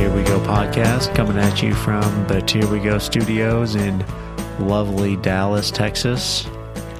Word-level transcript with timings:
Here 0.00 0.16
We 0.16 0.22
Go 0.22 0.40
podcast 0.40 1.14
coming 1.14 1.36
at 1.36 1.62
you 1.62 1.74
from 1.74 2.00
the 2.26 2.42
Here 2.50 2.66
We 2.66 2.80
Go 2.80 2.96
studios 2.96 3.74
in 3.74 4.02
lovely 4.58 5.16
Dallas, 5.16 5.70
Texas. 5.70 6.46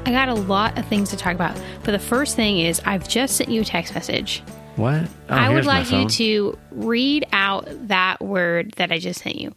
I 0.04 0.10
got 0.10 0.28
a 0.28 0.34
lot 0.34 0.76
of 0.76 0.84
things 0.86 1.08
to 1.08 1.16
talk 1.16 1.34
about. 1.34 1.58
But 1.82 1.92
the 1.92 1.98
first 1.98 2.36
thing 2.36 2.58
is, 2.58 2.78
I've 2.84 3.08
just 3.08 3.38
sent 3.38 3.48
you 3.48 3.62
a 3.62 3.64
text 3.64 3.94
message. 3.94 4.42
What? 4.76 5.04
Oh, 5.30 5.34
I 5.34 5.48
would 5.48 5.64
like 5.64 5.90
you 5.90 6.10
to 6.10 6.58
read 6.72 7.26
out 7.32 7.70
that 7.88 8.20
word 8.20 8.72
that 8.72 8.92
I 8.92 8.98
just 8.98 9.22
sent 9.22 9.36
you. 9.36 9.54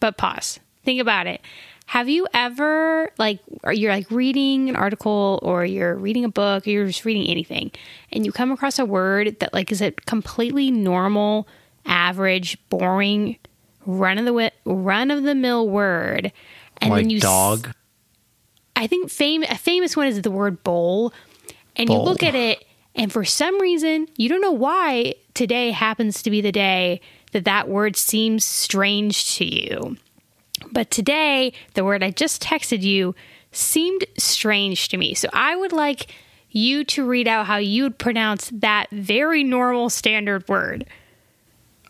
But 0.00 0.16
pause. 0.16 0.58
Think 0.86 1.02
about 1.02 1.26
it. 1.26 1.42
Have 1.86 2.08
you 2.08 2.26
ever 2.34 3.10
like 3.16 3.38
or 3.62 3.72
you're 3.72 3.92
like 3.92 4.10
reading 4.10 4.68
an 4.68 4.76
article 4.76 5.38
or 5.42 5.64
you're 5.64 5.94
reading 5.94 6.24
a 6.24 6.28
book 6.28 6.66
or 6.66 6.70
you're 6.70 6.86
just 6.86 7.04
reading 7.04 7.28
anything 7.28 7.70
and 8.12 8.26
you 8.26 8.32
come 8.32 8.50
across 8.50 8.78
a 8.78 8.84
word 8.84 9.38
that 9.40 9.54
like 9.54 9.70
is 9.70 9.80
a 9.80 9.92
completely 9.92 10.70
normal, 10.70 11.46
average, 11.84 12.58
boring, 12.68 13.38
run 13.86 14.18
of 14.18 14.24
the 14.24 14.52
run 14.64 15.10
of 15.12 15.22
the 15.22 15.34
mill 15.34 15.68
word 15.68 16.32
and 16.78 16.90
like 16.90 17.04
then 17.04 17.10
you 17.10 17.20
dog. 17.20 17.72
I 18.74 18.86
think 18.88 19.10
fame 19.10 19.44
a 19.44 19.56
famous 19.56 19.96
one 19.96 20.08
is 20.08 20.20
the 20.20 20.30
word 20.30 20.62
bowl. 20.64 21.14
And 21.76 21.88
you 21.88 21.96
look 21.96 22.22
at 22.22 22.34
it 22.34 22.64
and 22.94 23.12
for 23.12 23.24
some 23.24 23.60
reason, 23.60 24.08
you 24.16 24.28
don't 24.28 24.40
know 24.40 24.52
why 24.52 25.14
today 25.34 25.70
happens 25.70 26.22
to 26.22 26.30
be 26.30 26.40
the 26.40 26.52
day 26.52 27.00
that 27.32 27.44
that 27.44 27.68
word 27.68 27.96
seems 27.96 28.44
strange 28.44 29.36
to 29.36 29.44
you. 29.44 29.96
But 30.72 30.90
today, 30.90 31.52
the 31.74 31.84
word 31.84 32.02
I 32.02 32.10
just 32.10 32.42
texted 32.42 32.82
you 32.82 33.14
seemed 33.52 34.04
strange 34.18 34.88
to 34.88 34.96
me. 34.96 35.14
So 35.14 35.28
I 35.32 35.56
would 35.56 35.72
like 35.72 36.08
you 36.50 36.84
to 36.84 37.04
read 37.04 37.28
out 37.28 37.46
how 37.46 37.56
you 37.56 37.84
would 37.84 37.98
pronounce 37.98 38.50
that 38.52 38.90
very 38.90 39.42
normal 39.42 39.90
standard 39.90 40.48
word. 40.48 40.86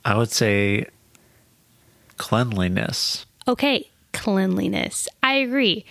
I 0.05 0.17
would 0.17 0.31
say 0.31 0.87
cleanliness. 2.17 3.27
Okay, 3.49 3.91
cleanliness. 4.13 5.09
I 5.23 5.35
agree. 5.35 5.85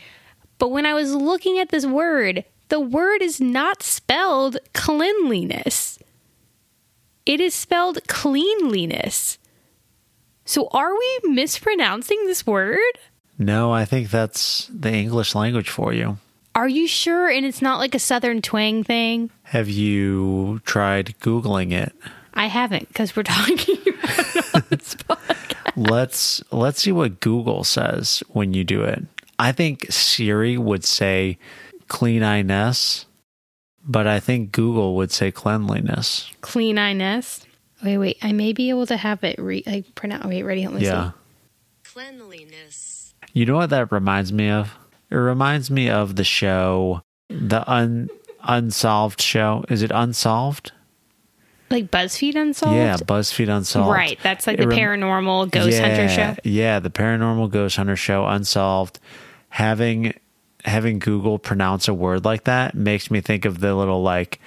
But 0.58 0.70
when 0.70 0.86
I 0.86 0.94
was 0.94 1.14
looking 1.14 1.60
at 1.60 1.70
this 1.70 1.86
word, 1.86 2.44
the 2.70 2.80
word 2.80 3.22
is 3.22 3.40
not 3.40 3.84
spelled 3.84 4.58
cleanliness. 4.74 6.00
It 7.26 7.40
is 7.40 7.54
spelled 7.54 8.08
cleanliness. 8.08 9.38
So 10.46 10.68
are 10.72 10.94
we 10.98 11.20
mispronouncing 11.24 12.26
this 12.26 12.46
word? 12.46 12.80
No, 13.38 13.72
I 13.74 13.86
think 13.86 14.10
that's 14.10 14.70
the 14.74 14.92
English 14.92 15.36
language 15.36 15.70
for 15.70 15.94
you. 15.94 16.18
Are 16.54 16.68
you 16.70 16.88
sure? 16.88 17.28
And 17.30 17.46
it's 17.46 17.62
not 17.62 17.80
like 17.80 17.94
a 17.96 18.00
southern 18.00 18.42
twang 18.42 18.84
thing? 18.84 19.30
Have 19.44 19.68
you 19.68 20.62
tried 20.66 21.16
Googling 21.20 21.74
it? 21.74 21.94
I 22.34 22.46
haven't 22.48 22.88
because 22.88 23.16
we're 23.16 23.24
talking 23.38 23.78
about 23.88 24.70
this 24.70 24.96
podcast. 25.10 25.74
let's 25.76 26.44
let's 26.52 26.82
see 26.82 26.92
what 26.92 27.20
Google 27.20 27.64
says 27.64 28.24
when 28.30 28.54
you 28.54 28.64
do 28.64 28.84
it. 28.84 29.04
I 29.38 29.52
think 29.52 29.86
Siri 29.92 30.58
would 30.58 30.86
say 30.86 31.38
cleanliness, 31.90 33.06
but 33.86 34.08
I 34.08 34.20
think 34.22 34.52
Google 34.54 34.96
would 34.96 35.12
say 35.12 35.32
cleanliness. 35.32 36.32
Cleanliness. 36.42 37.46
Wait, 37.86 37.98
wait. 37.98 38.18
I 38.22 38.32
may 38.34 38.52
be 38.52 38.70
able 38.70 38.86
to 38.88 38.98
have 38.98 39.24
it 39.24 39.38
re- 39.40 39.64
like 39.66 39.96
pronounce. 39.96 40.26
Wait, 40.26 40.44
ready? 40.44 40.66
Let 40.68 40.74
me 40.76 40.82
Yeah. 40.86 41.12
see. 41.12 41.18
cleanliness, 41.94 43.14
You 43.34 43.46
know 43.46 43.56
what 43.56 43.70
that 43.70 43.92
reminds 43.92 44.34
me 44.34 44.50
of? 44.50 44.76
It 45.10 45.16
reminds 45.16 45.70
me 45.72 45.90
of 45.90 46.16
the 46.16 46.24
show, 46.24 47.02
the 47.30 47.64
un 47.72 48.10
unsolved 48.44 49.22
show. 49.22 49.64
Is 49.70 49.82
it 49.82 49.92
unsolved? 49.94 50.72
Like 51.72 51.90
BuzzFeed 51.90 52.36
Unsolved? 52.36 52.76
Yeah, 52.76 52.96
BuzzFeed 52.98 53.50
Unsolved. 53.50 53.92
Right. 53.92 54.20
That's 54.22 54.46
like 54.46 54.60
It 54.60 54.62
the 54.62 54.68
rem- 54.68 54.78
paranormal 54.78 55.50
ghost 55.52 55.80
hunter 55.80 56.08
show. 56.10 56.36
Yeah, 56.44 56.80
the 56.80 56.90
paranormal 56.92 57.50
ghost 57.50 57.76
hunter 57.78 57.96
show, 57.96 58.26
unsolved. 58.28 59.00
Having 59.50 60.14
having 60.64 61.00
Google 61.00 61.38
pronounce 61.40 61.88
a 61.88 61.94
word 61.94 62.26
like 62.26 62.44
that 62.46 62.74
makes 62.76 63.10
me 63.12 63.22
think 63.22 63.46
of 63.46 63.60
the 63.60 63.74
little 63.76 64.02
like 64.04 64.40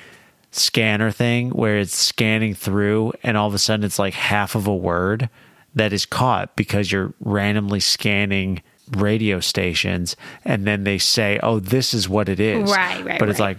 scanner 0.51 1.11
thing 1.11 1.51
where 1.51 1.79
it's 1.79 1.95
scanning 1.97 2.55
through 2.55 3.13
and 3.23 3.37
all 3.37 3.49
of 3.49 3.55
a 3.55 3.59
sudden 3.59 3.85
it's 3.85 3.99
like 3.99 4.15
half 4.15 4.55
of 4.55 4.67
a 4.67 4.75
word 4.75 5.29
that 5.75 5.93
is 5.93 6.07
caught 6.07 6.57
because 6.57 6.91
you're 6.91 7.13
randomly 7.21 7.81
scanning 7.81 8.63
radio 8.97 9.39
stations 9.39 10.17
and 10.47 10.67
then 10.67 10.85
they 10.85 10.97
say 10.97 11.39
oh 11.43 11.61
this 11.61 11.93
is 11.93 12.09
what 12.09 12.27
it 12.27 12.41
is 12.41 12.71
Right, 12.71 13.05
right, 13.05 13.19
but 13.21 13.29
it's 13.29 13.39
right. 13.39 13.59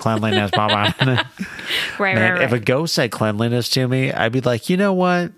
cleanliness 0.00 0.50
Right, 1.98 2.14
Man, 2.14 2.32
right, 2.32 2.42
if 2.42 2.52
a 2.52 2.58
ghost 2.58 2.94
said 2.94 3.10
cleanliness 3.10 3.68
to 3.70 3.86
me, 3.88 4.12
I'd 4.12 4.32
be 4.32 4.40
like, 4.40 4.70
you 4.70 4.76
know 4.76 4.92
what? 4.94 5.32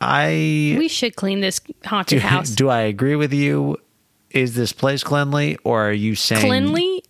I 0.00 0.74
we 0.78 0.88
should 0.88 1.14
clean 1.16 1.40
this 1.40 1.60
do, 1.60 1.72
haunted 1.84 2.22
house. 2.22 2.50
do 2.50 2.68
I 2.68 2.80
agree 2.80 3.16
with 3.16 3.32
you? 3.32 3.76
Is 4.32 4.54
this 4.54 4.72
place 4.72 5.04
cleanly, 5.04 5.58
or 5.64 5.88
are 5.88 5.92
you 5.92 6.14
saying 6.14 6.46
Cleanly? 6.46 7.04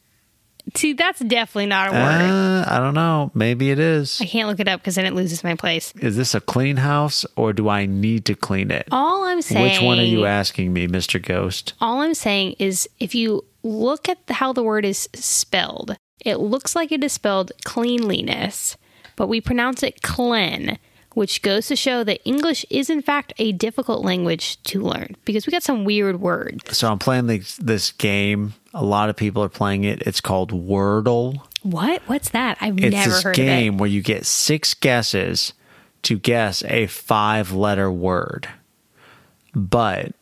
See, 0.74 0.92
that's 0.92 1.18
definitely 1.18 1.66
not 1.66 1.88
a 1.88 1.92
word. 1.92 1.98
Uh, 1.98 2.64
I 2.68 2.78
don't 2.78 2.94
know. 2.94 3.32
Maybe 3.34 3.70
it 3.70 3.80
is. 3.80 4.20
I 4.20 4.26
can't 4.26 4.48
look 4.48 4.60
it 4.60 4.68
up 4.68 4.80
because 4.80 4.94
then 4.94 5.06
it 5.06 5.12
loses 5.12 5.42
my 5.42 5.56
place. 5.56 5.92
Is 5.96 6.16
this 6.16 6.34
a 6.34 6.40
clean 6.40 6.76
house, 6.76 7.26
or 7.36 7.52
do 7.52 7.68
I 7.68 7.86
need 7.86 8.24
to 8.26 8.36
clean 8.36 8.70
it? 8.70 8.86
All 8.92 9.24
I'm 9.24 9.42
saying. 9.42 9.62
Which 9.62 9.82
one 9.82 9.98
are 9.98 10.04
you 10.04 10.24
asking 10.24 10.72
me, 10.72 10.86
Mister 10.86 11.18
Ghost? 11.18 11.74
All 11.80 12.00
I'm 12.00 12.14
saying 12.14 12.56
is 12.58 12.88
if 13.00 13.14
you 13.14 13.44
look 13.64 14.08
at 14.08 14.18
how 14.28 14.52
the 14.52 14.62
word 14.62 14.84
is 14.84 15.08
spelled, 15.14 15.96
it 16.24 16.36
looks 16.36 16.76
like 16.76 16.92
it 16.92 17.02
is 17.02 17.12
spelled 17.12 17.50
cleanliness, 17.64 18.76
but 19.16 19.26
we 19.26 19.40
pronounce 19.40 19.82
it 19.82 20.00
clean, 20.02 20.78
which 21.14 21.42
goes 21.42 21.66
to 21.68 21.76
show 21.76 22.04
that 22.04 22.20
English 22.24 22.64
is 22.70 22.90
in 22.90 23.02
fact 23.02 23.32
a 23.38 23.52
difficult 23.52 24.04
language 24.04 24.62
to 24.64 24.80
learn 24.80 25.16
because 25.24 25.46
we 25.46 25.50
got 25.50 25.62
some 25.62 25.84
weird 25.84 26.20
words. 26.20 26.76
So 26.76 26.90
I'm 26.90 26.98
playing 26.98 27.26
this, 27.26 27.56
this 27.56 27.92
game. 27.92 28.54
A 28.74 28.84
lot 28.84 29.08
of 29.08 29.16
people 29.16 29.42
are 29.42 29.48
playing 29.48 29.84
it. 29.84 30.02
It's 30.02 30.20
called 30.20 30.50
Wordle. 30.52 31.40
What? 31.62 32.02
What's 32.06 32.30
that? 32.30 32.58
I've 32.60 32.78
It's 32.78 32.92
never 32.92 33.10
heard 33.10 33.18
of 33.18 33.24
it. 33.26 33.28
It's 33.28 33.36
this 33.36 33.36
game 33.36 33.78
where 33.78 33.88
you 33.88 34.02
get 34.02 34.26
six 34.26 34.74
guesses 34.74 35.52
to 36.02 36.18
guess 36.18 36.64
a 36.64 36.86
five 36.86 37.52
letter 37.52 37.90
word. 37.90 38.48
But 39.54 40.12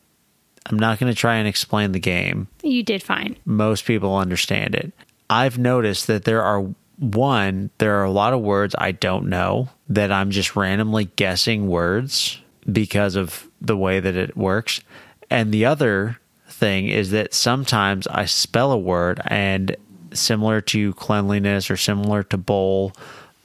I'm 0.66 0.78
not 0.78 0.98
going 0.98 1.12
to 1.12 1.16
try 1.16 1.36
and 1.36 1.48
explain 1.48 1.92
the 1.92 2.00
game. 2.00 2.48
You 2.62 2.82
did 2.82 3.02
fine. 3.02 3.36
Most 3.44 3.84
people 3.84 4.16
understand 4.16 4.74
it. 4.74 4.92
I've 5.28 5.58
noticed 5.58 6.06
that 6.08 6.24
there 6.24 6.42
are 6.42 6.66
one, 7.00 7.70
there 7.78 7.98
are 7.98 8.04
a 8.04 8.10
lot 8.10 8.34
of 8.34 8.40
words 8.40 8.74
I 8.78 8.92
don't 8.92 9.28
know 9.28 9.70
that 9.88 10.12
I'm 10.12 10.30
just 10.30 10.54
randomly 10.54 11.06
guessing 11.16 11.66
words 11.66 12.40
because 12.70 13.16
of 13.16 13.48
the 13.60 13.76
way 13.76 14.00
that 14.00 14.16
it 14.16 14.36
works. 14.36 14.82
And 15.30 15.50
the 15.50 15.64
other 15.64 16.18
thing 16.46 16.88
is 16.88 17.10
that 17.10 17.32
sometimes 17.32 18.06
I 18.06 18.26
spell 18.26 18.70
a 18.70 18.78
word 18.78 19.20
and 19.26 19.74
similar 20.12 20.60
to 20.60 20.92
cleanliness 20.94 21.70
or 21.70 21.76
similar 21.76 22.22
to 22.24 22.36
bowl, 22.36 22.92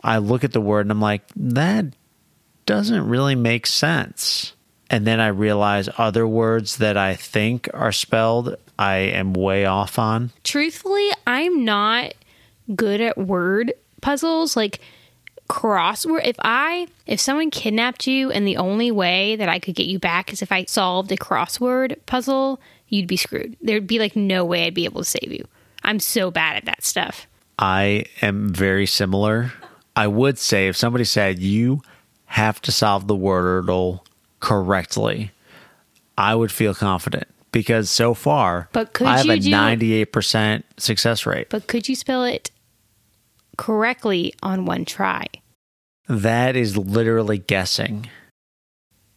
I 0.04 0.18
look 0.18 0.44
at 0.44 0.52
the 0.52 0.62
word 0.62 0.82
and 0.82 0.92
I'm 0.92 1.02
like, 1.02 1.24
that 1.38 1.86
doesn't 2.66 3.08
really 3.08 3.36
make 3.36 3.68
sense. 3.68 4.54
And 4.90 5.08
then 5.08 5.20
I 5.20 5.28
realize 5.28 5.90
other 5.98 6.28
words 6.28 6.78
that 6.78 6.98
I 6.98 7.16
think 7.16 7.70
are 7.74 7.92
spelled, 7.92 8.56
I 8.78 8.98
am 8.98 9.34
way 9.34 9.66
off 9.66 9.98
on. 9.98 10.32
Truthfully, 10.44 11.10
I'm 11.26 11.64
not 11.64 12.14
good 12.74 13.02
at 13.02 13.18
word 13.18 13.74
puzzles 14.02 14.56
like 14.56 14.80
crossword. 15.50 16.26
If 16.26 16.36
I 16.40 16.88
if 17.06 17.20
someone 17.20 17.52
kidnapped 17.52 18.08
you 18.08 18.32
and 18.32 18.48
the 18.48 18.58
only 18.58 18.92
way 18.92 19.36
that 19.36 19.50
I 19.50 19.60
could 19.60 19.76
get 19.76 19.88
you 19.88 20.00
back 20.00 20.34
is 20.34 20.42
if 20.42 20.52
I 20.52 20.66
solved 20.66 21.12
a 21.12 21.18
crossword 21.18 21.98
puzzle, 22.06 22.60
you'd 22.88 23.08
be 23.08 23.18
screwed. 23.18 23.56
There'd 23.62 23.88
be 23.88 24.00
like 24.00 24.16
no 24.16 24.44
way 24.46 24.66
I'd 24.66 24.74
be 24.74 24.86
able 24.86 25.02
to 25.02 25.10
save 25.10 25.32
you. 25.32 25.48
I'm 25.84 26.00
so 26.00 26.32
bad 26.32 26.56
at 26.56 26.66
that 26.66 26.84
stuff. 26.84 27.28
I 27.60 28.06
am 28.22 28.50
very 28.50 28.86
similar. 28.86 29.54
I 29.96 30.08
would 30.08 30.38
say 30.38 30.68
if 30.68 30.76
somebody 30.76 31.06
said 31.06 31.40
you 31.40 31.82
have 32.26 32.60
to 32.64 32.72
solve 32.72 33.08
the 33.08 33.16
wordle 33.16 34.02
correctly, 34.40 35.32
I 36.18 36.36
would 36.36 36.52
feel 36.52 36.74
confident 36.74 37.28
because 37.52 37.90
so 37.90 38.14
far 38.14 38.68
But 38.74 38.94
could 38.94 39.08
I 39.08 39.18
have 39.20 39.30
a 39.30 39.38
do- 39.40 39.50
ninety-eight 39.50 40.12
percent 40.12 40.66
success 40.78 41.26
rate. 41.26 41.50
But 41.50 41.68
could 41.68 41.88
you 41.88 41.96
spell 41.96 42.24
it 42.26 42.52
correctly 43.58 44.34
on 44.44 44.66
one 44.66 44.86
try? 44.86 45.26
That 46.08 46.56
is 46.56 46.78
literally 46.78 47.40
guessing. 47.40 48.10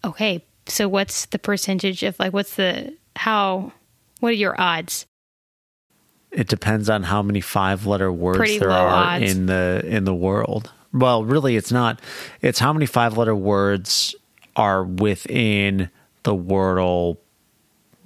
Okay, 0.05 0.45
so 0.67 0.89
what's 0.89 1.27
the 1.27 1.39
percentage 1.39 2.03
of 2.03 2.19
like 2.19 2.33
what's 2.33 2.57
the 2.57 2.97
how 3.17 3.73
what 4.21 4.31
are 4.31 4.33
your 4.33 4.59
odds? 4.61 5.07
It 6.31 6.49
depends 6.49 6.91
on 6.91 7.05
how 7.05 7.23
many 7.23 7.41
five-letter 7.41 8.13
words 8.13 8.39
Pretty 8.39 8.59
there 8.59 8.71
are 8.71 8.89
odds. 8.89 9.33
in 9.33 9.47
the 9.47 9.83
in 9.85 10.05
the 10.05 10.15
world. 10.15 10.73
Well, 10.93 11.25
really, 11.25 11.57
it's 11.57 11.73
not. 11.73 12.01
It's 12.41 12.59
how 12.59 12.73
many 12.73 12.87
five-letter 12.87 13.35
words 13.35 14.15
are 14.57 14.85
within 14.85 15.91
the 16.25 16.35
Wordle 16.35 17.19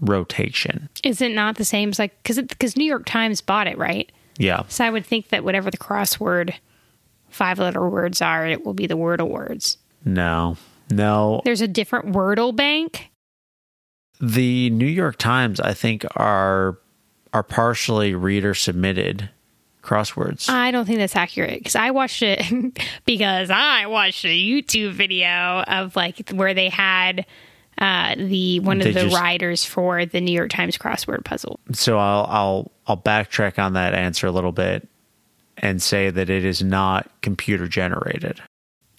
rotation. 0.00 0.88
Is 1.02 1.20
it 1.20 1.32
not 1.32 1.56
the 1.56 1.64
same 1.64 1.90
as 1.90 1.98
like 1.98 2.20
because 2.22 2.40
because 2.40 2.76
New 2.76 2.84
York 2.84 3.06
Times 3.06 3.40
bought 3.40 3.66
it, 3.66 3.78
right? 3.78 4.10
Yeah. 4.38 4.62
So 4.68 4.84
I 4.84 4.90
would 4.90 5.06
think 5.06 5.28
that 5.28 5.44
whatever 5.44 5.70
the 5.70 5.78
crossword 5.78 6.54
five 7.28 7.58
letter 7.58 7.88
words 7.88 8.22
are, 8.22 8.46
it 8.46 8.64
will 8.64 8.74
be 8.74 8.86
the 8.86 8.96
Wordle 8.96 9.28
words. 9.28 9.78
No. 10.04 10.56
No. 10.90 11.42
There's 11.44 11.60
a 11.60 11.68
different 11.68 12.12
Wordle 12.14 12.54
bank. 12.54 13.10
The 14.20 14.70
New 14.70 14.86
York 14.86 15.16
Times, 15.18 15.58
I 15.60 15.74
think, 15.74 16.04
are 16.16 16.78
are 17.32 17.42
partially 17.42 18.14
reader 18.14 18.52
submitted 18.54 19.30
crosswords. 19.82 20.48
I 20.48 20.70
don't 20.70 20.84
think 20.84 20.98
that's 20.98 21.16
accurate 21.16 21.58
because 21.58 21.74
I 21.74 21.90
watched 21.90 22.22
it 22.22 22.44
because 23.06 23.50
I 23.50 23.86
watched 23.86 24.24
a 24.24 24.28
YouTube 24.28 24.92
video 24.92 25.64
of 25.66 25.96
like 25.96 26.30
where 26.30 26.54
they 26.54 26.68
had 26.68 27.26
uh, 27.82 28.14
the 28.16 28.60
one 28.60 28.78
of 28.80 28.84
They 28.84 28.92
the 28.92 29.00
just- 29.02 29.16
writers 29.16 29.64
for 29.64 30.06
the 30.06 30.20
New 30.20 30.32
York 30.32 30.50
Times 30.50 30.78
crossword 30.78 31.24
puzzle. 31.24 31.58
so 31.72 31.98
I'll 31.98 32.24
I'll 32.30 32.70
I'll 32.86 32.96
backtrack 32.96 33.58
on 33.58 33.72
that 33.74 33.92
answer 33.94 34.26
a 34.26 34.30
little 34.30 34.52
bit 34.52 34.88
and 35.58 35.82
say 35.82 36.08
that 36.10 36.30
it 36.30 36.44
is 36.44 36.62
not 36.62 37.10
computer 37.20 37.66
generated. 37.68 38.40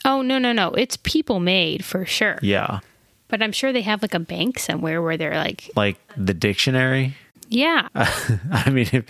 Oh 0.06 0.22
no 0.22 0.38
no 0.38 0.52
no! 0.52 0.72
It's 0.72 0.98
people 0.98 1.40
made 1.40 1.84
for 1.86 2.06
sure. 2.06 2.38
Yeah. 2.42 2.80
But 3.30 3.42
I'm 3.42 3.52
sure 3.54 3.72
they 3.74 3.82
have 3.82 4.02
like 4.04 4.14
a 4.14 4.20
bank 4.20 4.60
somewhere 4.60 5.02
where 5.02 5.18
they're 5.18 5.34
like, 5.38 5.70
Like 5.76 5.98
the 6.16 6.34
dictionary. 6.36 7.16
yeah, 7.50 7.88
I 7.96 8.70
mean, 8.70 8.86
if, 8.92 9.06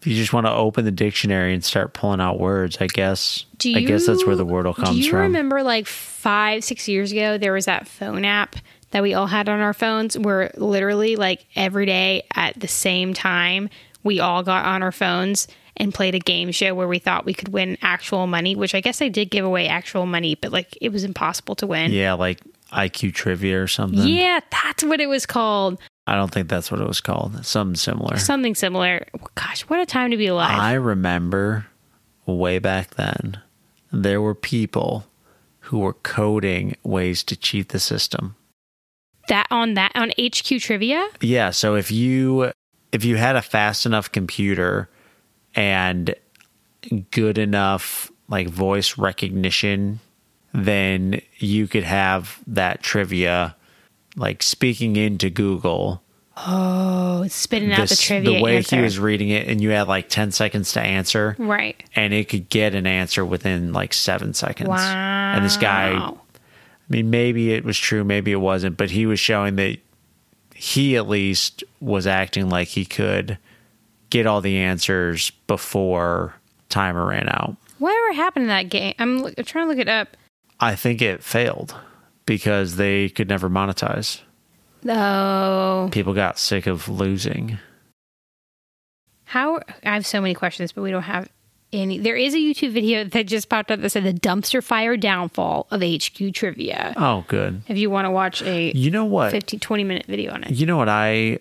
if 0.00 0.06
you 0.06 0.16
just 0.16 0.32
want 0.32 0.46
to 0.46 0.52
open 0.52 0.84
the 0.84 0.90
dictionary 0.90 1.54
and 1.54 1.62
start 1.62 1.92
pulling 1.94 2.20
out 2.20 2.40
words, 2.40 2.78
I 2.80 2.86
guess. 2.88 3.44
Do 3.58 3.72
I 3.76 3.82
guess 3.82 4.06
that's 4.06 4.24
where 4.26 4.34
the 4.36 4.44
you- 4.46 4.50
Wordle 4.52 4.74
comes 4.74 4.96
Do 4.96 4.96
you 5.02 5.10
from. 5.10 5.20
remember 5.20 5.62
like 5.62 5.86
five, 5.86 6.64
six 6.64 6.88
years 6.88 7.12
ago, 7.12 7.38
there 7.38 7.52
was 7.52 7.66
that 7.66 7.86
phone 7.86 8.24
app 8.24 8.56
that 8.90 9.02
we 9.02 9.14
all 9.14 9.26
had 9.26 9.48
on 9.48 9.60
our 9.60 9.74
phones 9.74 10.18
where 10.18 10.50
literally 10.56 11.16
like 11.16 11.46
every 11.56 11.86
day 11.86 12.22
at 12.34 12.58
the 12.58 12.68
same 12.68 13.14
time, 13.14 13.68
we 14.02 14.20
all 14.20 14.42
got 14.42 14.64
on 14.64 14.82
our 14.82 14.92
phones 14.92 15.48
and 15.76 15.94
played 15.94 16.14
a 16.14 16.18
game 16.18 16.50
show 16.50 16.74
where 16.74 16.88
we 16.88 16.98
thought 16.98 17.24
we 17.24 17.34
could 17.34 17.48
win 17.48 17.78
actual 17.82 18.26
money, 18.26 18.56
which 18.56 18.74
I 18.74 18.80
guess 18.80 18.98
they 18.98 19.08
did 19.08 19.30
give 19.30 19.44
away 19.44 19.68
actual 19.68 20.06
money, 20.06 20.34
but 20.34 20.52
like 20.52 20.76
it 20.80 20.90
was 20.90 21.04
impossible 21.04 21.54
to 21.56 21.66
win. 21.66 21.92
yeah, 21.92 22.14
like 22.14 22.40
IQ 22.72 23.14
trivia 23.14 23.62
or 23.62 23.68
something. 23.68 24.06
Yeah, 24.06 24.40
that's 24.50 24.84
what 24.84 25.00
it 25.00 25.06
was 25.08 25.24
called. 25.26 25.78
I 26.06 26.14
don't 26.14 26.32
think 26.32 26.48
that's 26.48 26.70
what 26.70 26.80
it 26.80 26.86
was 26.86 27.00
called. 27.00 27.44
Something 27.44 27.76
similar. 27.76 28.16
Something 28.18 28.54
similar. 28.54 29.06
Gosh, 29.34 29.62
what 29.62 29.78
a 29.78 29.86
time 29.86 30.10
to 30.10 30.16
be 30.16 30.26
alive. 30.26 30.58
I 30.58 30.72
remember 30.72 31.66
way 32.24 32.58
back 32.58 32.94
then, 32.94 33.40
there 33.92 34.20
were 34.20 34.34
people 34.34 35.04
who 35.60 35.80
were 35.80 35.92
coding 35.92 36.76
ways 36.82 37.22
to 37.24 37.36
cheat 37.36 37.68
the 37.70 37.78
system. 37.78 38.36
That 39.28 39.46
on 39.50 39.74
that 39.74 39.92
on 39.94 40.10
HQ 40.20 40.60
trivia? 40.60 41.08
Yeah, 41.20 41.50
so 41.50 41.74
if 41.76 41.90
you 41.90 42.52
if 42.92 43.04
you 43.04 43.16
had 43.16 43.36
a 43.36 43.42
fast 43.42 43.86
enough 43.86 44.10
computer 44.12 44.88
and 45.54 46.14
good 47.10 47.38
enough 47.38 48.10
like 48.28 48.48
voice 48.48 48.98
recognition, 48.98 50.00
then 50.52 51.20
you 51.38 51.66
could 51.66 51.84
have 51.84 52.40
that 52.46 52.82
trivia 52.82 53.56
like 54.16 54.42
speaking 54.42 54.96
into 54.96 55.30
Google. 55.30 56.02
Oh, 56.46 57.22
it's 57.24 57.34
spitting 57.34 57.72
out 57.72 57.78
the 57.78 57.82
This- 57.86 58.00
trivia 58.00 58.36
the 58.38 58.42
way 58.42 58.58
answer. 58.58 58.76
he 58.76 58.82
was 58.82 58.96
reading 58.98 59.28
it, 59.30 59.48
and 59.48 59.60
you 59.60 59.70
had 59.70 59.88
like 59.88 60.08
ten 60.08 60.30
seconds 60.30 60.72
to 60.74 60.80
answer, 60.80 61.34
right. 61.38 61.82
and 61.96 62.14
it 62.14 62.28
could 62.28 62.48
get 62.48 62.74
an 62.76 62.86
answer 62.86 63.24
within 63.24 63.72
like 63.72 63.92
seven 63.92 64.34
seconds. 64.34 64.68
Wow. 64.68 65.34
And 65.34 65.44
this 65.44 65.56
guy, 65.56 66.12
I 66.90 66.92
mean, 66.96 67.10
maybe 67.10 67.52
it 67.52 67.64
was 67.64 67.78
true, 67.78 68.02
maybe 68.04 68.32
it 68.32 68.36
wasn't, 68.40 68.76
but 68.76 68.90
he 68.90 69.04
was 69.06 69.20
showing 69.20 69.56
that 69.56 69.78
he 70.54 70.96
at 70.96 71.08
least 71.08 71.62
was 71.80 72.06
acting 72.06 72.48
like 72.48 72.68
he 72.68 72.84
could 72.84 73.38
get 74.10 74.26
all 74.26 74.40
the 74.40 74.56
answers 74.58 75.30
before 75.46 76.34
timer 76.68 77.06
ran 77.06 77.28
out. 77.28 77.56
Whatever 77.78 78.14
happened 78.14 78.44
in 78.44 78.48
that 78.48 78.70
game? 78.70 78.94
I'm, 78.98 79.18
look- 79.18 79.34
I'm 79.38 79.44
trying 79.44 79.66
to 79.66 79.68
look 79.70 79.78
it 79.78 79.88
up. 79.88 80.16
I 80.58 80.74
think 80.74 81.00
it 81.02 81.22
failed 81.22 81.74
because 82.26 82.76
they 82.76 83.08
could 83.10 83.28
never 83.28 83.48
monetize. 83.48 84.20
Oh, 84.88 85.88
People 85.92 86.14
got 86.14 86.38
sick 86.38 86.66
of 86.66 86.88
losing. 86.88 87.58
how? 89.24 89.56
I 89.84 89.94
have 89.94 90.06
so 90.06 90.20
many 90.20 90.34
questions, 90.34 90.72
but 90.72 90.82
we 90.82 90.90
don't 90.90 91.02
have 91.02 91.28
any. 91.72 91.98
There 91.98 92.16
is 92.16 92.34
a 92.34 92.38
YouTube 92.38 92.72
video 92.72 93.04
that 93.04 93.26
just 93.26 93.48
popped 93.48 93.70
up 93.70 93.80
that 93.80 93.90
said 93.90 94.04
the 94.04 94.12
dumpster 94.12 94.62
fire 94.62 94.96
downfall 94.96 95.66
of 95.70 95.82
HQ 95.82 96.34
trivia. 96.34 96.94
Oh, 96.96 97.24
good. 97.28 97.62
If 97.68 97.78
you 97.78 97.90
want 97.90 98.06
to 98.06 98.10
watch 98.10 98.42
a 98.42 98.72
You 98.72 98.90
know 98.90 99.04
what? 99.04 99.30
15, 99.30 99.60
20 99.60 99.84
minute 99.84 100.06
video 100.06 100.32
on 100.32 100.44
it. 100.44 100.50
You 100.50 100.66
know 100.66 100.76
what 100.76 100.88
I 100.88 101.38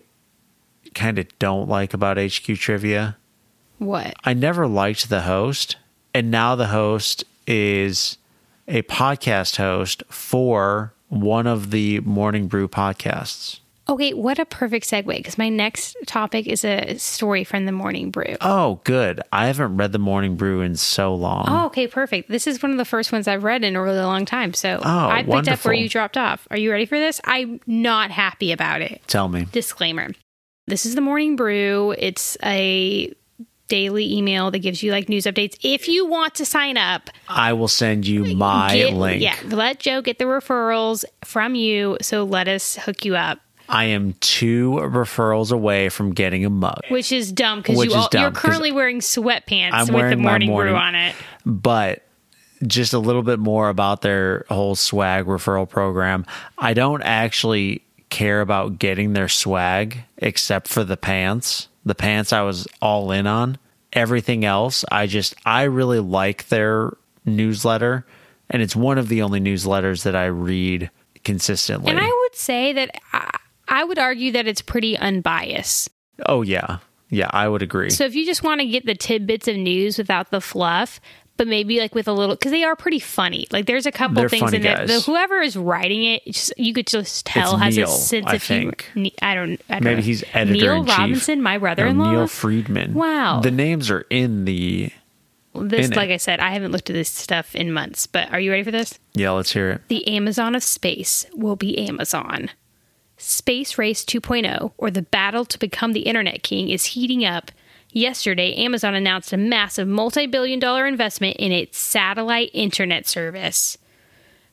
kind 0.94 1.19
of 1.19 1.27
don't 1.39 1.68
like 1.69 1.94
about 1.94 2.18
HQ 2.18 2.57
trivia? 2.57 3.18
What? 3.77 4.15
I 4.24 4.33
never 4.33 4.68
liked 4.68 5.09
the 5.09 5.21
host, 5.21 5.75
and 6.13 6.31
now 6.31 6.56
the 6.56 6.68
host 6.68 7.24
is 7.45 8.18
a 8.68 8.81
podcast 8.83 9.57
host 9.57 10.03
for 10.09 10.94
one 11.09 11.47
of 11.47 11.71
the 11.71 12.00
Morning 12.01 12.47
Brew 12.47 12.68
podcasts. 12.68 13.59
Okay, 13.89 14.13
what 14.13 14.38
a 14.38 14.45
perfect 14.45 14.86
segue 14.89 15.06
because 15.16 15.38
my 15.38 15.48
next 15.50 15.95
topic 16.06 16.45
is 16.48 16.66
a 16.66 16.98
story 16.98 17.44
from 17.44 17.66
the 17.66 17.72
Morning 17.72 18.12
Brew. 18.12 18.36
Oh, 18.42 18.81
good. 18.84 19.22
I 19.31 19.48
haven't 19.48 19.78
read 19.78 19.92
the 19.94 20.00
Morning 20.00 20.36
Brew 20.36 20.62
in 20.62 20.75
so 20.75 21.16
long. 21.16 21.45
Oh, 21.48 21.66
okay, 21.68 21.88
perfect. 21.88 22.30
This 22.30 22.48
is 22.48 22.62
one 22.62 22.72
of 22.72 22.78
the 22.78 22.86
first 22.86 23.12
ones 23.12 23.28
I've 23.28 23.44
read 23.44 23.63
in 23.63 23.75
a 23.75 23.81
really 23.81 24.00
long 24.01 24.25
time. 24.25 24.54
So 24.54 24.80
Oh, 24.84 25.07
I 25.10 25.24
picked 25.24 25.48
up 25.48 25.63
where 25.63 25.74
you 25.74 25.88
dropped 25.88 26.18
off. 26.18 26.48
Are 26.51 26.57
you 26.57 26.69
ready 26.72 26.86
for 26.86 27.00
this? 27.00 27.22
I'm 27.24 27.62
not 27.66 28.12
happy 28.12 28.51
about 28.51 28.81
it. 28.81 29.01
Tell 29.07 29.30
me. 29.30 29.48
Disclaimer 29.51 30.10
This 30.68 30.86
is 30.86 30.95
the 30.95 31.01
Morning 31.01 31.36
Brew. 31.38 31.95
It's 31.98 32.38
a 32.44 33.13
daily 33.69 34.13
email 34.13 34.50
that 34.51 34.60
gives 34.60 34.81
you 34.84 34.92
like 34.92 35.10
news 35.10 35.25
updates. 35.25 35.57
If 35.62 35.88
you 35.88 36.06
want 36.06 36.36
to 36.36 36.45
sign 36.45 36.78
up, 36.78 37.10
I 37.28 37.54
will 37.54 37.68
send 37.68 38.07
you 38.07 38.36
my 38.36 38.74
get- 38.74 38.94
link. 38.94 39.22
Yeah, 39.22 39.36
let 39.45 39.80
Joe 39.80 40.01
get 40.01 40.19
the 40.19 40.25
referrals 40.25 41.04
from 41.24 41.56
you. 41.56 41.98
So 42.01 42.24
let 42.24 42.48
us 42.48 42.75
hook 42.78 43.04
you 43.06 43.16
up. 43.16 43.39
I 43.69 43.86
am 43.86 44.14
two 44.19 44.72
referrals 44.72 45.52
away 45.52 45.90
from 45.90 46.14
getting 46.14 46.46
a 46.46 46.50
mug. 46.50 46.80
Which 46.90 47.12
is 47.12 47.31
dumb 47.31 47.60
because 47.60 47.78
you 47.78 47.84
is 47.90 47.94
all, 47.96 48.10
dumb, 48.10 48.22
you're 48.22 48.31
currently 48.31 48.72
wearing 48.72 49.00
sweatpants 49.00 49.72
I'm 49.74 49.80
with 49.81 49.88
the 49.88 49.94
wearing 49.94 50.22
my 50.22 50.30
morning, 50.31 50.50
morning- 50.50 50.74
brew 50.74 50.80
on 50.80 50.96
it. 50.96 51.16
but 51.46 52.04
just 52.66 52.94
a 52.94 53.00
little 53.00 53.22
bit 53.24 53.40
more 53.40 53.69
about 53.69 54.02
their 54.02 54.46
whole 54.50 54.75
swag 54.75 55.25
referral 55.25 55.69
program. 55.69 56.25
I 56.58 56.74
don't 56.74 57.04
actually 57.04 57.84
care 58.10 58.41
about 58.41 58.80
getting 58.80 59.13
their 59.13 59.27
swag 59.27 60.00
except 60.18 60.68
for 60.68 60.84
the 60.84 60.98
pants. 60.98 61.68
The 61.86 61.94
pants 61.96 62.34
I 62.34 62.41
was 62.41 62.68
all 62.82 63.12
in 63.12 63.27
on. 63.27 63.58
Everything 63.94 64.44
else, 64.44 64.84
I 64.91 65.08
just 65.08 65.36
I 65.46 65.63
really 65.63 66.00
like 66.00 66.48
their 66.48 66.91
newsletter 67.25 68.06
and 68.50 68.62
it's 68.62 68.75
one 68.75 68.98
of 68.98 69.08
the 69.10 69.22
only 69.22 69.39
newsletters 69.39 70.03
that 70.03 70.15
I 70.15 70.25
read 70.27 70.89
consistently. 71.24 71.91
And 71.91 72.00
I 72.00 72.08
would 72.08 72.36
say 72.36 72.74
that 72.74 72.91
I, 73.81 73.84
would 73.84 74.00
argue 74.00 74.31
that 74.34 74.48
it's 74.48 74.62
pretty 74.62 74.98
unbiased. 74.98 75.89
oh 76.25 76.41
yeah. 76.41 76.79
Yeah, 77.10 77.29
I 77.31 77.48
would 77.48 77.62
agree. 77.62 77.89
So 77.89 78.03
if 78.03 78.15
you 78.15 78.25
just 78.25 78.43
want 78.43 78.60
to 78.60 78.67
get 78.67 78.86
the 78.86 78.93
tidbits 78.96 79.48
of 79.48 79.55
news 79.55 79.98
without 79.98 80.29
the 80.29 80.41
fluff, 80.41 81.00
but 81.38 81.48
maybe 81.48 81.79
like 81.79 81.96
with 81.96 82.07
a 82.07 82.12
little, 82.12 82.36
because 82.36 82.51
they 82.51 82.65
are 82.65 82.75
pretty 82.75 83.00
funny. 83.00 83.48
Like 83.50 83.65
there's 83.65 83.86
a 83.86 83.93
couple 83.93 84.15
They're 84.15 84.27
things 84.27 84.51
in 84.51 84.62
there. 84.62 84.86
The, 84.86 85.00
whoever 85.00 85.39
is 85.39 85.55
writing 85.55 86.03
it, 86.03 86.25
just, 86.25 86.51
you 86.57 86.74
could 86.74 86.88
just 86.88 87.25
tell 87.25 87.53
It's 87.53 87.63
has 87.63 87.77
Neil, 87.77 87.88
a 87.88 87.91
sense 87.91 88.25
I 88.27 88.34
of 88.36 88.43
humor. 88.43 88.72
think. 88.72 88.89
Ne- 88.96 89.13
I 89.22 89.36
don't. 89.36 89.62
I 89.69 89.75
don't 89.75 89.84
Maybe 89.86 89.96
know. 89.98 90.01
he's 90.01 90.24
editor 90.34 90.53
Neil. 90.53 90.84
Robinson, 90.84 91.41
my 91.41 91.57
brother-in-law. 91.60 92.12
Neal 92.12 92.27
Freyman. 92.27 92.93
Wow. 92.93 93.39
The 93.39 93.51
names 93.51 93.89
are 93.89 94.05
in 94.10 94.43
the 94.43 94.91
this, 95.53 95.86
in 95.86 95.93
it. 95.93 95.96
like 95.96 96.10
I 96.10 96.17
said, 96.17 96.41
I 96.41 96.51
haven't 96.51 96.72
looked 96.74 96.89
at 96.89 96.93
this 96.93 97.10
stuff 97.10 97.55
in 97.55 97.72
months. 97.72 98.05
But 98.05 98.34
are 98.34 98.39
you 98.39 98.51
ready 98.51 98.63
for 98.63 98.72
this? 98.72 99.00
Yeah, 99.13 99.31
let's 99.31 99.53
hear 99.53 99.69
it. 99.69 99.81
The 99.88 100.05
Amazon 100.10 100.55
of 100.55 100.63
space 100.63 101.25
will 101.34 101.55
be 101.55 101.77
Amazon. 101.88 102.50
Space 103.17 103.77
Race 103.77 104.05
2.0, 104.05 104.71
or 104.77 104.91
the 104.91 105.01
battle 105.01 105.43
to 105.45 105.59
become 105.59 105.93
the 105.93 106.01
Internet 106.01 106.43
King, 106.43 106.69
is 106.69 106.86
heating 106.86 107.25
up. 107.25 107.51
Yesterday, 107.91 108.53
Amazon 108.55 108.93
announced 108.93 109.33
a 109.33 109.38
massive 109.38 109.88
multi 109.88 110.27
billion 110.27 110.59
dollar 110.59 110.86
investment 110.86 111.38
in 111.38 111.51
its 111.51 111.77
satellite 111.77 112.51
internet 112.53 113.07
service. 113.07 113.77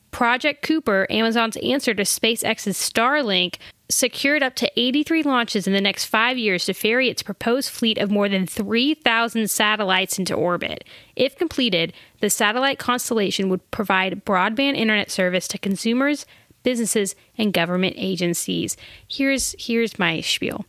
Project 0.09 0.65
Kuiper, 0.65 1.05
Amazon's 1.09 1.57
answer 1.57 1.93
to 1.93 2.03
SpaceX's 2.03 2.77
Starlink, 2.77 3.57
secured 3.89 4.41
up 4.41 4.55
to 4.55 4.71
83 4.77 5.23
launches 5.23 5.67
in 5.67 5.73
the 5.73 5.81
next 5.81 6.05
five 6.05 6.37
years 6.37 6.65
to 6.65 6.73
ferry 6.73 7.09
its 7.09 7.21
proposed 7.21 7.69
fleet 7.69 7.97
of 7.97 8.09
more 8.09 8.29
than 8.29 8.47
3,000 8.47 9.51
satellites 9.51 10.17
into 10.17 10.33
orbit. 10.33 10.85
If 11.15 11.37
completed, 11.37 11.93
the 12.21 12.29
satellite 12.29 12.79
constellation 12.79 13.49
would 13.49 13.69
provide 13.71 14.25
broadband 14.25 14.77
internet 14.77 15.11
service 15.11 15.47
to 15.49 15.57
consumers, 15.57 16.25
businesses, 16.65 17.15
and 17.37 17.53
government 17.53 17.95
agencies. 17.97 18.75
Here's 19.07 19.55
here's 19.57 19.97
my 19.97 20.19
spiel. 20.19 20.65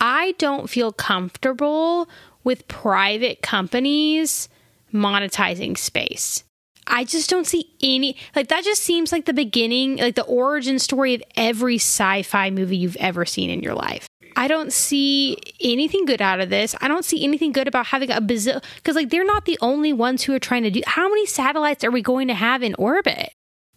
I 0.00 0.34
don't 0.38 0.68
feel 0.68 0.90
comfortable 0.92 2.08
with 2.42 2.66
private 2.66 3.42
companies 3.42 4.48
monetizing 4.92 5.78
space. 5.78 6.42
I 6.86 7.04
just 7.04 7.30
don't 7.30 7.46
see 7.46 7.70
any 7.82 8.16
like 8.34 8.48
that 8.48 8.64
just 8.64 8.82
seems 8.82 9.12
like 9.12 9.24
the 9.24 9.32
beginning, 9.32 9.98
like 9.98 10.16
the 10.16 10.24
origin 10.24 10.78
story 10.78 11.14
of 11.14 11.22
every 11.36 11.76
sci-fi 11.76 12.50
movie 12.50 12.76
you've 12.76 12.96
ever 12.96 13.24
seen 13.24 13.50
in 13.50 13.62
your 13.62 13.74
life. 13.74 14.06
I 14.36 14.48
don't 14.48 14.72
see 14.72 15.36
anything 15.60 16.06
good 16.06 16.20
out 16.20 16.40
of 16.40 16.50
this. 16.50 16.74
I 16.80 16.88
don't 16.88 17.04
see 17.04 17.22
anything 17.22 17.52
good 17.52 17.68
about 17.68 17.86
having 17.86 18.10
a 18.10 18.20
bazillion 18.20 18.62
because 18.76 18.96
like 18.96 19.10
they're 19.10 19.24
not 19.24 19.44
the 19.44 19.58
only 19.60 19.92
ones 19.92 20.24
who 20.24 20.34
are 20.34 20.40
trying 20.40 20.64
to 20.64 20.70
do. 20.70 20.82
How 20.86 21.08
many 21.08 21.26
satellites 21.26 21.84
are 21.84 21.90
we 21.90 22.02
going 22.02 22.28
to 22.28 22.34
have 22.34 22.62
in 22.62 22.74
orbit? 22.74 23.32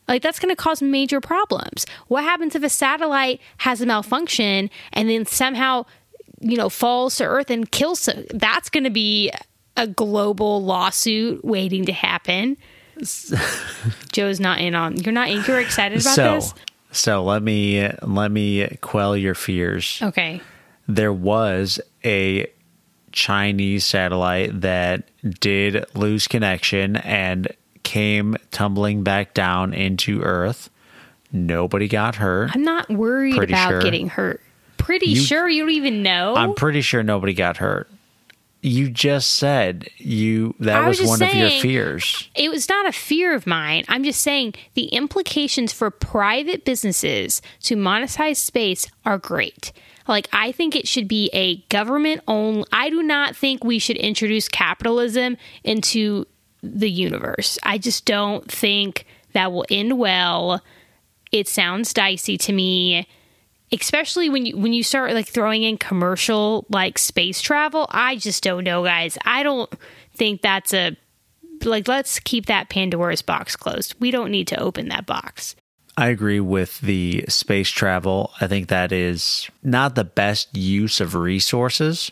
Like 0.07 0.21
that's 0.21 0.39
going 0.39 0.55
to 0.55 0.55
cause 0.55 0.81
major 0.81 1.19
problems. 1.19 1.85
What 2.07 2.23
happens 2.23 2.55
if 2.55 2.63
a 2.63 2.69
satellite 2.69 3.41
has 3.57 3.81
a 3.81 3.85
malfunction 3.85 4.69
and 4.93 5.09
then 5.09 5.25
somehow, 5.25 5.85
you 6.39 6.57
know, 6.57 6.69
falls 6.69 7.17
to 7.17 7.25
Earth 7.25 7.49
and 7.49 7.69
kills? 7.69 8.09
That's 8.33 8.69
going 8.69 8.85
to 8.85 8.89
be 8.89 9.31
a 9.75 9.87
global 9.87 10.63
lawsuit 10.63 11.43
waiting 11.43 11.85
to 11.85 11.93
happen. 11.93 12.57
Joe's 14.11 14.39
not 14.39 14.59
in 14.59 14.75
on. 14.75 14.97
You're 14.97 15.13
not. 15.13 15.29
in. 15.29 15.43
You're 15.47 15.61
excited 15.61 16.01
about 16.01 16.15
so, 16.15 16.33
this. 16.35 16.53
So 16.91 17.23
let 17.23 17.43
me 17.43 17.87
let 18.01 18.31
me 18.31 18.67
quell 18.81 19.15
your 19.15 19.35
fears. 19.35 19.99
Okay. 20.01 20.41
There 20.87 21.13
was 21.13 21.79
a 22.03 22.51
Chinese 23.11 23.85
satellite 23.85 24.61
that 24.61 25.09
did 25.39 25.85
lose 25.95 26.27
connection 26.27 26.95
and 26.97 27.47
came 27.87 28.35
tumbling 28.51 29.01
back 29.03 29.33
down 29.33 29.73
into 29.73 30.21
Earth. 30.21 30.69
Nobody 31.31 31.87
got 31.87 32.15
hurt. 32.15 32.51
I'm 32.53 32.63
not 32.63 32.89
worried 32.89 33.35
Pretty 33.37 33.53
about 33.53 33.69
sure. 33.69 33.81
getting 33.81 34.09
hurt. 34.09 34.41
Pretty 34.77 35.07
You- 35.11 35.21
sure 35.21 35.47
you 35.47 35.63
don't 35.63 35.71
even 35.71 36.03
know. 36.03 36.35
I'm 36.35 36.53
pretty 36.53 36.81
sure 36.81 37.01
nobody 37.01 37.33
got 37.33 37.57
hurt. 37.57 37.89
You 38.61 38.89
just 38.89 39.33
said 39.33 39.87
you 39.97 40.53
that 40.59 40.85
was, 40.85 40.99
was 40.99 41.07
one 41.09 41.21
of 41.21 41.33
your 41.33 41.49
fears. 41.49 42.27
it 42.35 42.49
was 42.49 42.67
not 42.67 42.85
a 42.87 42.91
fear 42.91 43.33
of 43.33 43.47
mine. 43.47 43.85
I'm 43.87 44.03
just 44.03 44.21
saying 44.21 44.55
the 44.73 44.85
implications 44.87 45.71
for 45.71 45.89
private 45.89 46.65
businesses 46.65 47.41
to 47.63 47.75
monetize 47.77 48.37
space 48.37 48.87
are 49.05 49.17
great. 49.17 49.71
Like, 50.07 50.27
I 50.33 50.51
think 50.51 50.75
it 50.75 50.87
should 50.87 51.07
be 51.07 51.29
a 51.33 51.57
government 51.69 52.21
owned. 52.27 52.65
I 52.71 52.89
do 52.89 53.03
not 53.03 53.35
think 53.35 53.63
we 53.63 53.77
should 53.79 53.97
introduce 53.97 54.49
capitalism 54.49 55.37
into 55.63 56.25
the 56.63 56.89
universe. 56.89 57.57
I 57.63 57.77
just 57.77 58.05
don't 58.05 58.49
think 58.51 59.05
that 59.33 59.51
will 59.51 59.65
end 59.69 59.97
well. 59.97 60.63
It 61.31 61.47
sounds 61.47 61.93
dicey 61.93 62.37
to 62.39 62.53
me 62.53 63.07
especially 63.71 64.29
when 64.29 64.45
you 64.45 64.57
when 64.57 64.73
you 64.73 64.83
start 64.83 65.13
like 65.13 65.27
throwing 65.27 65.63
in 65.63 65.77
commercial 65.77 66.65
like 66.69 66.97
space 66.97 67.41
travel 67.41 67.87
i 67.91 68.15
just 68.15 68.43
don't 68.43 68.63
know 68.63 68.83
guys 68.83 69.17
i 69.25 69.43
don't 69.43 69.71
think 70.15 70.41
that's 70.41 70.73
a 70.73 70.95
like 71.63 71.87
let's 71.87 72.19
keep 72.19 72.45
that 72.45 72.69
pandora's 72.69 73.21
box 73.21 73.55
closed 73.55 73.93
we 73.99 74.11
don't 74.11 74.31
need 74.31 74.47
to 74.47 74.59
open 74.59 74.89
that 74.89 75.05
box 75.05 75.55
I 75.99 76.09
agree 76.09 76.39
with 76.39 76.79
the 76.81 77.25
space 77.27 77.71
travel. 77.71 78.31
I 78.39 78.45
think 78.45 78.67
that 78.67 78.91
is 78.91 79.49
not 79.63 79.95
the 79.95 80.03
best 80.03 80.55
use 80.55 81.01
of 81.01 81.15
resources 81.15 82.11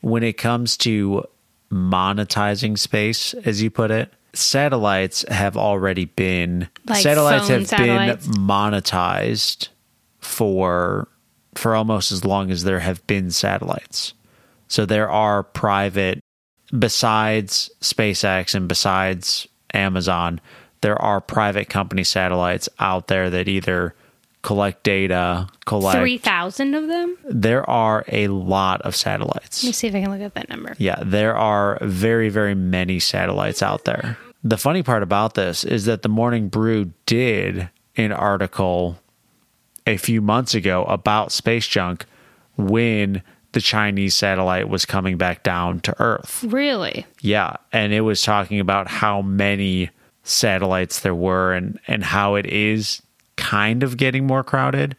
when 0.00 0.22
it 0.22 0.38
comes 0.38 0.78
to 0.78 1.26
monetizing 1.70 2.78
space, 2.78 3.34
as 3.44 3.62
you 3.62 3.70
put 3.70 3.90
it. 3.90 4.12
Satellites 4.32 5.24
have 5.28 5.56
already 5.56 6.04
been 6.04 6.68
Like 6.86 7.02
satellites 7.02 7.48
have 7.48 7.66
satellites? 7.66 8.26
been 8.26 8.36
monetized 8.36 9.68
for 10.20 11.08
for 11.54 11.74
almost 11.74 12.12
as 12.12 12.24
long 12.24 12.50
as 12.50 12.64
there 12.64 12.80
have 12.80 13.06
been 13.06 13.30
satellites. 13.30 14.12
So 14.68 14.84
there 14.84 15.08
are 15.08 15.42
private 15.42 16.20
besides 16.76 17.70
SpaceX 17.80 18.54
and 18.54 18.68
besides 18.68 19.46
Amazon, 19.72 20.40
there 20.80 21.00
are 21.00 21.20
private 21.20 21.68
company 21.68 22.04
satellites 22.04 22.68
out 22.78 23.06
there 23.08 23.30
that 23.30 23.48
either 23.48 23.94
collect 24.46 24.84
data, 24.84 25.48
collect 25.64 25.98
3000 25.98 26.74
of 26.76 26.86
them 26.86 27.18
there 27.28 27.68
are 27.68 28.04
a 28.06 28.28
lot 28.28 28.80
of 28.82 28.94
satellites. 28.94 29.64
let 29.64 29.68
me 29.70 29.72
see 29.72 29.88
if 29.88 29.94
i 29.96 30.00
can 30.00 30.08
look 30.08 30.22
up 30.22 30.34
that 30.34 30.48
number 30.48 30.72
Yeah, 30.78 31.02
there 31.04 31.36
are 31.36 31.78
very, 31.82 32.28
very 32.28 32.54
many 32.54 33.00
satellites 33.00 33.60
out 33.60 33.84
there. 33.84 34.16
The 34.44 34.56
funny 34.56 34.84
part 34.84 35.02
about 35.02 35.34
this 35.34 35.64
is 35.64 35.86
that 35.86 36.02
the 36.02 36.08
Morning 36.08 36.48
Brew 36.48 36.92
did 37.06 37.68
an 37.96 38.12
article 38.12 39.00
a 39.84 39.96
few 39.96 40.20
months 40.22 40.54
ago 40.54 40.84
about 40.84 41.32
space 41.32 41.66
junk 41.66 42.06
when 42.56 43.22
the 43.50 43.60
Chinese 43.60 44.14
satellite 44.14 44.68
was 44.68 44.84
coming 44.86 45.16
back 45.16 45.42
down 45.42 45.80
to 45.80 46.00
Earth. 46.00 46.44
really 46.44 47.04
Yeah, 47.20 47.56
and 47.72 47.92
it 47.92 48.02
was 48.02 48.22
talking 48.22 48.60
about 48.60 48.86
how 48.86 49.22
many 49.22 49.90
satellites 50.22 51.00
there 51.00 51.14
were 51.14 51.52
and 51.52 51.80
and 51.88 52.04
how 52.04 52.36
it 52.36 52.46
is 52.46 53.02
kind 53.50 53.82
of 53.82 53.96
getting 53.96 54.26
more 54.26 54.42
crowded. 54.44 54.96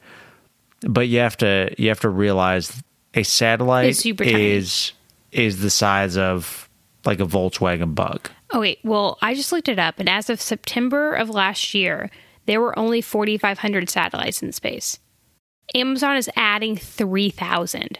But 0.82 1.08
you 1.08 1.20
have 1.20 1.38
to 1.38 1.74
you 1.77 1.89
have 1.89 2.00
to 2.01 2.10
realize 2.10 2.82
a 3.13 3.24
satellite 3.24 3.89
It's 3.89 4.00
super 4.00 4.24
tiny. 4.24 4.51
is 4.51 4.94
is 5.32 5.62
the 5.62 5.70
size 5.70 6.18
of 6.18 6.70
like 7.06 7.20
a 7.20 7.25
Volkswagen 7.25 7.96
Bug. 7.96 8.30
oh 8.54 8.60
wait 8.60 8.80
well 8.84 9.18
i 9.22 9.34
just 9.34 9.51
looked 9.51 9.68
it 9.70 9.80
up 9.80 9.96
and 10.00 10.08
as 10.10 10.30
of 10.30 10.39
september 10.42 11.13
of 11.13 11.30
last 11.30 11.74
year 11.74 12.10
there 12.46 12.62
were 12.62 12.77
only 12.80 13.01
4500 13.01 13.89
satellites 13.89 14.42
in 14.44 14.51
space 14.51 15.00
amazon 15.75 16.16
is 16.18 16.30
adding 16.36 16.75
3000 16.77 18.00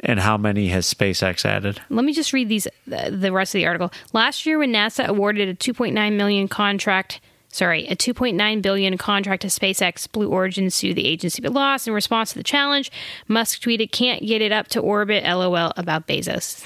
And 0.00 0.20
how 0.20 0.36
many 0.36 0.68
has 0.68 0.92
SpaceX 0.92 1.44
added? 1.44 1.80
Let 1.90 2.04
me 2.04 2.12
just 2.12 2.32
read 2.32 2.48
these 2.48 2.68
the, 2.86 3.10
the 3.10 3.32
rest 3.32 3.54
of 3.54 3.58
the 3.58 3.66
article. 3.66 3.90
Last 4.12 4.46
year, 4.46 4.58
when 4.58 4.72
NASA 4.72 5.06
awarded 5.06 5.48
a 5.48 5.54
2.9 5.54 5.92
million 6.16 6.46
contract, 6.46 7.20
sorry, 7.50 7.86
a 7.86 7.96
2.9 7.96 8.62
billion 8.62 8.98
contract 8.98 9.42
to 9.42 9.48
SpaceX, 9.48 10.10
Blue 10.10 10.28
Origin 10.28 10.70
sued 10.70 10.96
the 10.96 11.06
agency 11.06 11.42
but 11.42 11.52
lost. 11.52 11.88
In 11.88 11.94
response 11.94 12.32
to 12.32 12.38
the 12.38 12.44
challenge, 12.44 12.90
Musk 13.26 13.60
tweeted, 13.60 13.90
"Can't 13.90 14.26
get 14.26 14.42
it 14.42 14.52
up 14.52 14.68
to 14.68 14.80
orbit." 14.80 15.24
LOL 15.24 15.72
about 15.76 16.06
Bezos. 16.06 16.62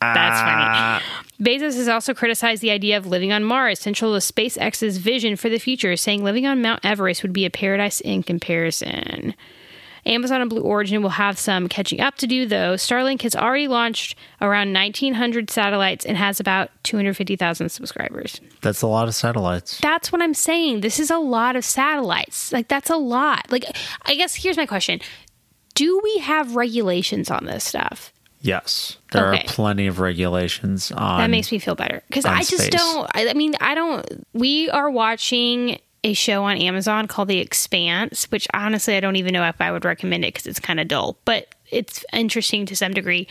That's 0.00 0.40
funny. 0.40 0.64
Ah. 0.64 1.02
Bezos 1.40 1.76
has 1.76 1.88
also 1.88 2.14
criticized 2.14 2.62
the 2.62 2.70
idea 2.70 2.96
of 2.96 3.06
living 3.06 3.32
on 3.32 3.44
Mars, 3.44 3.80
central 3.80 4.12
to 4.12 4.18
SpaceX's 4.18 4.98
vision 4.98 5.36
for 5.36 5.48
the 5.48 5.58
future, 5.58 5.96
saying 5.96 6.24
living 6.24 6.46
on 6.46 6.62
Mount 6.62 6.84
Everest 6.84 7.22
would 7.22 7.32
be 7.32 7.44
a 7.44 7.50
paradise 7.50 8.00
in 8.00 8.22
comparison. 8.22 9.34
Amazon 10.06 10.40
and 10.40 10.50
Blue 10.50 10.62
Origin 10.62 11.02
will 11.02 11.10
have 11.10 11.38
some 11.38 11.68
catching 11.68 12.00
up 12.00 12.16
to 12.16 12.26
do, 12.26 12.46
though. 12.46 12.74
Starlink 12.74 13.22
has 13.22 13.36
already 13.36 13.68
launched 13.68 14.16
around 14.40 14.72
1,900 14.72 15.50
satellites 15.50 16.04
and 16.06 16.16
has 16.16 16.40
about 16.40 16.70
250,000 16.84 17.68
subscribers. 17.68 18.40
That's 18.62 18.82
a 18.82 18.86
lot 18.86 19.08
of 19.08 19.14
satellites. 19.14 19.78
That's 19.80 20.10
what 20.12 20.22
I'm 20.22 20.34
saying. 20.34 20.80
This 20.80 20.98
is 20.98 21.10
a 21.10 21.18
lot 21.18 21.56
of 21.56 21.64
satellites. 21.64 22.52
Like, 22.52 22.68
that's 22.68 22.90
a 22.90 22.96
lot. 22.96 23.50
Like, 23.50 23.64
I 24.06 24.14
guess 24.14 24.34
here's 24.34 24.56
my 24.56 24.66
question 24.66 25.00
Do 25.74 26.00
we 26.02 26.18
have 26.18 26.56
regulations 26.56 27.30
on 27.30 27.44
this 27.46 27.64
stuff? 27.64 28.12
Yes. 28.42 28.96
There 29.12 29.28
Okay. 29.34 29.42
are 29.42 29.44
plenty 29.46 29.86
of 29.86 30.00
regulations 30.00 30.90
on 30.92 31.20
That 31.20 31.28
makes 31.28 31.52
me 31.52 31.58
feel 31.58 31.74
better 31.74 32.02
because 32.08 32.24
I 32.24 32.38
just 32.38 32.56
space. 32.56 32.70
don't. 32.70 33.10
I, 33.14 33.28
I 33.28 33.34
mean, 33.34 33.52
I 33.60 33.74
don't. 33.74 34.26
We 34.32 34.70
are 34.70 34.90
watching 34.90 35.78
a 36.02 36.14
show 36.14 36.44
on 36.44 36.56
Amazon 36.56 37.06
called 37.06 37.28
The 37.28 37.38
Expanse, 37.38 38.30
which 38.30 38.48
honestly 38.54 38.96
I 38.96 39.00
don't 39.00 39.16
even 39.16 39.32
know 39.32 39.44
if 39.44 39.60
I 39.60 39.72
would 39.72 39.84
recommend 39.84 40.24
it 40.24 40.34
because 40.34 40.46
it's 40.46 40.60
kind 40.60 40.80
of 40.80 40.88
dull, 40.88 41.18
but 41.24 41.54
it's 41.70 42.04
interesting 42.12 42.66
to 42.66 42.76
some 42.76 42.92
degree. 42.92 43.28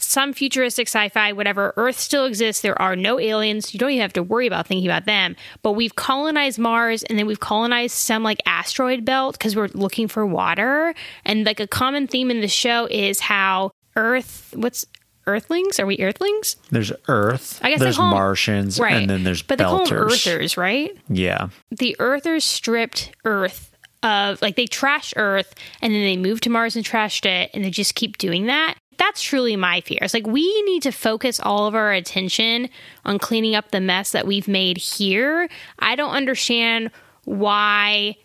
Some 0.00 0.32
futuristic 0.32 0.86
sci-fi, 0.86 1.32
whatever. 1.32 1.74
Earth 1.76 1.98
still 1.98 2.24
exists. 2.24 2.62
There 2.62 2.80
are 2.80 2.94
no 2.94 3.18
aliens. 3.18 3.74
You 3.74 3.80
don't 3.80 3.90
even 3.90 4.02
have 4.02 4.12
to 4.12 4.22
worry 4.22 4.46
about 4.46 4.68
thinking 4.68 4.86
about 4.86 5.06
them. 5.06 5.34
But 5.62 5.72
we've 5.72 5.96
colonized 5.96 6.56
Mars, 6.56 7.02
and 7.02 7.18
then 7.18 7.26
we've 7.26 7.40
colonized 7.40 7.96
some 7.96 8.22
like 8.22 8.38
asteroid 8.46 9.04
belt 9.04 9.36
because 9.36 9.56
we're 9.56 9.70
looking 9.74 10.06
for 10.06 10.24
water. 10.24 10.94
And 11.24 11.44
like 11.44 11.58
a 11.58 11.66
common 11.66 12.06
theme 12.06 12.30
in 12.30 12.40
the 12.40 12.48
show 12.48 12.86
is 12.88 13.18
how 13.18 13.72
Earth. 13.96 14.54
What's 14.54 14.86
Earthlings? 15.28 15.78
Are 15.78 15.86
we 15.86 15.98
Earthlings? 15.98 16.56
There's 16.70 16.90
Earth, 17.06 17.60
I 17.62 17.70
guess 17.70 17.80
there's 17.80 17.98
Martians, 17.98 18.80
Right. 18.80 18.94
and 18.94 19.10
then 19.10 19.22
there's 19.24 19.42
but 19.42 19.58
they 19.58 19.64
call 19.64 19.84
them 19.86 19.96
Earthers, 19.96 20.56
right? 20.56 20.96
Yeah. 21.08 21.48
The 21.70 21.94
Earthers 21.98 22.44
stripped 22.44 23.12
Earth 23.24 23.70
of 24.02 24.40
like 24.42 24.56
they 24.56 24.66
trashed 24.66 25.14
Earth 25.16 25.54
and 25.82 25.92
then 25.92 26.02
they 26.02 26.16
moved 26.16 26.44
to 26.44 26.50
Mars 26.50 26.76
and 26.76 26.84
trashed 26.84 27.26
it, 27.26 27.50
and 27.52 27.64
they 27.64 27.70
just 27.70 27.94
keep 27.94 28.16
doing 28.18 28.46
that. 28.46 28.76
That's 28.96 29.22
truly 29.22 29.54
my 29.54 29.80
fear. 29.82 29.98
It's 30.02 30.14
like 30.14 30.26
we 30.26 30.62
need 30.62 30.82
to 30.82 30.90
focus 30.90 31.38
all 31.38 31.66
of 31.68 31.74
our 31.76 31.92
attention 31.92 32.68
on 33.04 33.18
cleaning 33.20 33.54
up 33.54 33.70
the 33.70 33.80
mess 33.80 34.10
that 34.10 34.26
we've 34.26 34.48
made 34.48 34.76
here. 34.76 35.48
I 35.78 35.94
don't 35.94 36.10
understand 36.10 36.90
why 37.24 38.16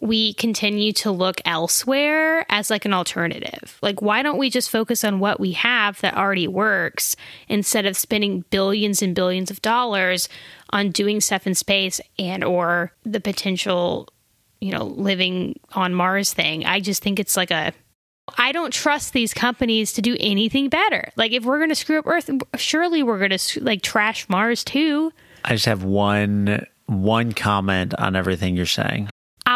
we 0.00 0.32
continue 0.34 0.92
to 0.94 1.10
look 1.10 1.40
elsewhere 1.44 2.46
as 2.48 2.70
like 2.70 2.84
an 2.84 2.94
alternative. 2.94 3.78
Like 3.82 4.00
why 4.00 4.22
don't 4.22 4.38
we 4.38 4.48
just 4.48 4.70
focus 4.70 5.04
on 5.04 5.20
what 5.20 5.38
we 5.38 5.52
have 5.52 6.00
that 6.00 6.16
already 6.16 6.48
works 6.48 7.16
instead 7.48 7.86
of 7.86 7.96
spending 7.96 8.44
billions 8.50 9.02
and 9.02 9.14
billions 9.14 9.50
of 9.50 9.60
dollars 9.62 10.28
on 10.70 10.90
doing 10.90 11.20
stuff 11.20 11.46
in 11.46 11.54
space 11.54 12.00
and 12.18 12.42
or 12.42 12.92
the 13.04 13.20
potential, 13.20 14.08
you 14.60 14.72
know, 14.72 14.84
living 14.84 15.60
on 15.72 15.94
Mars 15.94 16.32
thing. 16.32 16.64
I 16.64 16.80
just 16.80 17.02
think 17.02 17.20
it's 17.20 17.36
like 17.36 17.50
a 17.50 17.72
I 18.38 18.52
don't 18.52 18.72
trust 18.72 19.12
these 19.12 19.34
companies 19.34 19.92
to 19.94 20.02
do 20.02 20.16
anything 20.20 20.68
better. 20.68 21.10
Like 21.16 21.32
if 21.32 21.44
we're 21.44 21.58
going 21.58 21.70
to 21.70 21.74
screw 21.74 21.98
up 21.98 22.06
Earth, 22.06 22.30
surely 22.56 23.02
we're 23.02 23.18
going 23.18 23.36
to 23.36 23.64
like 23.64 23.82
trash 23.82 24.28
Mars 24.28 24.64
too. 24.64 25.12
I 25.44 25.50
just 25.54 25.66
have 25.66 25.84
one 25.84 26.66
one 26.86 27.32
comment 27.32 27.94
on 27.94 28.16
everything 28.16 28.56
you're 28.56 28.66
saying. 28.66 29.08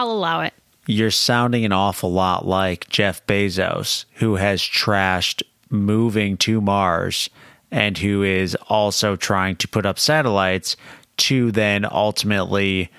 I'll 0.04 0.12
allow 0.12 0.42
it. 0.42 0.52
you're 0.86 1.10
sounding 1.10 1.64
an 1.64 1.72
awful 1.72 2.12
lot 2.12 2.46
like 2.46 2.90
Jeff 2.90 3.26
Bezos, 3.26 4.04
who 4.16 4.36
has 4.36 4.60
trashed 4.60 5.42
moving 5.70 6.36
to 6.36 6.60
Mars 6.60 7.30
and 7.70 7.96
who 7.96 8.22
is 8.22 8.54
also 8.68 9.16
trying 9.16 9.56
to 9.56 9.66
put 9.66 9.86
up 9.86 9.98
satellites 9.98 10.76
to 11.16 11.50
then 11.52 11.86
ultimately 11.90 12.90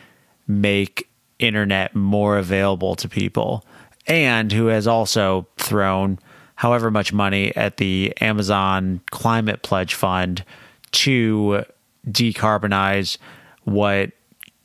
make 0.48 1.08
internet 1.38 1.94
more 1.96 2.40
available 2.40 2.96
to 2.96 3.08
people, 3.08 3.64
and 4.08 4.52
who 4.52 4.66
has 4.66 4.88
also 4.88 5.48
thrown 5.58 6.18
however 6.56 6.90
much 6.90 7.14
money 7.14 7.56
at 7.56 7.78
the 7.78 8.16
Amazon 8.20 9.00
Climate 9.12 9.62
Pledge 9.62 9.94
Fund 9.94 10.44
to 10.92 11.66
decarbonize 12.10 13.20
what 13.64 14.12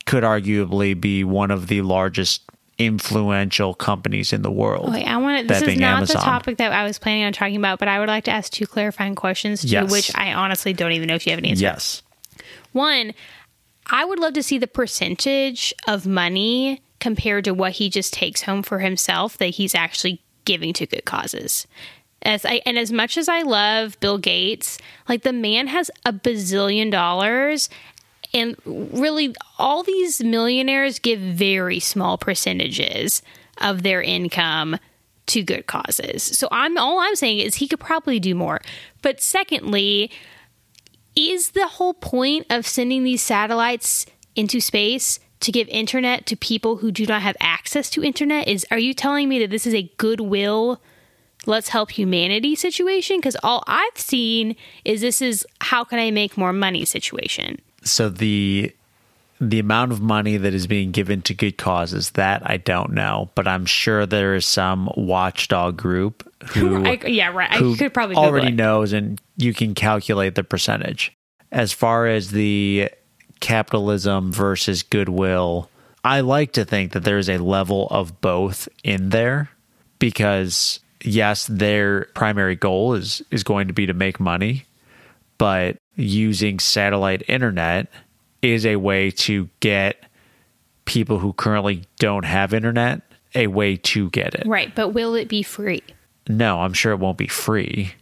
could 0.05 0.23
arguably 0.23 0.99
be 0.99 1.23
one 1.23 1.51
of 1.51 1.67
the 1.67 1.81
largest 1.81 2.41
influential 2.77 3.73
companies 3.75 4.33
in 4.33 4.41
the 4.41 4.51
world. 4.51 4.91
Wait, 4.91 5.05
I 5.05 5.17
want 5.17 5.41
to. 5.41 5.47
This 5.47 5.61
is 5.61 5.79
not 5.79 5.97
Amazon. 5.97 6.17
the 6.17 6.23
topic 6.23 6.57
that 6.57 6.71
I 6.71 6.83
was 6.83 6.97
planning 6.97 7.23
on 7.23 7.33
talking 7.33 7.55
about, 7.55 7.79
but 7.79 7.87
I 7.87 7.99
would 7.99 8.07
like 8.07 8.23
to 8.25 8.31
ask 8.31 8.51
two 8.51 8.65
clarifying 8.65 9.15
questions 9.15 9.61
to 9.61 9.67
yes. 9.67 9.91
which 9.91 10.11
I 10.15 10.33
honestly 10.33 10.73
don't 10.73 10.91
even 10.93 11.07
know 11.07 11.15
if 11.15 11.25
you 11.25 11.31
have 11.31 11.39
an 11.39 11.45
answer. 11.45 11.61
Yes. 11.61 12.01
One, 12.71 13.13
I 13.87 14.05
would 14.05 14.19
love 14.19 14.33
to 14.33 14.43
see 14.43 14.57
the 14.57 14.67
percentage 14.67 15.73
of 15.87 16.07
money 16.07 16.81
compared 16.99 17.45
to 17.45 17.53
what 17.53 17.73
he 17.73 17.89
just 17.89 18.13
takes 18.13 18.43
home 18.43 18.63
for 18.63 18.79
himself 18.79 19.37
that 19.37 19.47
he's 19.47 19.75
actually 19.75 20.21
giving 20.45 20.73
to 20.73 20.85
good 20.85 21.05
causes. 21.05 21.67
As 22.23 22.45
I 22.45 22.61
and 22.65 22.77
as 22.77 22.91
much 22.91 23.17
as 23.17 23.27
I 23.27 23.41
love 23.41 23.99
Bill 23.99 24.19
Gates, 24.19 24.77
like 25.09 25.23
the 25.23 25.33
man 25.33 25.67
has 25.67 25.89
a 26.05 26.13
bazillion 26.13 26.91
dollars 26.91 27.67
and 28.33 28.55
really 28.65 29.35
all 29.57 29.83
these 29.83 30.23
millionaires 30.23 30.99
give 30.99 31.19
very 31.19 31.79
small 31.79 32.17
percentages 32.17 33.21
of 33.59 33.83
their 33.83 34.01
income 34.01 34.77
to 35.27 35.43
good 35.43 35.67
causes. 35.67 36.23
So 36.23 36.47
I'm 36.51 36.77
all 36.77 36.99
I'm 36.99 37.15
saying 37.15 37.39
is 37.39 37.55
he 37.55 37.67
could 37.67 37.79
probably 37.79 38.19
do 38.19 38.35
more. 38.35 38.61
But 39.01 39.21
secondly, 39.21 40.11
is 41.15 41.51
the 41.51 41.67
whole 41.67 41.93
point 41.93 42.47
of 42.49 42.65
sending 42.65 43.03
these 43.03 43.21
satellites 43.21 44.05
into 44.35 44.59
space 44.59 45.19
to 45.41 45.51
give 45.51 45.67
internet 45.69 46.25
to 46.27 46.35
people 46.35 46.77
who 46.77 46.91
do 46.91 47.05
not 47.05 47.21
have 47.21 47.35
access 47.39 47.89
to 47.89 48.03
internet 48.03 48.47
is 48.47 48.65
are 48.71 48.79
you 48.79 48.93
telling 48.93 49.27
me 49.27 49.39
that 49.39 49.49
this 49.49 49.67
is 49.67 49.73
a 49.73 49.91
goodwill 49.97 50.81
let's 51.45 51.69
help 51.69 51.91
humanity 51.91 52.55
situation 52.55 53.17
because 53.17 53.35
all 53.43 53.63
i've 53.67 53.97
seen 53.97 54.55
is 54.85 55.01
this 55.01 55.21
is 55.21 55.45
how 55.59 55.83
can 55.83 55.99
i 55.99 56.11
make 56.11 56.37
more 56.37 56.53
money 56.53 56.85
situation 56.85 57.59
so 57.83 58.09
the 58.09 58.73
the 59.39 59.59
amount 59.59 59.91
of 59.91 59.99
money 59.99 60.37
that 60.37 60.53
is 60.53 60.67
being 60.67 60.91
given 60.91 61.23
to 61.23 61.33
good 61.33 61.57
causes 61.57 62.11
that 62.11 62.43
I 62.45 62.57
don't 62.57 62.93
know, 62.93 63.31
but 63.33 63.47
I'm 63.47 63.65
sure 63.65 64.05
there 64.05 64.35
is 64.35 64.45
some 64.45 64.91
watchdog 64.95 65.77
group 65.77 66.31
who 66.49 66.85
I, 66.85 66.99
yeah 67.07 67.29
right 67.29 67.51
I 67.51 67.57
could 67.77 67.93
probably 67.93 68.15
already 68.15 68.51
knows 68.51 68.93
and 68.93 69.19
you 69.37 69.53
can 69.53 69.73
calculate 69.73 70.35
the 70.35 70.43
percentage. 70.43 71.11
As 71.51 71.73
far 71.73 72.05
as 72.07 72.31
the 72.31 72.91
capitalism 73.39 74.31
versus 74.31 74.83
goodwill, 74.83 75.69
I 76.03 76.21
like 76.21 76.53
to 76.53 76.63
think 76.63 76.93
that 76.93 77.03
there's 77.03 77.29
a 77.29 77.39
level 77.39 77.87
of 77.89 78.21
both 78.21 78.69
in 78.83 79.09
there 79.09 79.49
because 79.99 80.79
yes, 81.03 81.47
their 81.47 82.05
primary 82.13 82.55
goal 82.55 82.93
is 82.93 83.21
is 83.31 83.43
going 83.43 83.67
to 83.67 83.73
be 83.73 83.85
to 83.87 83.93
make 83.93 84.19
money, 84.19 84.65
but 85.41 85.77
using 85.95 86.59
satellite 86.59 87.23
internet 87.27 87.87
is 88.41 88.65
a 88.65 88.75
way 88.75 89.11
to 89.11 89.49
get 89.59 90.05
people 90.85 91.19
who 91.19 91.33
currently 91.33 91.83
don't 91.97 92.25
have 92.25 92.53
internet 92.53 93.01
a 93.33 93.47
way 93.47 93.77
to 93.77 94.09
get 94.11 94.35
it. 94.35 94.45
Right, 94.45 94.73
but 94.75 94.89
will 94.89 95.15
it 95.15 95.27
be 95.27 95.41
free? 95.41 95.81
No, 96.27 96.61
I'm 96.61 96.73
sure 96.73 96.91
it 96.91 96.99
won't 96.99 97.17
be 97.17 97.27
free, 97.27 97.93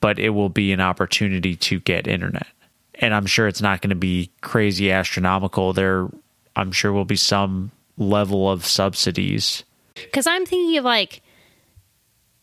but 0.00 0.18
it 0.18 0.30
will 0.30 0.48
be 0.48 0.72
an 0.72 0.80
opportunity 0.80 1.56
to 1.56 1.80
get 1.80 2.06
internet 2.06 2.48
and 3.00 3.14
I'm 3.14 3.26
sure 3.26 3.48
it's 3.48 3.62
not 3.62 3.80
going 3.80 3.90
to 3.90 3.96
be 3.96 4.30
crazy 4.42 4.92
astronomical. 4.92 5.72
There, 5.72 6.08
I'm 6.54 6.70
sure 6.70 6.92
will 6.92 7.04
be 7.04 7.16
some 7.16 7.72
level 7.96 8.50
of 8.50 8.66
subsidies. 8.66 9.64
Because 9.94 10.26
I'm 10.26 10.44
thinking 10.46 10.76
of 10.78 10.84
like, 10.84 11.22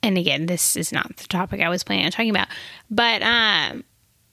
and 0.02 0.18
again, 0.18 0.48
this 0.48 0.76
is 0.76 0.92
not 0.92 1.16
the 1.18 1.28
topic 1.28 1.62
I 1.62 1.70
was 1.70 1.84
planning 1.84 2.06
on 2.06 2.12
talking 2.12 2.30
about, 2.30 2.48
but 2.90 3.22
um, 3.22 3.84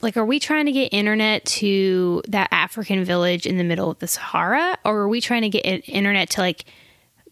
like, 0.05 0.17
are 0.17 0.25
we 0.25 0.39
trying 0.39 0.67
to 0.67 0.71
get 0.71 0.93
internet 0.93 1.43
to 1.45 2.21
that 2.27 2.47
African 2.51 3.03
village 3.03 3.47
in 3.47 3.57
the 3.57 3.63
middle 3.63 3.89
of 3.89 3.97
the 3.97 4.07
Sahara, 4.07 4.77
or 4.85 4.99
are 4.99 5.09
we 5.09 5.19
trying 5.19 5.41
to 5.41 5.49
get 5.49 5.61
internet 5.89 6.29
to 6.31 6.41
like 6.41 6.65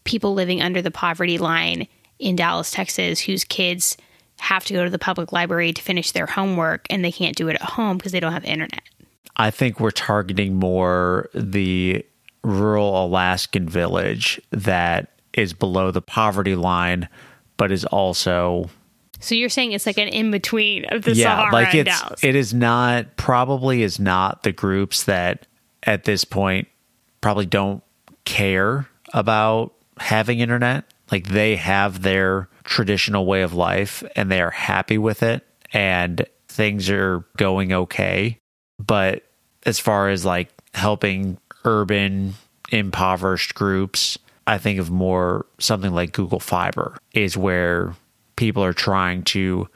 people 0.02 0.34
living 0.34 0.60
under 0.60 0.82
the 0.82 0.90
poverty 0.90 1.38
line 1.38 1.86
in 2.18 2.34
Dallas, 2.34 2.72
Texas, 2.72 3.20
whose 3.20 3.44
kids 3.44 3.96
have 4.40 4.64
to 4.64 4.74
go 4.74 4.82
to 4.82 4.90
the 4.90 4.98
public 4.98 5.30
library 5.30 5.72
to 5.72 5.80
finish 5.80 6.10
their 6.10 6.26
homework 6.26 6.86
and 6.90 7.04
they 7.04 7.12
can't 7.12 7.36
do 7.36 7.48
it 7.48 7.54
at 7.54 7.62
home 7.62 7.96
because 7.96 8.10
they 8.10 8.18
don't 8.18 8.32
have 8.32 8.44
internet. 8.44 8.82
I 9.36 9.52
think 9.52 9.78
we're 9.78 9.92
targeting 9.92 10.56
more 10.56 11.30
the 11.32 12.04
rural 12.42 13.06
Alaskan 13.06 13.68
village 13.68 14.40
that 14.50 15.12
is 15.32 15.52
below 15.52 15.92
the 15.92 16.02
poverty 16.02 16.56
line, 16.56 17.08
but 17.56 17.70
is 17.70 17.84
also. 17.84 18.68
So 19.24 19.34
you're 19.34 19.48
saying 19.48 19.72
it's 19.72 19.86
like 19.86 19.98
an 19.98 20.08
in 20.08 20.30
between 20.30 20.84
of 20.86 21.02
the 21.02 21.14
yeah, 21.14 21.36
Sahara 21.36 21.52
like 21.52 21.74
it's, 21.74 22.00
Dallas. 22.00 22.22
It 22.22 22.36
is 22.36 22.52
not 22.52 23.16
probably 23.16 23.82
is 23.82 23.98
not 23.98 24.42
the 24.42 24.52
groups 24.52 25.04
that 25.04 25.46
at 25.82 26.04
this 26.04 26.24
point 26.24 26.68
probably 27.20 27.46
don't 27.46 27.82
care 28.24 28.88
about 29.14 29.72
having 29.98 30.40
internet. 30.40 30.84
Like 31.10 31.28
they 31.28 31.56
have 31.56 32.02
their 32.02 32.48
traditional 32.64 33.24
way 33.24 33.42
of 33.42 33.54
life 33.54 34.02
and 34.14 34.30
they 34.30 34.42
are 34.42 34.50
happy 34.50 34.98
with 34.98 35.22
it 35.22 35.46
and 35.72 36.26
things 36.48 36.90
are 36.90 37.24
going 37.36 37.72
okay. 37.72 38.38
But 38.78 39.24
as 39.64 39.78
far 39.78 40.10
as 40.10 40.24
like 40.26 40.50
helping 40.74 41.38
urban 41.64 42.34
impoverished 42.70 43.54
groups, 43.54 44.18
I 44.46 44.58
think 44.58 44.78
of 44.78 44.90
more 44.90 45.46
something 45.58 45.92
like 45.92 46.12
Google 46.12 46.40
Fiber 46.40 46.98
is 47.14 47.36
where 47.36 47.94
people 48.36 48.64
are 48.64 48.72
trying 48.72 49.22
to 49.24 49.68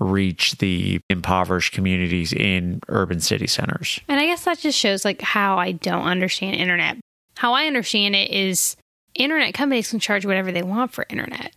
reach 0.00 0.58
the 0.58 1.00
impoverished 1.08 1.72
communities 1.72 2.32
in 2.32 2.80
urban 2.88 3.20
city 3.20 3.46
centers. 3.46 4.00
And 4.08 4.18
I 4.18 4.26
guess 4.26 4.44
that 4.44 4.58
just 4.58 4.78
shows 4.78 5.04
like 5.04 5.22
how 5.22 5.56
I 5.56 5.72
don't 5.72 6.04
understand 6.04 6.56
internet. 6.56 6.98
How 7.36 7.52
I 7.52 7.66
understand 7.66 8.16
it 8.16 8.30
is 8.30 8.76
internet 9.14 9.54
companies 9.54 9.90
can 9.90 10.00
charge 10.00 10.26
whatever 10.26 10.50
they 10.50 10.62
want 10.62 10.92
for 10.92 11.06
internet 11.08 11.52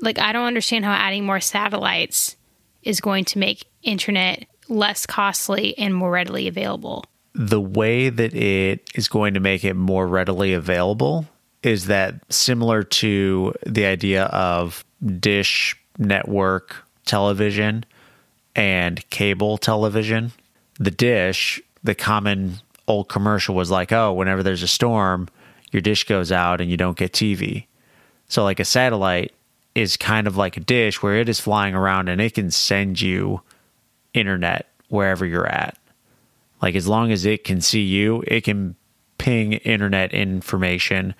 like 0.00 0.18
I 0.18 0.32
don't 0.32 0.46
understand 0.46 0.84
how 0.84 0.92
adding 0.92 1.24
more 1.24 1.40
satellites 1.40 2.36
is 2.82 3.00
going 3.00 3.24
to 3.26 3.38
make 3.38 3.66
internet 3.82 4.46
less 4.68 5.06
costly 5.06 5.76
and 5.78 5.94
more 5.94 6.10
readily 6.10 6.48
available. 6.48 7.04
The 7.34 7.60
way 7.60 8.08
that 8.08 8.34
it 8.34 8.90
is 8.94 9.08
going 9.08 9.34
to 9.34 9.40
make 9.40 9.64
it 9.64 9.74
more 9.74 10.06
readily 10.06 10.52
available 10.52 11.26
is 11.62 11.86
that 11.86 12.14
similar 12.32 12.82
to 12.82 13.54
the 13.66 13.84
idea 13.84 14.24
of 14.24 14.84
dish 15.18 15.76
network 15.98 16.76
television 17.06 17.84
and 18.54 19.08
cable 19.10 19.58
television. 19.58 20.32
The 20.78 20.90
dish, 20.90 21.60
the 21.82 21.94
common 21.94 22.56
old 22.88 23.08
commercial 23.08 23.54
was 23.54 23.70
like, 23.70 23.92
oh, 23.92 24.12
whenever 24.12 24.42
there's 24.42 24.62
a 24.62 24.68
storm, 24.68 25.28
your 25.70 25.80
dish 25.80 26.04
goes 26.04 26.32
out 26.32 26.60
and 26.60 26.70
you 26.70 26.76
don't 26.76 26.96
get 26.96 27.12
TV. 27.12 27.66
So, 28.28 28.44
like 28.44 28.60
a 28.60 28.64
satellite 28.64 29.32
is 29.74 29.96
kind 29.96 30.26
of 30.26 30.36
like 30.36 30.56
a 30.56 30.60
dish 30.60 31.02
where 31.02 31.16
it 31.16 31.28
is 31.28 31.40
flying 31.40 31.74
around 31.74 32.08
and 32.08 32.20
it 32.20 32.34
can 32.34 32.50
send 32.50 33.00
you 33.00 33.40
internet 34.14 34.68
wherever 34.88 35.24
you're 35.24 35.46
at. 35.46 35.76
Like 36.60 36.74
as 36.74 36.88
long 36.88 37.12
as 37.12 37.24
it 37.24 37.44
can 37.44 37.60
see 37.60 37.82
you, 37.82 38.22
it 38.26 38.42
can 38.42 38.76
ping 39.18 39.54
internet 39.54 40.12
information 40.12 41.14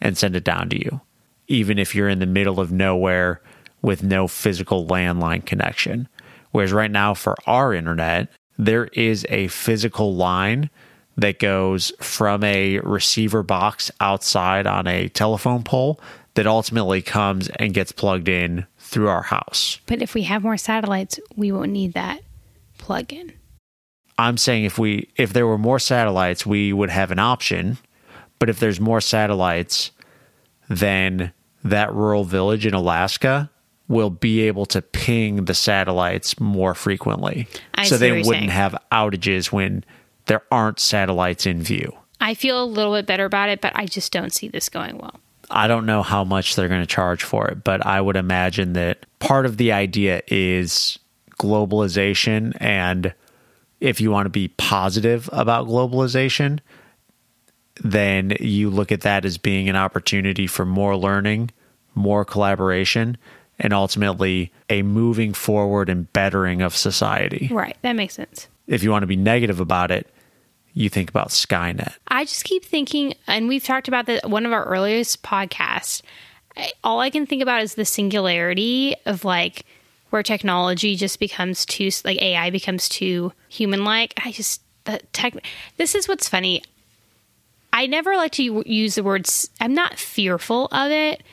and 0.00 0.18
send 0.18 0.36
it 0.36 0.44
down 0.44 0.68
to 0.70 0.78
you, 0.78 1.00
even 1.48 1.78
if 1.78 1.94
you're 1.94 2.08
in 2.08 2.18
the 2.18 2.26
middle 2.26 2.60
of 2.60 2.72
nowhere 2.72 3.40
with 3.82 4.02
no 4.02 4.26
physical 4.26 4.86
landline 4.86 5.44
connection. 5.44 6.08
Whereas 6.52 6.72
right 6.72 6.90
now, 6.90 7.14
for 7.14 7.36
our 7.46 7.74
internet, 7.74 8.28
there 8.56 8.86
is 8.86 9.26
a 9.28 9.48
physical 9.48 10.14
line 10.14 10.70
that 11.16 11.38
goes 11.38 11.92
from 12.00 12.42
a 12.44 12.80
receiver 12.80 13.42
box 13.42 13.90
outside 14.00 14.66
on 14.66 14.86
a 14.86 15.08
telephone 15.08 15.62
pole 15.62 16.00
that 16.34 16.46
ultimately 16.46 17.02
comes 17.02 17.48
and 17.48 17.74
gets 17.74 17.92
plugged 17.92 18.28
in 18.28 18.66
through 18.78 19.08
our 19.08 19.22
house. 19.22 19.78
But 19.86 20.02
if 20.02 20.14
we 20.14 20.22
have 20.22 20.42
more 20.42 20.56
satellites, 20.56 21.18
we 21.36 21.52
won't 21.52 21.72
need 21.72 21.94
that 21.94 22.22
plug 22.78 23.12
in. 23.12 23.32
I'm 24.18 24.36
saying 24.36 24.64
if 24.64 24.78
we 24.78 25.08
if 25.16 25.32
there 25.32 25.46
were 25.46 25.58
more 25.58 25.78
satellites, 25.78 26.46
we 26.46 26.72
would 26.72 26.90
have 26.90 27.10
an 27.10 27.18
option. 27.18 27.78
But 28.38 28.48
if 28.48 28.60
there's 28.60 28.80
more 28.80 29.00
satellites, 29.00 29.90
then 30.68 31.32
that 31.62 31.92
rural 31.94 32.24
village 32.24 32.66
in 32.66 32.74
Alaska 32.74 33.50
will 33.88 34.10
be 34.10 34.42
able 34.42 34.66
to 34.66 34.80
ping 34.80 35.44
the 35.44 35.54
satellites 35.54 36.40
more 36.40 36.74
frequently. 36.74 37.46
I 37.74 37.84
so 37.84 37.96
they 37.96 38.12
wouldn't 38.12 38.26
saying. 38.26 38.48
have 38.48 38.76
outages 38.90 39.52
when 39.52 39.84
there 40.26 40.42
aren't 40.50 40.80
satellites 40.80 41.46
in 41.46 41.62
view. 41.62 41.92
I 42.20 42.34
feel 42.34 42.62
a 42.62 42.64
little 42.64 42.94
bit 42.94 43.06
better 43.06 43.26
about 43.26 43.50
it, 43.50 43.60
but 43.60 43.72
I 43.74 43.86
just 43.86 44.10
don't 44.10 44.32
see 44.32 44.48
this 44.48 44.68
going 44.68 44.96
well. 44.96 45.20
I 45.50 45.66
don't 45.66 45.84
know 45.84 46.02
how 46.02 46.24
much 46.24 46.56
they're 46.56 46.68
going 46.68 46.80
to 46.80 46.86
charge 46.86 47.22
for 47.22 47.48
it, 47.48 47.64
but 47.64 47.84
I 47.84 48.00
would 48.00 48.16
imagine 48.16 48.72
that 48.74 49.04
part 49.18 49.44
of 49.44 49.58
the 49.58 49.72
idea 49.72 50.22
is 50.28 50.98
globalization. 51.38 52.56
And 52.60 53.12
if 53.80 54.00
you 54.00 54.10
want 54.10 54.26
to 54.26 54.30
be 54.30 54.48
positive 54.48 55.28
about 55.32 55.66
globalization, 55.66 56.60
then 57.82 58.36
you 58.40 58.70
look 58.70 58.92
at 58.92 59.00
that 59.02 59.24
as 59.24 59.38
being 59.38 59.68
an 59.68 59.76
opportunity 59.76 60.46
for 60.46 60.64
more 60.64 60.96
learning, 60.96 61.50
more 61.94 62.24
collaboration, 62.24 63.16
and 63.58 63.72
ultimately 63.72 64.52
a 64.68 64.82
moving 64.82 65.32
forward 65.32 65.88
and 65.88 66.12
bettering 66.12 66.62
of 66.62 66.76
society. 66.76 67.48
Right. 67.52 67.76
That 67.82 67.92
makes 67.94 68.14
sense. 68.14 68.48
If 68.66 68.82
you 68.82 68.90
want 68.90 69.02
to 69.02 69.06
be 69.06 69.16
negative 69.16 69.60
about 69.60 69.90
it, 69.90 70.08
you 70.72 70.88
think 70.88 71.08
about 71.08 71.28
Skynet. 71.28 71.94
I 72.08 72.24
just 72.24 72.44
keep 72.44 72.64
thinking, 72.64 73.14
and 73.26 73.46
we've 73.48 73.62
talked 73.62 73.86
about 73.86 74.06
that 74.06 74.28
one 74.28 74.44
of 74.44 74.52
our 74.52 74.64
earliest 74.64 75.22
podcasts. 75.22 76.02
All 76.82 77.00
I 77.00 77.10
can 77.10 77.26
think 77.26 77.42
about 77.42 77.62
is 77.62 77.74
the 77.74 77.84
singularity 77.84 78.96
of 79.06 79.24
like 79.24 79.64
where 80.10 80.22
technology 80.22 80.96
just 80.96 81.18
becomes 81.18 81.66
too 81.66 81.90
like 82.04 82.20
AI 82.20 82.50
becomes 82.50 82.88
too 82.88 83.32
human 83.48 83.84
like. 83.84 84.14
I 84.24 84.32
just 84.32 84.62
the 84.84 85.00
tech. 85.12 85.34
This 85.76 85.94
is 85.94 86.08
what's 86.08 86.28
funny. 86.28 86.62
I 87.74 87.86
never 87.88 88.16
like 88.16 88.30
to 88.32 88.62
use 88.64 88.94
the 88.94 89.02
words. 89.02 89.50
I'm 89.60 89.74
not 89.74 89.98
fearful 89.98 90.66
of 90.66 90.92
it, 90.92 91.24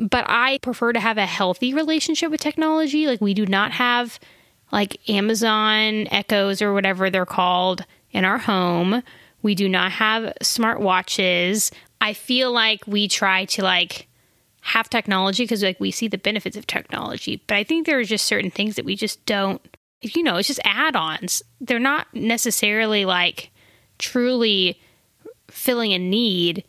but 0.00 0.24
I 0.28 0.58
prefer 0.58 0.92
to 0.92 0.98
have 0.98 1.18
a 1.18 1.24
healthy 1.24 1.72
relationship 1.72 2.32
with 2.32 2.40
technology. 2.40 3.06
Like 3.06 3.20
we 3.20 3.32
do 3.32 3.46
not 3.46 3.70
have 3.70 4.18
like 4.72 4.98
Amazon 5.08 6.08
Echoes 6.10 6.60
or 6.60 6.74
whatever 6.74 7.10
they're 7.10 7.24
called 7.24 7.84
in 8.10 8.24
our 8.24 8.38
home. 8.38 9.04
We 9.42 9.54
do 9.54 9.68
not 9.68 9.92
have 9.92 10.32
smart 10.42 10.80
watches. 10.80 11.70
I 12.00 12.12
feel 12.12 12.50
like 12.50 12.80
we 12.88 13.06
try 13.06 13.44
to 13.44 13.62
like 13.62 14.08
have 14.62 14.90
technology 14.90 15.44
because 15.44 15.62
like 15.62 15.78
we 15.78 15.92
see 15.92 16.08
the 16.08 16.18
benefits 16.18 16.56
of 16.56 16.66
technology, 16.66 17.40
but 17.46 17.56
I 17.56 17.62
think 17.62 17.86
there 17.86 18.00
are 18.00 18.04
just 18.04 18.26
certain 18.26 18.50
things 18.50 18.74
that 18.74 18.84
we 18.84 18.96
just 18.96 19.24
don't. 19.26 19.62
You 20.02 20.24
know, 20.24 20.38
it's 20.38 20.48
just 20.48 20.60
add-ons. 20.64 21.40
They're 21.60 21.78
not 21.78 22.08
necessarily 22.12 23.04
like 23.04 23.50
truly 23.98 24.80
filling 25.50 25.92
a 25.92 25.98
need. 25.98 26.64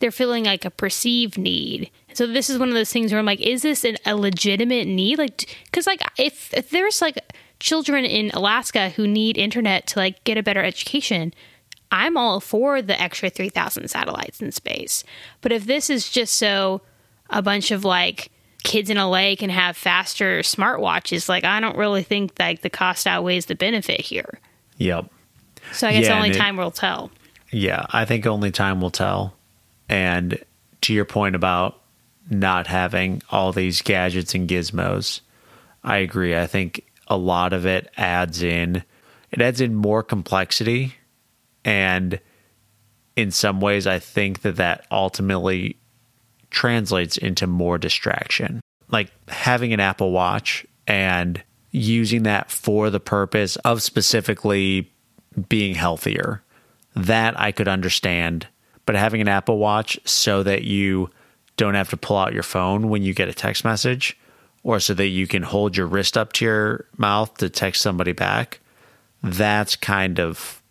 They're 0.00 0.10
filling 0.10 0.44
like 0.44 0.64
a 0.64 0.70
perceived 0.70 1.38
need. 1.38 1.90
So 2.12 2.26
this 2.26 2.50
is 2.50 2.58
one 2.58 2.68
of 2.68 2.74
those 2.74 2.92
things 2.92 3.12
where 3.12 3.18
I'm 3.18 3.26
like, 3.26 3.40
is 3.40 3.62
this 3.62 3.84
an, 3.84 3.96
a 4.04 4.16
legitimate 4.16 4.86
need? 4.86 5.18
Like, 5.18 5.56
because 5.66 5.86
like 5.86 6.02
if 6.18 6.52
if 6.54 6.70
there's 6.70 7.00
like 7.00 7.18
children 7.60 8.04
in 8.04 8.30
Alaska 8.32 8.90
who 8.90 9.06
need 9.06 9.38
internet 9.38 9.86
to 9.88 9.98
like 9.98 10.22
get 10.24 10.36
a 10.36 10.42
better 10.42 10.62
education, 10.62 11.32
I'm 11.90 12.16
all 12.16 12.40
for 12.40 12.82
the 12.82 13.00
extra 13.00 13.30
three 13.30 13.48
thousand 13.48 13.88
satellites 13.88 14.40
in 14.42 14.50
space. 14.52 15.04
But 15.40 15.52
if 15.52 15.64
this 15.66 15.88
is 15.88 16.10
just 16.10 16.34
so 16.34 16.82
a 17.30 17.40
bunch 17.40 17.70
of 17.70 17.84
like 17.84 18.30
kids 18.64 18.90
in 18.90 18.96
LA 18.96 19.34
can 19.36 19.50
have 19.50 19.76
faster 19.76 20.40
smartwatches, 20.40 21.28
like 21.28 21.44
I 21.44 21.60
don't 21.60 21.76
really 21.78 22.02
think 22.02 22.32
like 22.38 22.62
the 22.62 22.70
cost 22.70 23.06
outweighs 23.06 23.46
the 23.46 23.54
benefit 23.54 24.00
here. 24.00 24.40
Yep. 24.78 25.06
So 25.72 25.86
I 25.86 25.92
guess 25.92 26.06
Yeah, 26.06 26.16
only 26.16 26.30
it- 26.30 26.36
time 26.36 26.56
will 26.56 26.70
tell. 26.72 27.10
Yeah, 27.54 27.86
I 27.90 28.04
think 28.04 28.26
only 28.26 28.50
time 28.50 28.80
will 28.80 28.90
tell. 28.90 29.36
And 29.88 30.42
to 30.80 30.92
your 30.92 31.04
point 31.04 31.36
about 31.36 31.80
not 32.28 32.66
having 32.66 33.22
all 33.30 33.52
these 33.52 33.80
gadgets 33.80 34.34
and 34.34 34.48
gizmos, 34.48 35.20
I 35.84 35.98
agree. 35.98 36.36
I 36.36 36.48
think 36.48 36.84
a 37.06 37.16
lot 37.16 37.52
of 37.52 37.64
it 37.64 37.92
adds 37.96 38.42
in 38.42 38.82
it 39.30 39.40
adds 39.40 39.60
in 39.60 39.74
more 39.74 40.02
complexity 40.02 40.94
and 41.64 42.18
in 43.14 43.30
some 43.30 43.60
ways 43.60 43.86
I 43.86 44.00
think 44.00 44.42
that 44.42 44.56
that 44.56 44.86
ultimately 44.90 45.76
translates 46.50 47.16
into 47.16 47.46
more 47.46 47.78
distraction. 47.78 48.60
Like 48.90 49.12
having 49.28 49.72
an 49.72 49.78
Apple 49.80 50.10
Watch 50.10 50.66
and 50.88 51.40
using 51.70 52.24
that 52.24 52.50
for 52.50 52.90
the 52.90 53.00
purpose 53.00 53.54
of 53.56 53.80
specifically 53.80 54.90
being 55.48 55.76
healthier. 55.76 56.43
That 56.94 57.38
I 57.38 57.52
could 57.52 57.68
understand. 57.68 58.46
But 58.86 58.96
having 58.96 59.20
an 59.20 59.28
Apple 59.28 59.58
Watch 59.58 59.98
so 60.04 60.42
that 60.42 60.64
you 60.64 61.10
don't 61.56 61.74
have 61.74 61.90
to 61.90 61.96
pull 61.96 62.16
out 62.16 62.34
your 62.34 62.42
phone 62.42 62.88
when 62.88 63.02
you 63.02 63.14
get 63.14 63.28
a 63.28 63.34
text 63.34 63.64
message 63.64 64.18
or 64.62 64.80
so 64.80 64.94
that 64.94 65.08
you 65.08 65.26
can 65.26 65.42
hold 65.42 65.76
your 65.76 65.86
wrist 65.86 66.16
up 66.16 66.32
to 66.34 66.44
your 66.44 66.86
mouth 66.96 67.36
to 67.38 67.48
text 67.48 67.82
somebody 67.82 68.12
back, 68.12 68.60
that's 69.22 69.76
kind 69.76 70.18
of 70.18 70.62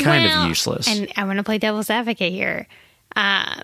kind 0.00 0.24
Well, 0.24 0.42
of 0.42 0.48
useless. 0.48 0.88
And 0.88 1.12
I 1.16 1.24
want 1.24 1.38
to 1.38 1.42
play 1.42 1.58
devil's 1.58 1.90
advocate 1.90 2.32
here, 2.32 2.66
uh, 3.14 3.62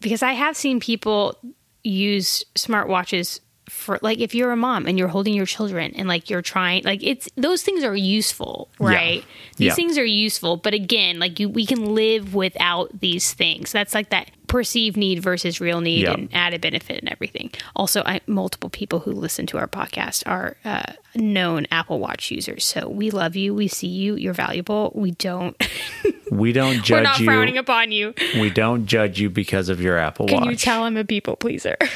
because 0.00 0.22
I 0.22 0.32
have 0.32 0.56
seen 0.56 0.80
people 0.80 1.36
use 1.84 2.44
smartwatches 2.54 3.40
for 3.68 3.98
like 4.02 4.18
if 4.20 4.34
you're 4.34 4.52
a 4.52 4.56
mom 4.56 4.86
and 4.86 4.98
you're 4.98 5.08
holding 5.08 5.34
your 5.34 5.46
children 5.46 5.92
and 5.96 6.06
like 6.08 6.30
you're 6.30 6.42
trying 6.42 6.84
like 6.84 7.02
it's 7.02 7.28
those 7.36 7.62
things 7.62 7.82
are 7.82 7.96
useful 7.96 8.68
right 8.78 9.24
these 9.56 9.66
Yeah. 9.68 9.74
things 9.74 9.98
are 9.98 10.04
useful 10.04 10.56
but 10.56 10.72
again 10.72 11.18
like 11.18 11.40
you 11.40 11.48
we 11.48 11.66
can 11.66 11.94
live 11.94 12.34
without 12.34 13.00
these 13.00 13.32
things 13.34 13.72
that's 13.72 13.92
like 13.92 14.10
that 14.10 14.30
perceived 14.46 14.96
need 14.96 15.20
versus 15.20 15.60
real 15.60 15.80
need 15.80 16.02
Yeah. 16.02 16.12
and 16.12 16.28
added 16.32 16.60
benefit 16.60 17.00
and 17.00 17.08
everything 17.10 17.50
also 17.74 18.02
I, 18.06 18.20
multiple 18.28 18.70
people 18.70 19.00
who 19.00 19.10
listen 19.10 19.46
to 19.46 19.58
our 19.58 19.66
podcast 19.66 20.22
are 20.26 20.56
uh, 20.64 20.92
known 21.16 21.66
apple 21.72 21.98
watch 21.98 22.30
users 22.30 22.64
so 22.64 22.88
we 22.88 23.10
love 23.10 23.34
you 23.34 23.52
we 23.52 23.66
see 23.66 23.88
you 23.88 24.14
you're 24.14 24.32
valuable 24.32 24.92
we 24.94 25.10
don't 25.10 25.56
we 26.30 26.52
don't 26.52 26.76
judge 26.84 26.90
we're 26.90 27.02
not 27.02 27.16
frowning 27.18 27.54
you. 27.56 27.60
upon 27.60 27.90
you 27.90 28.14
We 28.40 28.50
don't 28.50 28.86
judge 28.86 29.18
you 29.18 29.28
because 29.30 29.68
of 29.68 29.80
your 29.80 29.98
Apple 29.98 30.26
can 30.26 30.34
Watch. 30.36 30.42
Can 30.44 30.50
you 30.52 30.56
tell 30.56 30.84
i'm 30.84 30.96
a 30.96 31.04
people 31.04 31.34
pleaser 31.34 31.76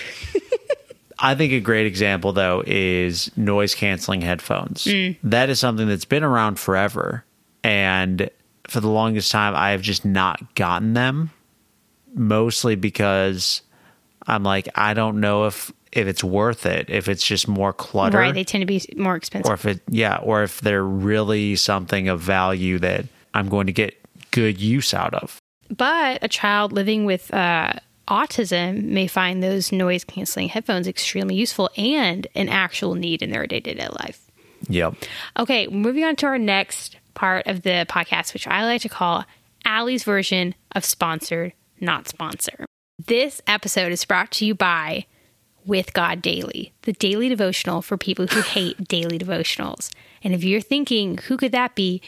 I 1.21 1.35
think 1.35 1.53
a 1.53 1.61
great 1.61 1.87
example 1.87 2.33
though 2.33 2.63
is 2.67 3.31
noise 3.37 3.75
canceling 3.75 4.23
headphones. 4.23 4.87
That 5.23 5.51
is 5.51 5.61
something 5.61 5.87
that's 5.89 6.05
been 6.05 6.25
around 6.25 6.59
forever 6.59 7.25
and 7.63 8.31
for 8.67 8.81
the 8.81 8.89
longest 8.89 9.31
time 9.31 9.55
I 9.55 9.71
have 9.71 9.83
just 9.83 10.05
not 10.05 10.55
gotten 10.55 10.95
them 10.95 11.31
mostly 12.15 12.75
because 12.75 13.63
I'm 14.27 14.43
like 14.43 14.69
I 14.75 14.95
don't 14.95 15.21
know 15.21 15.47
if 15.47 15.73
if 15.93 16.07
it's 16.07 16.23
worth 16.23 16.67
it 16.67 16.89
if 16.89 17.09
it's 17.09 17.27
just 17.27 17.49
more 17.49 17.73
clutter 17.73 18.19
right 18.19 18.33
they 18.33 18.45
tend 18.45 18.63
to 18.63 18.67
be 18.67 18.81
more 18.97 19.17
expensive 19.17 19.51
or 19.51 19.55
if 19.55 19.67
it 19.67 19.81
yeah 19.89 20.19
or 20.23 20.43
if 20.43 20.61
they're 20.61 20.85
really 20.85 21.57
something 21.57 22.09
of 22.09 22.21
value 22.21 22.79
that 22.79 23.07
I'm 23.35 23.49
going 23.49 23.67
to 23.67 23.73
get 23.73 24.01
good 24.31 24.61
use 24.61 24.95
out 24.95 25.15
of. 25.15 25.41
But 25.69 26.19
a 26.23 26.29
child 26.29 26.73
living 26.73 27.05
with 27.05 27.33
uh, 27.33 27.75
autism 28.11 28.85
may 28.85 29.07
find 29.07 29.43
those 29.43 29.73
noise 29.73 30.05
canceling 30.05 30.49
headphones 30.49 30.89
extremely 30.89 31.37
useful 31.37 31.71
and 31.77 32.27
an 32.35 32.49
actual 32.49 32.95
need 32.95 33.23
in 33.23 33.31
their 33.31 33.47
day 33.47 33.61
to 33.61 33.75
day 33.75 33.89
life. 33.89 34.31
Yep. 34.69 34.95
Okay, 35.39 35.67
moving 35.69 36.05
on 36.05 36.17
to 36.17 36.27
our 36.27 36.39
next 36.39 36.97
part 37.15 37.47
of 37.47 37.63
the 37.63 37.87
podcast, 37.89 38.35
which 38.35 38.47
I 38.47 38.65
like 38.65 38.83
to 38.83 38.89
call 38.89 39.25
Allie's 39.65 40.05
version 40.05 40.55
of 40.73 40.85
sponsored, 40.85 41.53
not 41.81 42.09
sponsor. 42.09 42.67
This 42.99 43.41
episode 43.47 43.93
is 43.93 44.05
brought 44.05 44.31
to 44.33 44.45
you 44.45 44.55
by 44.55 45.07
With 45.65 45.95
God 45.95 46.21
Daily, 46.21 46.73
the 46.83 46.93
daily 46.93 47.29
devotional 47.29 47.81
for 47.81 47.97
people 47.97 48.27
who 48.27 48.41
hate 48.43 48.89
daily 48.89 49.19
devotionals. 49.19 49.91
And 50.23 50.35
if 50.35 50.45
you're 50.45 50.61
thinking, 50.61 51.19
who 51.19 51.37
could 51.37 51.53
that 51.53 51.75
be? 51.75 52.03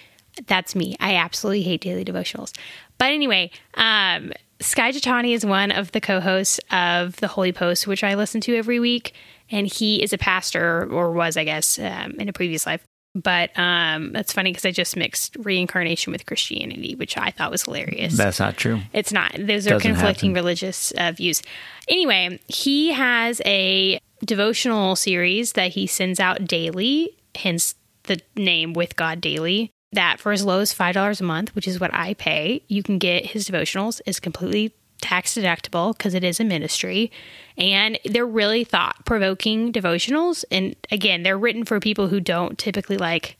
That's 0.47 0.75
me. 0.75 0.97
I 1.01 1.15
absolutely 1.17 1.63
hate 1.63 1.83
daily 1.83 2.05
devotionals. 2.05 2.57
But 2.99 3.13
anyway, 3.13 3.51
um, 3.75 4.33
Skye 4.63 4.93
Jethani 4.93 5.35
is 5.35 5.45
one 5.45 5.71
of 5.71 5.93
the 5.93 6.01
co 6.01 6.21
hosts 6.21 6.61
of 6.71 7.17
The 7.17 7.29
Holy 7.29 7.53
Post, 7.53 7.87
which 7.87 8.03
I 8.05 8.15
listen 8.15 8.41
to 8.43 8.57
every 8.57 8.81
week. 8.81 9.13
And 9.51 9.67
he 9.67 10.03
is 10.03 10.13
a 10.13 10.19
pastor, 10.19 10.89
or 10.91 11.13
was, 11.13 11.37
I 11.37 11.45
guess, 11.45 11.79
um, 11.79 12.13
in 12.19 12.29
a 12.29 12.33
previous 12.33 12.65
life. 12.65 12.83
But 13.15 13.51
um, 13.59 14.13
that's 14.13 14.33
funny 14.33 14.51
because 14.51 14.65
I 14.65 14.71
just 14.71 14.97
mixed 14.97 15.37
reincarnation 15.39 16.13
with 16.13 16.25
Christianity, 16.25 16.95
which 16.95 17.19
I 17.19 17.31
thought 17.31 17.51
was 17.51 17.63
hilarious. 17.65 18.17
That's 18.17 18.41
not 18.41 18.57
true. 18.57 18.81
It's 18.95 19.13
not. 19.13 19.33
Those 19.39 19.67
are 19.67 19.71
Doesn't 19.71 19.81
conflicting 19.81 20.31
happen. 20.31 20.43
religious 20.43 20.93
uh, 20.93 21.13
views. 21.13 21.43
Anyway, 21.89 22.41
he 22.47 22.93
has 22.93 23.43
a 23.45 24.01
devotional 24.25 24.97
series 24.97 25.53
that 25.53 25.73
he 25.73 25.87
sends 25.87 26.21
out 26.21 26.47
daily, 26.47 27.11
hence 27.35 27.75
the 28.05 28.21
name 28.35 28.73
With 28.73 28.97
God 28.97 29.21
Daily. 29.21 29.71
That 29.93 30.21
for 30.21 30.33
as 30.33 30.45
low 30.45 30.61
as 30.61 30.75
$5 30.75 31.21
a 31.21 31.25
month, 31.25 31.55
which 31.55 31.69
is 31.69 31.79
what 31.79 31.93
I 31.93 32.15
pay, 32.15 32.63
you 32.69 32.83
can 32.83 32.99
get 32.99 33.27
his 33.27 33.47
devotionals. 33.49 34.01
It's 34.07 34.21
completely 34.21 34.75
tax 35.03 35.35
deductible 35.35 35.97
because 35.97 36.15
it 36.15 36.25
is 36.25 36.41
a 36.41 36.45
ministry. 36.45 37.13
And 37.59 37.99
they're 38.05 38.27
really 38.27 38.65
thought 38.65 39.05
provoking 39.05 39.73
devotionals. 39.73 40.45
And 40.51 40.77
again, 40.91 41.23
they're 41.23 41.39
written 41.39 41.65
for 41.65 41.79
people 41.81 42.09
who 42.09 42.21
don't 42.21 42.59
typically 42.59 42.97
like 42.97 43.37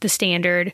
the 0.00 0.08
standard 0.08 0.72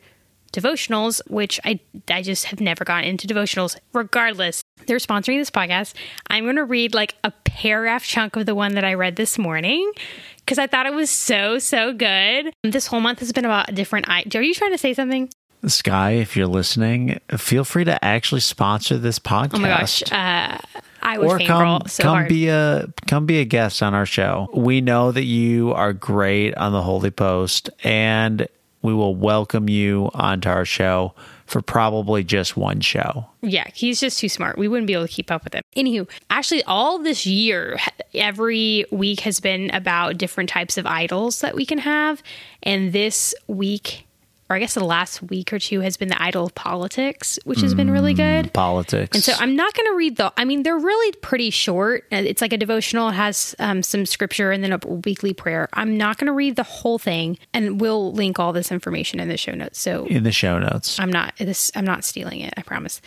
devotionals, 0.52 1.20
which 1.28 1.60
I 1.64 1.80
I 2.08 2.22
just 2.22 2.46
have 2.46 2.60
never 2.60 2.84
gotten 2.84 3.04
into 3.08 3.26
devotionals. 3.26 3.76
Regardless, 3.92 4.62
they're 4.86 4.98
sponsoring 4.98 5.38
this 5.38 5.50
podcast. 5.50 5.94
I'm 6.28 6.44
going 6.44 6.56
to 6.56 6.64
read 6.64 6.94
like 6.94 7.14
a 7.24 7.30
paragraph 7.44 8.04
chunk 8.04 8.36
of 8.36 8.46
the 8.46 8.54
one 8.54 8.74
that 8.74 8.84
I 8.84 8.94
read 8.94 9.16
this 9.16 9.38
morning 9.38 9.90
because 10.38 10.58
I 10.58 10.66
thought 10.66 10.86
it 10.86 10.94
was 10.94 11.10
so 11.10 11.58
so 11.58 11.92
good. 11.92 12.52
This 12.62 12.86
whole 12.86 13.00
month 13.00 13.20
has 13.20 13.32
been 13.32 13.44
about 13.44 13.68
a 13.68 13.72
different. 13.72 14.08
I- 14.08 14.24
Are 14.34 14.42
you 14.42 14.54
trying 14.54 14.72
to 14.72 14.78
say 14.78 14.94
something? 14.94 15.30
Skye, 15.66 16.12
if 16.12 16.36
you're 16.36 16.46
listening, 16.46 17.18
feel 17.36 17.64
free 17.64 17.82
to 17.84 18.02
actually 18.04 18.40
sponsor 18.40 18.96
this 18.96 19.18
podcast. 19.18 19.54
Oh 19.54 19.58
my 19.58 19.68
gosh. 19.68 20.02
Uh, 20.10 20.56
I 21.02 21.18
would 21.18 21.28
or 21.28 21.38
come 21.40 21.82
so 21.88 22.02
come 22.04 22.14
hard. 22.16 22.28
be 22.28 22.48
a 22.48 22.86
come 23.08 23.26
be 23.26 23.40
a 23.40 23.44
guest 23.44 23.82
on 23.82 23.92
our 23.94 24.06
show. 24.06 24.48
We 24.54 24.80
know 24.80 25.10
that 25.12 25.24
you 25.24 25.72
are 25.72 25.92
great 25.92 26.54
on 26.56 26.72
the 26.72 26.82
Holy 26.82 27.10
Post, 27.10 27.70
and 27.82 28.46
we 28.82 28.94
will 28.94 29.14
welcome 29.14 29.68
you 29.68 30.10
onto 30.14 30.48
our 30.48 30.64
show 30.64 31.14
for 31.46 31.62
probably 31.62 32.22
just 32.22 32.56
one 32.56 32.80
show. 32.80 33.26
Yeah, 33.40 33.66
he's 33.74 34.00
just 34.00 34.18
too 34.18 34.28
smart. 34.28 34.58
We 34.58 34.68
wouldn't 34.68 34.86
be 34.86 34.92
able 34.92 35.06
to 35.06 35.12
keep 35.12 35.30
up 35.30 35.44
with 35.44 35.54
him. 35.54 35.62
Anywho, 35.76 36.08
actually, 36.30 36.62
all 36.64 36.98
this 36.98 37.26
year, 37.26 37.78
every 38.14 38.84
week 38.90 39.20
has 39.20 39.40
been 39.40 39.70
about 39.70 40.18
different 40.18 40.50
types 40.50 40.76
of 40.76 40.86
idols 40.86 41.40
that 41.40 41.54
we 41.54 41.64
can 41.64 41.78
have. 41.78 42.22
And 42.62 42.92
this 42.92 43.34
week, 43.46 44.06
or 44.50 44.56
I 44.56 44.58
guess 44.58 44.74
the 44.74 44.84
last 44.84 45.22
week 45.22 45.52
or 45.52 45.58
two, 45.58 45.80
has 45.80 45.96
been 45.96 46.08
the 46.08 46.22
idol 46.22 46.46
of 46.46 46.54
politics, 46.54 47.38
which 47.44 47.60
has 47.60 47.74
been 47.74 47.90
really 47.90 48.14
good. 48.14 48.52
Politics. 48.54 49.14
And 49.14 49.22
so 49.22 49.34
I'm 49.38 49.54
not 49.54 49.74
going 49.74 49.86
to 49.86 49.94
read 49.94 50.16
the. 50.16 50.32
I 50.36 50.44
mean, 50.44 50.62
they're 50.62 50.78
really 50.78 51.12
pretty 51.20 51.50
short. 51.50 52.04
Uh, 52.10 52.16
It's 52.16 52.40
like 52.40 52.52
a 52.52 52.56
devotional. 52.56 53.10
It 53.10 53.12
has 53.12 53.54
um, 53.58 53.82
some 53.82 54.06
scripture 54.06 54.50
and 54.50 54.64
then 54.64 54.72
a 54.72 54.78
weekly 54.86 55.34
prayer. 55.34 55.68
I'm 55.74 55.98
not 55.98 56.16
going 56.16 56.28
to 56.28 56.32
read 56.32 56.56
the 56.56 56.62
whole 56.62 56.98
thing, 56.98 57.38
and 57.52 57.80
we'll 57.80 58.12
link 58.12 58.38
all 58.38 58.52
this 58.52 58.72
information 58.72 59.20
in 59.20 59.28
the 59.28 59.36
show 59.36 59.52
notes. 59.52 59.78
So 59.78 60.06
in 60.06 60.22
the 60.22 60.32
show 60.32 60.58
notes. 60.58 60.98
I'm 60.98 61.10
not 61.10 61.34
this. 61.36 61.70
I'm 61.74 61.84
not 61.84 62.04
stealing 62.04 62.40
it. 62.40 62.54
I 62.56 62.62
promise. 62.62 63.02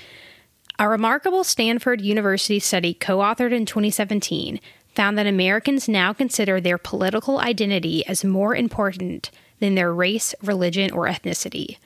A 0.78 0.88
remarkable 0.88 1.44
Stanford 1.44 2.02
University 2.02 2.60
study, 2.60 2.94
co-authored 2.94 3.52
in 3.52 3.66
2017, 3.66 4.60
found 4.96 5.18
that 5.18 5.28
Americans 5.28 5.88
now 5.88 6.14
consider 6.14 6.60
their 6.60 6.78
political 6.78 7.40
identity 7.40 8.06
as 8.08 8.24
more 8.24 8.56
important 8.56 9.32
than 9.62 9.76
their 9.76 9.94
race, 9.94 10.36
religion, 10.44 10.92
or 10.92 11.08
ethnicity. 11.08 11.78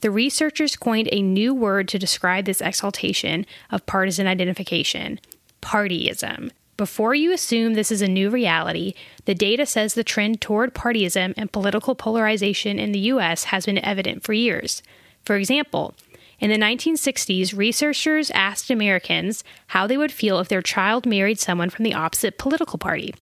The 0.00 0.10
researchers 0.10 0.76
coined 0.76 1.10
a 1.12 1.20
new 1.20 1.54
word 1.54 1.88
to 1.88 1.98
describe 1.98 2.46
this 2.46 2.62
exaltation 2.62 3.44
of 3.70 3.84
partisan 3.84 4.26
identification 4.26 5.20
partyism. 5.60 6.50
Before 6.76 7.14
you 7.14 7.32
assume 7.32 7.74
this 7.74 7.92
is 7.92 8.02
a 8.02 8.08
new 8.08 8.30
reality, 8.30 8.94
the 9.26 9.34
data 9.34 9.64
says 9.64 9.94
the 9.94 10.02
trend 10.02 10.40
toward 10.40 10.74
partyism 10.74 11.32
and 11.36 11.52
political 11.52 11.94
polarization 11.94 12.78
in 12.78 12.92
the 12.92 12.98
U.S. 13.00 13.44
has 13.44 13.64
been 13.64 13.78
evident 13.78 14.24
for 14.24 14.32
years. 14.32 14.82
For 15.24 15.36
example, 15.36 15.94
in 16.40 16.50
the 16.50 16.58
1960s, 16.58 17.56
researchers 17.56 18.30
asked 18.32 18.70
Americans 18.70 19.44
how 19.68 19.86
they 19.86 19.96
would 19.96 20.12
feel 20.12 20.40
if 20.40 20.48
their 20.48 20.62
child 20.62 21.06
married 21.06 21.38
someone 21.38 21.70
from 21.70 21.84
the 21.84 21.94
opposite 21.94 22.38
political 22.38 22.78
party. 22.78 23.14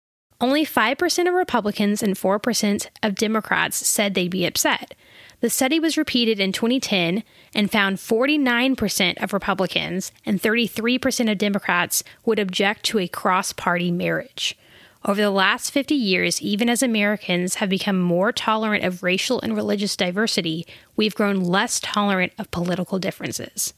Only 0.42 0.66
5% 0.66 1.28
of 1.28 1.34
Republicans 1.34 2.02
and 2.02 2.16
4% 2.16 2.88
of 3.00 3.14
Democrats 3.14 3.86
said 3.86 4.14
they'd 4.14 4.28
be 4.28 4.44
upset. 4.44 4.96
The 5.38 5.48
study 5.48 5.78
was 5.78 5.96
repeated 5.96 6.40
in 6.40 6.50
2010 6.50 7.22
and 7.54 7.70
found 7.70 7.98
49% 7.98 9.22
of 9.22 9.32
Republicans 9.32 10.10
and 10.26 10.42
33% 10.42 11.30
of 11.30 11.38
Democrats 11.38 12.02
would 12.24 12.40
object 12.40 12.82
to 12.86 12.98
a 12.98 13.06
cross 13.06 13.52
party 13.52 13.92
marriage. 13.92 14.58
Over 15.04 15.20
the 15.20 15.30
last 15.30 15.70
50 15.70 15.94
years, 15.94 16.42
even 16.42 16.68
as 16.68 16.82
Americans 16.82 17.56
have 17.56 17.68
become 17.68 18.00
more 18.00 18.32
tolerant 18.32 18.84
of 18.84 19.04
racial 19.04 19.40
and 19.40 19.54
religious 19.54 19.96
diversity, 19.96 20.66
we've 20.96 21.14
grown 21.14 21.40
less 21.40 21.78
tolerant 21.78 22.32
of 22.36 22.50
political 22.50 22.98
differences. 22.98 23.74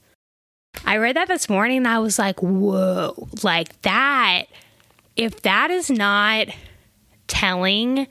I 0.87 0.97
read 0.97 1.17
that 1.17 1.29
this 1.29 1.49
morning 1.49 1.79
and 1.79 1.89
I 1.89 1.99
was 1.99 2.19
like, 2.19 2.43
whoa, 2.43 3.29
like 3.43 3.81
that. 3.83 4.45
If 5.17 5.43
that 5.43 5.71
is 5.71 5.91
not 5.91 6.49
telling 7.27 8.07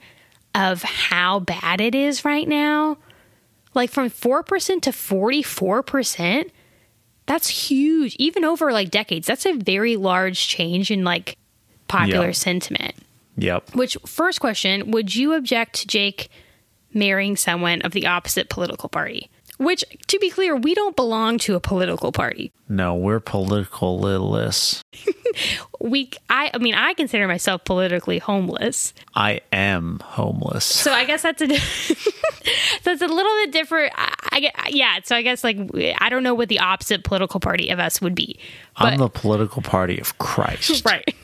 of 0.54 0.82
how 0.82 1.40
bad 1.40 1.80
it 1.80 1.94
is 1.94 2.24
right 2.24 2.46
now, 2.48 2.96
like 3.74 3.90
from 3.90 4.08
4% 4.08 4.82
to 4.82 4.90
44%, 4.90 6.50
that's 7.26 7.48
huge. 7.48 8.14
Even 8.18 8.44
over 8.44 8.72
like 8.72 8.90
decades, 8.90 9.26
that's 9.26 9.46
a 9.46 9.52
very 9.54 9.96
large 9.96 10.46
change 10.46 10.90
in 10.90 11.04
like 11.04 11.36
popular 11.88 12.26
Yeah. 12.26 12.32
sentiment. 12.32 12.94
Yep. 13.36 13.74
Which, 13.74 13.96
first 14.06 14.40
question, 14.40 14.92
would 14.92 15.14
you 15.14 15.32
object 15.34 15.74
to 15.80 15.86
Jake 15.88 16.28
marrying 16.92 17.36
someone 17.36 17.82
of 17.82 17.92
the 17.92 18.06
opposite 18.06 18.48
political 18.48 18.88
party? 18.88 19.28
Which, 19.58 19.84
to 20.08 20.18
be 20.18 20.30
clear, 20.30 20.56
we 20.56 20.74
don't 20.74 20.96
belong 20.96 21.38
to 21.38 21.54
a 21.54 21.60
political 21.60 22.10
party. 22.10 22.52
No, 22.68 22.94
we're 22.94 23.20
political 23.20 23.98
littless. 23.98 24.82
We, 25.80 26.10
I, 26.30 26.50
I 26.54 26.58
mean, 26.58 26.74
I 26.74 26.94
consider 26.94 27.28
myself 27.28 27.64
politically 27.64 28.18
homeless. 28.18 28.94
I 29.14 29.42
am 29.52 30.00
homeless. 30.02 30.64
So 30.64 30.92
I 30.92 31.04
guess 31.04 31.22
that's 31.22 31.42
a 31.42 31.46
that's 32.84 33.02
a 33.02 33.06
little 33.06 33.32
bit 33.42 33.52
different. 33.52 33.92
I, 33.94 34.50
I 34.54 34.68
yeah. 34.70 35.00
So 35.04 35.14
I 35.14 35.20
guess 35.20 35.44
like 35.44 35.58
I 35.98 36.08
don't 36.08 36.22
know 36.22 36.34
what 36.34 36.48
the 36.48 36.60
opposite 36.60 37.04
political 37.04 37.38
party 37.38 37.68
of 37.68 37.78
us 37.78 38.00
would 38.00 38.14
be. 38.14 38.38
I'm 38.76 38.98
the 38.98 39.10
political 39.10 39.60
party 39.60 39.98
of 39.98 40.16
Christ. 40.18 40.84
right, 40.86 41.14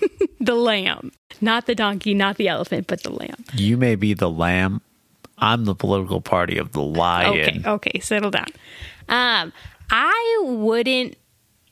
the 0.41 0.55
lamb, 0.55 1.13
not 1.41 1.65
the 1.65 1.75
donkey, 1.75 2.13
not 2.13 2.37
the 2.37 2.49
elephant, 2.49 2.87
but 2.87 3.03
the 3.03 3.11
lamb. 3.11 3.45
You 3.55 3.79
may 3.79 3.95
be 3.95 4.13
the 4.13 4.31
lamb. 4.31 4.83
I'm 5.41 5.65
the 5.65 5.75
political 5.75 6.21
party 6.21 6.59
of 6.59 6.73
the 6.73 6.83
lion. 6.83 7.41
Okay, 7.41 7.63
okay, 7.65 8.01
settle 8.01 8.31
down. 8.31 8.49
Um, 9.09 9.53
I 9.91 10.41
wouldn't 10.45 11.17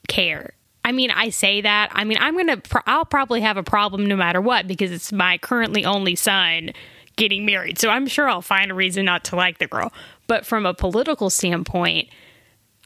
care. 0.08 0.54
I 0.84 0.92
mean, 0.92 1.10
I 1.10 1.28
say 1.28 1.60
that. 1.60 1.90
I 1.92 2.04
mean, 2.04 2.18
I'm 2.20 2.36
gonna. 2.36 2.56
Pro- 2.56 2.82
I'll 2.86 3.04
probably 3.04 3.42
have 3.42 3.56
a 3.56 3.62
problem 3.62 4.06
no 4.06 4.16
matter 4.16 4.40
what 4.40 4.66
because 4.66 4.90
it's 4.90 5.12
my 5.12 5.38
currently 5.38 5.84
only 5.84 6.16
son 6.16 6.72
getting 7.16 7.44
married. 7.44 7.78
So 7.78 7.90
I'm 7.90 8.06
sure 8.06 8.28
I'll 8.28 8.40
find 8.40 8.70
a 8.70 8.74
reason 8.74 9.04
not 9.04 9.24
to 9.24 9.36
like 9.36 9.58
the 9.58 9.66
girl. 9.66 9.92
But 10.26 10.46
from 10.46 10.64
a 10.64 10.72
political 10.72 11.28
standpoint, 11.28 12.08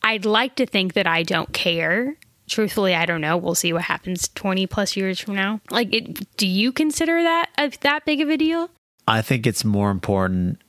I'd 0.02 0.24
like 0.24 0.56
to 0.56 0.66
think 0.66 0.94
that 0.94 1.06
I 1.06 1.22
don't 1.22 1.52
care. 1.52 2.16
Truthfully, 2.48 2.94
I 2.94 3.06
don't 3.06 3.20
know. 3.20 3.36
We'll 3.36 3.54
see 3.54 3.72
what 3.72 3.82
happens 3.82 4.28
20 4.34 4.66
plus 4.66 4.96
years 4.96 5.20
from 5.20 5.36
now. 5.36 5.60
Like, 5.70 5.94
it, 5.94 6.36
do 6.36 6.46
you 6.46 6.72
consider 6.72 7.22
that 7.22 7.50
a, 7.56 7.70
that 7.82 8.04
big 8.04 8.20
of 8.20 8.28
a 8.28 8.36
deal? 8.36 8.68
I 9.06 9.22
think 9.22 9.46
it's 9.46 9.64
more 9.64 9.90
important 9.90 10.60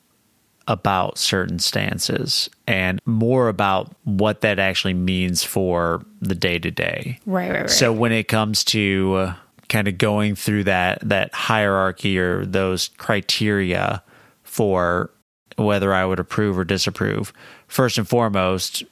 about 0.67 1.17
certain 1.17 1.59
stances 1.59 2.49
and 2.67 3.01
more 3.05 3.49
about 3.49 3.93
what 4.05 4.41
that 4.41 4.59
actually 4.59 4.93
means 4.93 5.43
for 5.43 6.05
the 6.21 6.35
day 6.35 6.57
to 6.59 6.71
day. 6.71 7.19
Right, 7.25 7.51
right, 7.51 7.61
right. 7.61 7.69
So 7.69 7.91
when 7.91 8.11
it 8.11 8.27
comes 8.27 8.63
to 8.65 9.15
uh, 9.15 9.35
kind 9.67 9.87
of 9.87 9.97
going 9.97 10.35
through 10.35 10.65
that 10.65 10.99
that 11.01 11.33
hierarchy 11.33 12.17
or 12.17 12.45
those 12.45 12.89
criteria 12.97 14.03
for 14.43 15.09
whether 15.57 15.93
I 15.93 16.05
would 16.05 16.19
approve 16.19 16.57
or 16.57 16.63
disapprove, 16.63 17.33
first 17.67 17.97
and 17.97 18.07
foremost, 18.07 18.83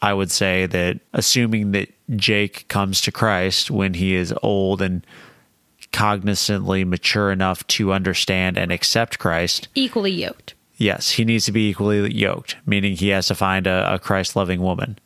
I 0.00 0.12
would 0.12 0.30
say 0.30 0.66
that 0.66 1.00
assuming 1.12 1.70
that 1.72 1.88
Jake 2.16 2.66
comes 2.68 3.00
to 3.02 3.12
Christ 3.12 3.70
when 3.70 3.94
he 3.94 4.14
is 4.14 4.34
old 4.42 4.82
and 4.82 5.06
cognizantly 5.92 6.84
mature 6.86 7.30
enough 7.30 7.66
to 7.68 7.92
understand 7.92 8.58
and 8.58 8.72
accept 8.72 9.18
Christ, 9.18 9.68
Equally 9.74 10.10
yoked. 10.10 10.54
Yes, 10.76 11.10
he 11.10 11.24
needs 11.24 11.44
to 11.46 11.52
be 11.52 11.68
equally 11.70 12.12
yoked, 12.12 12.56
meaning 12.66 12.96
he 12.96 13.08
has 13.08 13.26
to 13.28 13.34
find 13.34 13.66
a, 13.66 13.94
a 13.94 13.98
Christ 13.98 14.36
loving 14.36 14.60
woman. 14.60 14.98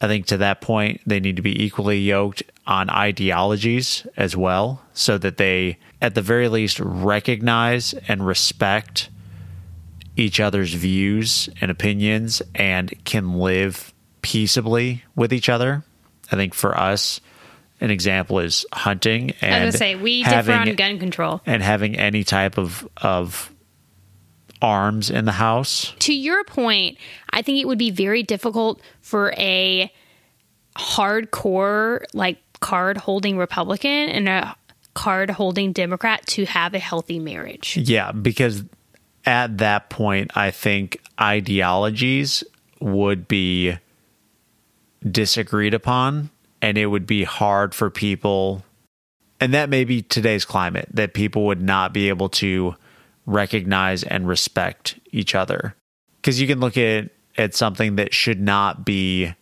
I 0.00 0.06
think 0.06 0.26
to 0.26 0.36
that 0.36 0.60
point, 0.60 1.00
they 1.06 1.18
need 1.18 1.36
to 1.36 1.42
be 1.42 1.64
equally 1.64 1.98
yoked 1.98 2.42
on 2.66 2.88
ideologies 2.88 4.06
as 4.16 4.36
well, 4.36 4.82
so 4.92 5.18
that 5.18 5.38
they, 5.38 5.78
at 6.00 6.14
the 6.14 6.22
very 6.22 6.48
least, 6.48 6.78
recognize 6.80 7.94
and 8.06 8.24
respect 8.24 9.10
each 10.16 10.40
other's 10.40 10.72
views 10.74 11.48
and 11.60 11.70
opinions 11.70 12.42
and 12.54 12.92
can 13.04 13.38
live 13.38 13.92
peaceably 14.22 15.04
with 15.16 15.32
each 15.32 15.48
other. 15.48 15.84
I 16.30 16.36
think 16.36 16.54
for 16.54 16.76
us, 16.76 17.20
an 17.80 17.90
example 17.90 18.40
is 18.40 18.66
hunting 18.72 19.32
and 19.40 19.54
I 19.62 19.64
was 19.66 19.76
say 19.76 19.94
we 19.94 20.22
differ 20.24 20.34
having- 20.52 20.70
on 20.70 20.74
gun 20.74 20.98
control. 20.98 21.40
and 21.46 21.62
having 21.62 21.96
any 21.96 22.24
type 22.24 22.58
of 22.58 22.86
of 22.96 23.52
arms 24.60 25.10
in 25.10 25.24
the 25.24 25.32
house. 25.32 25.94
To 26.00 26.14
your 26.14 26.44
point, 26.44 26.98
I 27.30 27.42
think 27.42 27.60
it 27.60 27.66
would 27.66 27.78
be 27.78 27.90
very 27.90 28.22
difficult 28.22 28.80
for 29.00 29.32
a 29.36 29.92
hardcore 30.76 32.04
like 32.12 32.38
card 32.60 32.96
holding 32.96 33.38
Republican 33.38 34.08
and 34.08 34.28
a 34.28 34.56
card 34.94 35.30
holding 35.30 35.72
Democrat 35.72 36.26
to 36.26 36.44
have 36.46 36.74
a 36.74 36.78
healthy 36.78 37.18
marriage. 37.18 37.76
Yeah, 37.76 38.12
because 38.12 38.64
at 39.24 39.58
that 39.58 39.90
point, 39.90 40.30
I 40.36 40.50
think 40.50 41.00
ideologies 41.20 42.42
would 42.80 43.28
be 43.28 43.76
disagreed 45.08 45.74
upon, 45.74 46.30
and 46.60 46.78
it 46.78 46.86
would 46.86 47.06
be 47.06 47.24
hard 47.24 47.74
for 47.74 47.90
people. 47.90 48.64
And 49.40 49.54
that 49.54 49.68
may 49.68 49.84
be 49.84 50.02
today's 50.02 50.44
climate 50.44 50.88
that 50.92 51.14
people 51.14 51.46
would 51.46 51.62
not 51.62 51.92
be 51.92 52.08
able 52.08 52.28
to 52.30 52.74
recognize 53.28 54.02
and 54.02 54.26
respect 54.26 54.98
each 55.12 55.34
other. 55.34 55.74
Because 56.16 56.40
you 56.40 56.46
can 56.46 56.60
look 56.60 56.76
at 56.76 57.10
at 57.36 57.54
something 57.54 57.96
that 57.96 58.12
should 58.12 58.40
not 58.40 58.84
be 58.84 59.34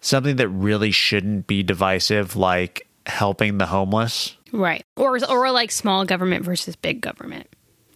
something 0.00 0.36
that 0.36 0.48
really 0.48 0.90
shouldn't 0.90 1.46
be 1.46 1.62
divisive, 1.62 2.36
like 2.36 2.86
helping 3.06 3.58
the 3.58 3.66
homeless. 3.66 4.36
Right. 4.52 4.84
Or 4.96 5.18
or 5.28 5.50
like 5.50 5.70
small 5.72 6.04
government 6.04 6.44
versus 6.44 6.76
big 6.76 7.00
government. 7.00 7.48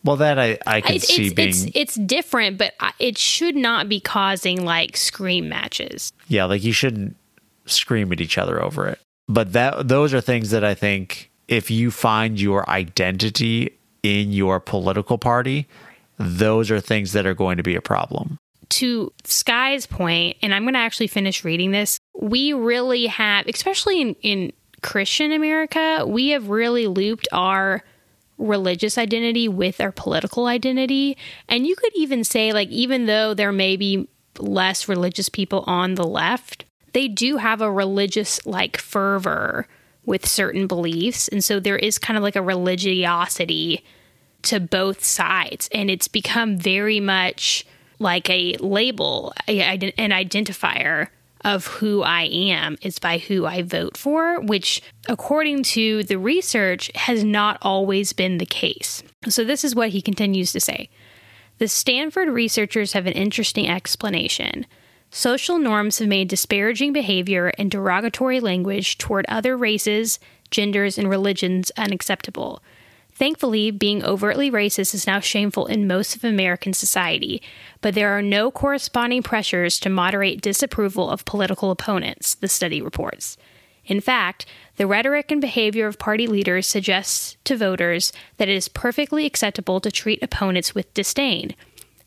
Well, 0.05 0.17
that 0.17 0.39
I 0.39 0.59
I 0.67 0.81
could 0.81 0.97
It's 0.97 1.07
see 1.09 1.27
it's, 1.27 1.35
being 1.35 1.49
it's 1.49 1.67
it's 1.75 1.95
different, 1.97 2.57
but 2.59 2.75
it 2.99 3.19
should 3.19 3.57
not 3.57 3.89
be 3.89 4.01
causing 4.01 4.65
like 4.65 4.97
scream 4.97 5.49
matches. 5.49 6.13
Yeah, 6.29 6.47
like 6.47 6.65
you 6.65 6.73
shouldn't 6.73 7.17
scream 7.67 8.11
at 8.13 8.21
each 8.21 8.39
other 8.39 8.63
over 8.63 8.89
it. 8.89 8.99
but 9.29 9.53
that 9.53 9.87
those 9.89 10.15
are 10.15 10.21
things 10.23 10.51
that 10.51 10.65
I 10.65 10.75
think 10.75 11.31
if 11.49 11.71
you 11.71 11.91
find 11.91 12.41
your 12.41 12.69
identity 12.71 13.78
in 14.03 14.33
your 14.33 14.61
political 14.61 15.19
party, 15.19 15.67
those 16.19 16.71
are 16.71 16.81
things 16.81 17.13
that 17.13 17.27
are 17.27 17.35
going 17.35 17.57
to 17.57 17.63
be 17.63 17.77
a 17.77 17.81
problem. 17.81 18.39
To 18.71 19.13
Skye's 19.25 19.87
point, 19.87 20.37
and 20.43 20.55
I'm 20.55 20.65
going 20.65 20.75
to 20.75 20.81
actually 20.81 21.07
finish 21.07 21.45
reading 21.45 21.71
this, 21.71 21.99
we 22.15 22.53
really 22.53 23.07
have, 23.07 23.47
especially 23.47 24.01
in, 24.01 24.15
in 24.23 24.53
Christian 24.83 25.33
America, 25.33 26.05
we 26.07 26.29
have 26.31 26.49
really 26.49 26.87
looped 26.87 27.27
our 27.33 27.83
religious 28.37 28.99
identity 28.99 29.49
with 29.49 29.81
our 29.81 29.93
political 29.93 30.47
identity. 30.47 31.17
And 31.49 31.67
you 31.67 31.75
could 31.75 31.93
even 31.97 32.25
say, 32.25 32.53
like, 32.53 32.69
even 32.69 33.07
though 33.07 33.35
there 33.35 33.53
may 33.53 33.77
be 33.77 34.09
less 34.39 34.89
religious 34.89 35.29
people 35.29 35.65
on 35.67 35.95
the 35.95 36.07
left, 36.07 36.65
they 36.93 37.09
do 37.09 37.39
have 37.39 37.61
a 37.61 37.71
religious, 37.71 38.45
like, 38.47 38.77
fervor 38.77 39.67
with 40.09 40.27
certain 40.27 40.67
beliefs. 40.67 41.29
And 41.29 41.45
so 41.45 41.61
there 41.61 41.77
is 41.77 41.99
kind 41.99 42.17
of 42.17 42.23
like 42.23 42.35
a 42.35 42.43
religiosity 42.43 43.85
to 44.41 44.59
both 44.59 45.05
sides. 45.05 45.69
And 45.71 45.91
it's 45.91 46.09
become 46.09 46.57
very 46.57 46.99
much 46.99 47.67
like 47.99 48.31
a 48.31 48.57
label, 48.57 49.35
an 49.47 50.11
identifier 50.11 51.09
of 51.45 51.67
who 51.67 52.03
I 52.03 52.23
am 52.23 52.79
is 52.81 52.99
by 52.99 53.19
who 53.19 53.45
I 53.45 53.61
vote 53.63 53.99
for, 53.99 54.41
which, 54.41 54.83
according 55.09 55.63
to 55.65 56.03
the 56.05 56.17
research, 56.17 56.91
has 56.95 57.23
not 57.23 57.59
always 57.61 58.15
been 58.15 58.39
the 58.39 58.47
case. 58.47 59.03
So, 59.29 59.45
this 59.45 59.63
is 59.63 59.75
what 59.75 59.91
he 59.91 60.01
continues 60.01 60.53
to 60.53 60.61
say. 60.61 60.89
The 61.59 61.69
Stanford 61.69 62.29
researchers 62.29 62.93
have 62.95 63.07
an 63.07 63.13
interesting 63.13 63.69
explanation. 63.69 64.67
Social 65.11 65.59
norms 65.59 65.99
have 65.99 66.09
made 66.09 66.29
disparaging 66.29 66.93
behavior 66.93 67.53
and 67.59 67.71
derogatory 67.71 68.41
language 68.41 68.99
toward 68.99 69.25
other 69.29 69.57
races, 69.57 70.19
genders, 70.51 70.99
and 70.99 71.09
religions 71.09 71.73
unacceptable. 71.77 72.63
Thankfully, 73.19 73.73
being 73.73 74.05
overtly 74.05 74.49
racist 74.49 74.95
is 74.95 75.07
now 75.07 75.19
shameful 75.19 75.67
in 75.67 75.89
most 75.89 76.15
of 76.15 76.23
American 76.23 76.73
society, 76.73 77.43
but 77.81 77.95
there 77.95 78.17
are 78.17 78.23
no 78.23 78.51
corresponding 78.51 79.25
pressures 79.25 79.81
to 79.81 79.91
moderate 79.91 80.41
disapproval 80.41 81.11
of 81.11 81.25
political 81.25 81.73
opponents, 81.73 82.37
the 82.37 82.47
study 82.47 82.81
reports. 82.81 83.37
In 83.85 84.01
fact, 84.01 84.47
the 84.77 84.87
rhetoric 84.87 85.33
and 85.33 85.41
behavior 85.41 85.89
of 85.89 85.99
party 85.99 86.29
leaders 86.29 86.69
suggests 86.69 87.37
to 87.43 87.57
voters 87.57 88.13
that 88.37 88.49
it 88.49 88.55
is 88.55 88.69
perfectly 88.69 89.27
acceptable 89.27 89.81
to 89.81 89.91
treat 89.91 90.23
opponents 90.23 90.75
with 90.75 90.95
disdain. 90.95 91.57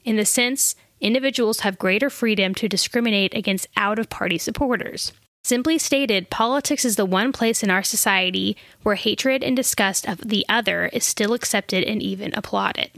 In 0.06 0.16
the 0.16 0.26
sense, 0.26 0.76
individuals 1.02 1.62
have 1.62 1.78
greater 1.78 2.10
freedom 2.10 2.56
to 2.56 2.70
discriminate 2.70 3.34
against 3.34 3.68
out 3.76 4.00
of 4.00 4.10
party 4.10 4.38
supporters. 4.38 5.12
Simply 5.44 5.80
stated, 5.80 6.30
politics 6.30 6.86
is 6.86 6.96
the 6.96 7.06
one 7.06 7.32
place 7.32 7.64
in 7.64 7.72
our 7.72 7.82
society 7.84 8.56
where 8.84 8.96
hatred 8.96 9.44
and 9.44 9.56
disgust 9.56 10.08
of 10.08 10.20
the 10.20 10.46
other 10.48 10.86
is 10.94 11.04
still 11.04 11.34
accepted 11.34 11.84
and 11.84 12.02
even 12.02 12.32
applauded. 12.36 12.92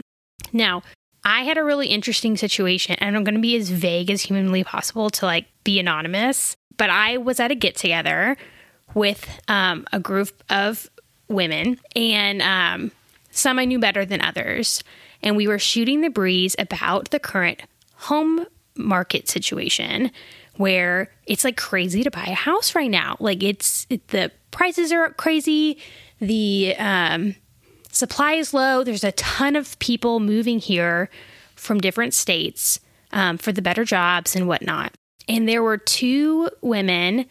Now, 0.52 0.82
I 1.24 1.44
had 1.44 1.56
a 1.56 1.64
really 1.64 1.88
interesting 1.88 2.36
situation, 2.36 2.96
and 3.00 3.16
I'm 3.16 3.24
going 3.24 3.34
to 3.34 3.40
be 3.40 3.56
as 3.56 3.70
vague 3.70 4.10
as 4.10 4.22
humanly 4.22 4.62
possible 4.62 5.08
to 5.08 5.24
like 5.24 5.46
be 5.64 5.80
anonymous. 5.80 6.54
But 6.76 6.90
I 6.90 7.16
was 7.16 7.40
at 7.40 7.50
a 7.50 7.54
get 7.54 7.76
together 7.76 8.36
with 8.92 9.26
um, 9.48 9.86
a 9.92 9.98
group 9.98 10.42
of 10.50 10.90
women, 11.28 11.80
and 11.96 12.42
um, 12.42 12.92
some 13.30 13.58
I 13.58 13.64
knew 13.64 13.78
better 13.78 14.04
than 14.04 14.20
others. 14.20 14.84
And 15.22 15.36
we 15.36 15.48
were 15.48 15.58
shooting 15.58 16.02
the 16.02 16.10
breeze 16.10 16.54
about 16.58 17.10
the 17.10 17.18
current 17.18 17.62
home 18.04 18.46
market 18.76 19.28
situation 19.28 20.10
where 20.56 21.10
it's 21.26 21.44
like 21.44 21.56
crazy 21.56 22.02
to 22.04 22.10
buy 22.10 22.24
a 22.24 22.34
house 22.34 22.74
right 22.74 22.90
now. 22.90 23.16
Like 23.20 23.42
it's 23.42 23.86
it, 23.90 24.08
the 24.08 24.30
prices 24.50 24.92
are 24.92 25.10
crazy, 25.10 25.78
the 26.20 26.74
um, 26.78 27.34
supply 27.90 28.34
is 28.34 28.54
low. 28.54 28.84
There's 28.84 29.04
a 29.04 29.12
ton 29.12 29.56
of 29.56 29.78
people 29.78 30.20
moving 30.20 30.58
here 30.58 31.08
from 31.56 31.80
different 31.80 32.14
states 32.14 32.80
um, 33.12 33.38
for 33.38 33.52
the 33.52 33.62
better 33.62 33.84
jobs 33.84 34.36
and 34.36 34.46
whatnot. 34.46 34.94
And 35.28 35.48
there 35.48 35.62
were 35.62 35.78
two 35.78 36.50
women 36.60 37.26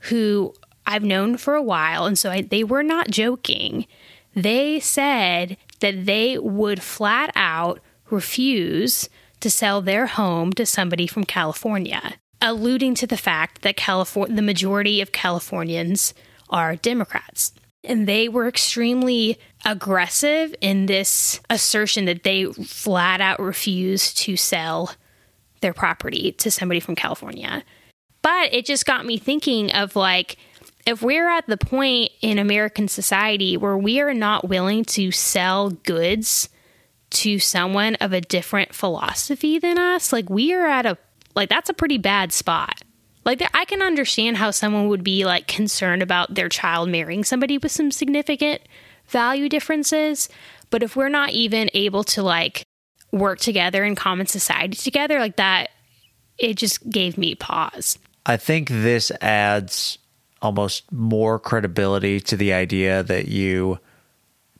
who 0.00 0.54
I've 0.86 1.04
known 1.04 1.36
for 1.36 1.54
a 1.54 1.62
while, 1.62 2.04
and 2.06 2.18
so 2.18 2.30
I, 2.30 2.42
they 2.42 2.64
were 2.64 2.82
not 2.82 3.10
joking. 3.10 3.86
They 4.34 4.80
said 4.80 5.56
that 5.80 6.06
they 6.06 6.38
would 6.38 6.82
flat 6.82 7.32
out 7.34 7.80
refuse 8.10 9.08
to 9.46 9.50
sell 9.50 9.80
their 9.80 10.06
home 10.06 10.52
to 10.52 10.66
somebody 10.66 11.06
from 11.06 11.22
California 11.22 12.14
alluding 12.40 12.96
to 12.96 13.06
the 13.06 13.16
fact 13.16 13.62
that 13.62 13.76
California, 13.76 14.34
the 14.34 14.42
majority 14.42 15.00
of 15.00 15.12
Californians 15.12 16.14
are 16.50 16.74
Democrats. 16.74 17.52
And 17.84 18.08
they 18.08 18.28
were 18.28 18.48
extremely 18.48 19.38
aggressive 19.64 20.52
in 20.60 20.86
this 20.86 21.38
assertion 21.48 22.06
that 22.06 22.24
they 22.24 22.46
flat 22.46 23.20
out 23.20 23.38
refuse 23.38 24.12
to 24.14 24.36
sell 24.36 24.92
their 25.60 25.72
property 25.72 26.32
to 26.32 26.50
somebody 26.50 26.80
from 26.80 26.96
California. 26.96 27.62
But 28.22 28.52
it 28.52 28.66
just 28.66 28.84
got 28.84 29.06
me 29.06 29.16
thinking 29.16 29.70
of 29.70 29.94
like, 29.94 30.38
if 30.84 31.02
we're 31.02 31.28
at 31.28 31.46
the 31.46 31.56
point 31.56 32.10
in 32.20 32.40
American 32.40 32.88
society 32.88 33.56
where 33.56 33.78
we 33.78 34.00
are 34.00 34.14
not 34.14 34.48
willing 34.48 34.84
to 34.86 35.12
sell 35.12 35.70
goods 35.70 36.48
to 37.10 37.38
someone 37.38 37.94
of 37.96 38.12
a 38.12 38.20
different 38.20 38.74
philosophy 38.74 39.58
than 39.58 39.78
us, 39.78 40.12
like 40.12 40.28
we 40.28 40.52
are 40.52 40.66
at 40.66 40.86
a 40.86 40.98
like 41.34 41.48
that's 41.48 41.70
a 41.70 41.74
pretty 41.74 41.98
bad 41.98 42.32
spot. 42.32 42.82
Like 43.24 43.42
I 43.54 43.64
can 43.64 43.82
understand 43.82 44.36
how 44.36 44.50
someone 44.50 44.88
would 44.88 45.04
be 45.04 45.24
like 45.24 45.46
concerned 45.46 46.02
about 46.02 46.34
their 46.34 46.48
child 46.48 46.88
marrying 46.88 47.24
somebody 47.24 47.58
with 47.58 47.72
some 47.72 47.90
significant 47.90 48.62
value 49.08 49.48
differences, 49.48 50.28
but 50.70 50.82
if 50.82 50.96
we're 50.96 51.08
not 51.08 51.30
even 51.30 51.70
able 51.74 52.04
to 52.04 52.22
like 52.22 52.64
work 53.12 53.38
together 53.38 53.84
in 53.84 53.94
common 53.94 54.26
society 54.26 54.76
together 54.76 55.18
like 55.18 55.36
that, 55.36 55.70
it 56.38 56.54
just 56.54 56.88
gave 56.90 57.16
me 57.16 57.34
pause. 57.34 57.98
I 58.24 58.36
think 58.36 58.68
this 58.68 59.10
adds 59.20 59.98
almost 60.42 60.90
more 60.92 61.38
credibility 61.38 62.20
to 62.20 62.36
the 62.36 62.52
idea 62.52 63.02
that 63.02 63.28
you 63.28 63.78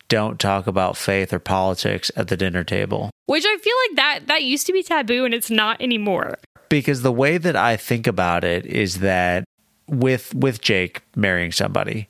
don't 0.08 0.38
talk 0.38 0.66
about 0.66 0.96
faith 0.96 1.32
or 1.32 1.38
politics 1.38 2.10
at 2.16 2.28
the 2.28 2.36
dinner 2.36 2.64
table. 2.64 3.10
Which 3.26 3.44
I 3.46 3.56
feel 3.58 3.74
like 3.88 3.96
that 3.96 4.26
that 4.28 4.42
used 4.44 4.66
to 4.66 4.72
be 4.72 4.82
taboo 4.82 5.24
and 5.24 5.34
it's 5.34 5.50
not 5.50 5.80
anymore 5.80 6.38
because 6.68 7.02
the 7.02 7.12
way 7.12 7.38
that 7.38 7.56
I 7.56 7.76
think 7.76 8.06
about 8.06 8.44
it 8.44 8.66
is 8.66 9.00
that 9.00 9.44
with 9.88 10.34
with 10.34 10.60
Jake 10.60 11.02
marrying 11.14 11.52
somebody, 11.52 12.08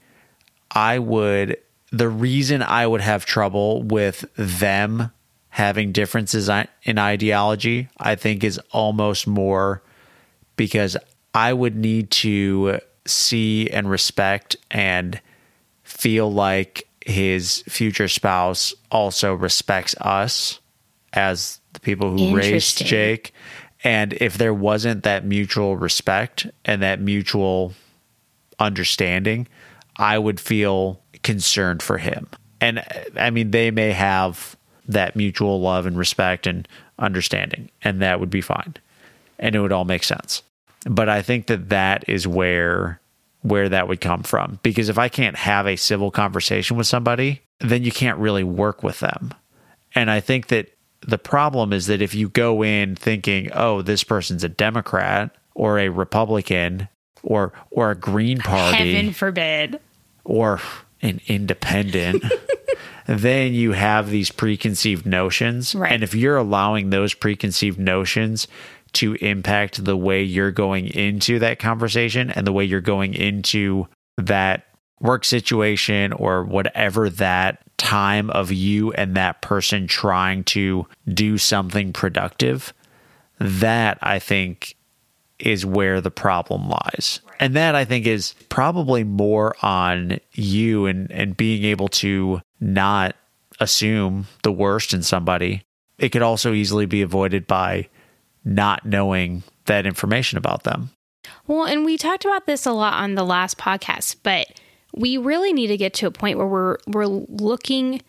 I 0.71 0.99
would 0.99 1.59
the 1.93 2.09
reason 2.09 2.63
I 2.63 2.87
would 2.87 3.01
have 3.01 3.27
trouble 3.27 3.83
with 3.83 4.25
them 4.37 5.13
having 5.51 5.93
differences 5.93 6.51
in 6.83 6.99
ideology, 6.99 7.89
I 7.99 8.15
think 8.15 8.45
is 8.45 8.61
almost 8.73 9.27
more 9.27 9.83
because 10.57 10.97
I 11.35 11.53
would 11.53 11.77
need 11.77 12.11
to 12.13 12.81
see 13.07 13.71
and 13.71 13.89
respect 13.89 14.57
and 14.71 15.21
feel 15.83 16.31
like 16.31 16.86
his 17.07 17.63
future 17.69 18.09
spouse 18.09 18.75
also 18.91 19.33
respects 19.33 19.95
us 20.01 20.61
as 21.13 21.61
the 21.73 21.81
people 21.81 22.11
who 22.11 22.37
raised 22.37 22.85
Jake 22.85 23.33
and 23.87 24.15
if 24.15 24.37
there 24.37 24.53
wasn't 24.53 25.05
that 25.05 25.25
mutual 25.25 25.77
respect 25.77 26.47
and 26.65 26.83
that 26.83 27.01
mutual 27.01 27.73
understanding, 28.59 29.47
I 29.97 30.19
would 30.19 30.41
feel 30.41 31.01
concerned 31.23 31.85
for 31.85 31.99
him. 31.99 32.27
And 32.61 32.81
uh, 32.81 32.83
I 33.17 33.31
mean, 33.31 33.53
they 33.53 33.71
may 33.71 33.93
have 33.93 34.57
that 34.89 35.15
mutual 35.15 35.61
love 35.61 35.87
and 35.87 35.97
respect 35.97 36.49
and 36.49 36.67
understanding, 36.99 37.71
and 37.83 38.03
that 38.03 38.19
would 38.19 38.29
be 38.29 38.41
fine. 38.41 38.75
And 39.39 39.55
it 39.55 39.61
would 39.61 39.71
all 39.71 39.85
make 39.85 40.03
sense. 40.03 40.43
But 40.85 41.09
I 41.09 41.23
think 41.23 41.47
that 41.47 41.69
that 41.69 42.09
is 42.09 42.27
where 42.27 43.01
where 43.47 43.69
that 43.69 43.87
would 43.87 44.01
come 44.01 44.23
from 44.23 44.59
because 44.63 44.89
if 44.89 44.99
I 44.99 45.09
can't 45.09 45.37
have 45.37 45.67
a 45.67 45.77
civil 45.77 46.11
conversation 46.11 46.77
with 46.77 46.87
somebody, 46.87 47.43
then 47.61 47.85
you 47.85 47.93
can't 47.93 48.19
really 48.19 48.45
work 48.45 48.83
with 48.83 49.01
them. 49.01 49.33
And 49.95 50.11
I 50.11 50.21
think 50.21 50.49
that 50.49 50.71
the 51.01 51.19
problem 51.19 51.73
is 51.73 51.87
that 51.87 52.03
if 52.03 52.15
you 52.15 52.29
go 52.29 52.65
in 52.65 52.97
thinking, 52.97 53.51
oh, 53.53 53.83
this 53.83 54.03
person's 54.03 54.43
a 54.43 54.49
Democrat 54.49 55.31
or 55.55 55.79
a 55.79 55.89
Republican 55.89 56.89
or 57.23 57.53
or 57.71 57.93
a 57.93 57.95
Green 57.95 58.39
Party, 58.39 58.95
heaven 58.95 59.13
forbid, 59.13 59.81
or 60.25 60.61
an 61.03 61.21
independent, 61.29 62.25
then 63.07 63.55
you 63.55 63.73
have 63.73 64.11
these 64.11 64.31
preconceived 64.33 65.07
notions. 65.07 65.75
Right. 65.75 65.93
And 65.93 66.03
if 66.03 66.15
you're 66.15 66.37
allowing 66.37 66.91
those 66.91 67.15
preconceived 67.15 67.79
notions 67.79 68.49
to 68.95 69.15
impact 69.15 69.85
the 69.85 69.97
way 69.97 70.23
you're 70.23 70.51
going 70.51 70.87
into 70.87 71.39
that 71.39 71.59
conversation 71.59 72.31
and 72.31 72.47
the 72.47 72.53
way 72.53 72.65
you're 72.65 72.81
going 72.81 73.15
into 73.15 73.87
that 74.17 74.67
work 75.01 75.25
situation 75.25 76.13
or 76.13 76.45
whatever 76.45 77.11
that 77.11 77.63
time 77.77 78.31
of 78.31 78.51
you 78.51 78.93
and 78.93 79.15
that 79.15 79.43
person 79.43 79.87
trying 79.87 80.43
to 80.45 80.87
do 81.13 81.37
something 81.37 81.93
productive, 81.93 82.73
that 83.39 83.99
I 84.01 84.19
think 84.19 84.77
is 85.39 85.67
where 85.67 86.01
the 86.01 86.11
problem 86.11 86.69
lies. 86.69 87.21
And 87.39 87.55
that 87.55 87.75
I 87.75 87.85
think 87.85 88.07
is 88.07 88.35
probably 88.49 89.05
more 89.05 89.55
on 89.63 90.19
you 90.33 90.87
and, 90.87 91.11
and 91.11 91.37
being 91.37 91.65
able 91.65 91.89
to 91.89 92.41
not 92.59 93.15
assume 93.61 94.27
the 94.43 94.53
worst 94.53 94.95
in 94.95 95.03
somebody. 95.03 95.63
It 95.99 96.11
could 96.11 96.23
also 96.23 96.53
easily 96.53 96.87
be 96.87 97.03
avoided 97.03 97.47
by 97.47 97.89
not 98.47 98.87
knowing 98.87 99.43
that 99.67 99.85
information 99.85 100.39
about 100.39 100.63
them. 100.63 100.91
Well, 101.47 101.65
and 101.65 101.85
we 101.85 101.99
talked 101.99 102.25
about 102.25 102.47
this 102.47 102.65
a 102.65 102.73
lot 102.73 102.95
on 102.95 103.17
the 103.17 103.25
last 103.25 103.59
podcast, 103.59 104.17
but 104.23 104.47
we 104.95 105.19
really 105.19 105.53
need 105.53 105.67
to 105.67 105.77
get 105.77 105.93
to 105.95 106.07
a 106.07 106.11
point 106.11 106.39
where 106.39 106.47
we're 106.47 106.79
we're 106.87 107.07
looking 107.07 108.01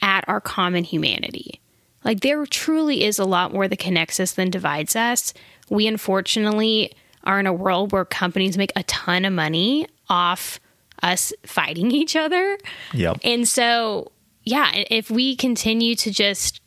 at 0.00 0.28
our 0.28 0.40
common 0.40 0.84
humanity. 0.84 1.60
Like 2.04 2.20
there 2.20 2.44
truly 2.46 3.04
is 3.04 3.18
a 3.18 3.24
lot 3.24 3.52
more 3.52 3.66
that 3.66 3.78
connects 3.78 4.20
us 4.20 4.32
than 4.32 4.50
divides 4.50 4.94
us. 4.94 5.34
We 5.68 5.86
unfortunately 5.86 6.92
are 7.24 7.40
in 7.40 7.46
a 7.46 7.52
world 7.52 7.92
where 7.92 8.04
companies 8.04 8.56
make 8.56 8.72
a 8.76 8.84
ton 8.84 9.24
of 9.24 9.32
money 9.32 9.88
off 10.08 10.60
us 11.02 11.32
fighting 11.44 11.90
each 11.92 12.14
other. 12.14 12.58
Yep. 12.92 13.18
And 13.24 13.48
so, 13.48 14.12
yeah, 14.44 14.70
if 14.74 15.10
we 15.10 15.34
continue 15.36 15.94
to 15.96 16.10
just 16.10 16.60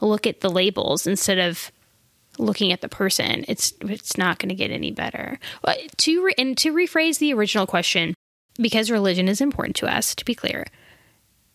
look 0.00 0.26
at 0.26 0.40
the 0.40 0.50
labels 0.50 1.06
instead 1.06 1.38
of 1.38 1.72
looking 2.38 2.72
at 2.72 2.80
the 2.80 2.88
person, 2.88 3.44
it's 3.48 3.72
it's 3.82 4.16
not 4.16 4.38
going 4.38 4.48
to 4.48 4.54
get 4.54 4.70
any 4.70 4.90
better. 4.90 5.38
But 5.62 5.96
to 5.98 6.24
re- 6.24 6.34
and 6.38 6.56
to 6.58 6.72
rephrase 6.72 7.18
the 7.18 7.32
original 7.34 7.66
question, 7.66 8.14
because 8.56 8.90
religion 8.90 9.28
is 9.28 9.40
important 9.40 9.76
to 9.76 9.86
us, 9.86 10.14
to 10.14 10.24
be 10.24 10.34
clear, 10.34 10.66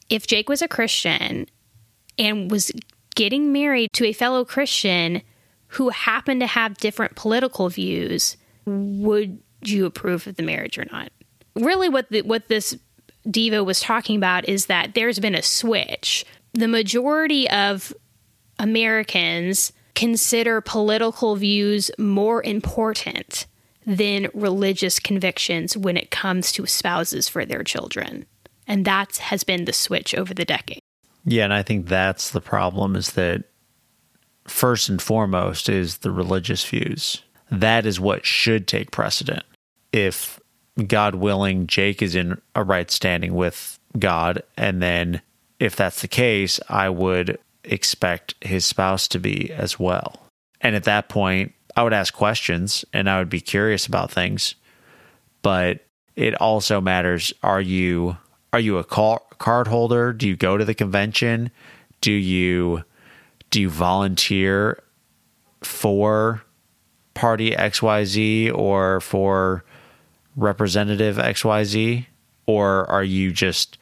if 0.09 0.27
Jake 0.27 0.49
was 0.49 0.61
a 0.61 0.67
Christian 0.67 1.47
and 2.17 2.51
was 2.51 2.71
getting 3.15 3.51
married 3.51 3.89
to 3.93 4.05
a 4.05 4.13
fellow 4.13 4.45
Christian 4.45 5.21
who 5.67 5.89
happened 5.89 6.41
to 6.41 6.47
have 6.47 6.77
different 6.77 7.15
political 7.15 7.69
views, 7.69 8.37
would 8.65 9.39
you 9.61 9.85
approve 9.85 10.27
of 10.27 10.35
the 10.35 10.43
marriage 10.43 10.77
or 10.77 10.85
not? 10.91 11.11
Really, 11.55 11.89
what 11.89 12.09
the, 12.09 12.21
what 12.21 12.47
this 12.47 12.77
diva 13.29 13.63
was 13.63 13.79
talking 13.79 14.17
about 14.17 14.47
is 14.47 14.67
that 14.67 14.93
there's 14.93 15.19
been 15.19 15.35
a 15.35 15.41
switch. 15.41 16.25
The 16.53 16.67
majority 16.67 17.49
of 17.49 17.93
Americans 18.59 19.73
consider 19.95 20.61
political 20.61 21.35
views 21.35 21.91
more 21.97 22.43
important 22.43 23.45
than 23.85 24.29
religious 24.33 24.99
convictions 24.99 25.75
when 25.75 25.97
it 25.97 26.11
comes 26.11 26.51
to 26.53 26.65
spouses 26.65 27.27
for 27.27 27.45
their 27.45 27.63
children. 27.63 28.25
And 28.67 28.85
that 28.85 29.17
has 29.17 29.43
been 29.43 29.65
the 29.65 29.73
switch 29.73 30.15
over 30.15 30.33
the 30.33 30.45
decade. 30.45 30.79
Yeah, 31.25 31.43
and 31.43 31.53
I 31.53 31.63
think 31.63 31.87
that's 31.87 32.31
the 32.31 32.41
problem 32.41 32.95
is 32.95 33.11
that 33.13 33.43
first 34.45 34.89
and 34.89 35.01
foremost 35.01 35.69
is 35.69 35.99
the 35.99 36.11
religious 36.11 36.65
views. 36.65 37.21
That 37.51 37.85
is 37.85 37.99
what 37.99 38.25
should 38.25 38.67
take 38.67 38.91
precedent. 38.91 39.43
If 39.91 40.39
God 40.87 41.15
willing, 41.15 41.67
Jake 41.67 42.01
is 42.01 42.15
in 42.15 42.41
a 42.55 42.63
right 42.63 42.89
standing 42.89 43.35
with 43.35 43.79
God, 43.99 44.41
and 44.57 44.81
then 44.81 45.21
if 45.59 45.75
that's 45.75 46.01
the 46.01 46.07
case, 46.07 46.59
I 46.67 46.89
would 46.89 47.37
expect 47.63 48.35
his 48.41 48.65
spouse 48.65 49.07
to 49.09 49.19
be 49.19 49.51
as 49.51 49.79
well. 49.79 50.19
And 50.61 50.75
at 50.75 50.83
that 50.83 51.09
point, 51.09 51.53
I 51.75 51.83
would 51.83 51.93
ask 51.93 52.13
questions 52.13 52.85
and 52.93 53.09
I 53.09 53.19
would 53.19 53.29
be 53.29 53.41
curious 53.41 53.85
about 53.85 54.11
things. 54.11 54.55
But 55.41 55.85
it 56.15 56.39
also 56.39 56.79
matters 56.79 57.33
are 57.41 57.61
you 57.61 58.17
are 58.51 58.59
you 58.59 58.77
a 58.77 58.83
card 58.83 59.67
holder? 59.67 60.13
Do 60.13 60.27
you 60.27 60.35
go 60.35 60.57
to 60.57 60.65
the 60.65 60.75
convention? 60.75 61.49
Do 62.01 62.11
you 62.11 62.83
do 63.49 63.61
you 63.61 63.69
volunteer 63.69 64.81
for 65.61 66.43
party 67.13 67.51
XYZ 67.51 68.53
or 68.53 68.99
for 69.01 69.63
representative 70.35 71.17
XYZ 71.17 72.05
or 72.45 72.89
are 72.89 73.03
you 73.03 73.31
just 73.31 73.77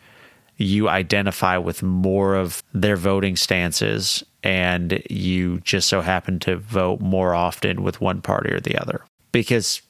you 0.61 0.89
identify 0.89 1.57
with 1.57 1.83
more 1.83 2.35
of 2.35 2.63
their 2.73 2.95
voting 2.95 3.35
stances 3.35 4.23
and 4.43 5.01
you 5.09 5.59
just 5.61 5.87
so 5.87 6.01
happen 6.01 6.39
to 6.39 6.57
vote 6.57 6.99
more 6.99 7.33
often 7.33 7.83
with 7.83 8.01
one 8.01 8.21
party 8.21 8.51
or 8.51 8.59
the 8.59 8.77
other. 8.77 9.03
Because 9.31 9.81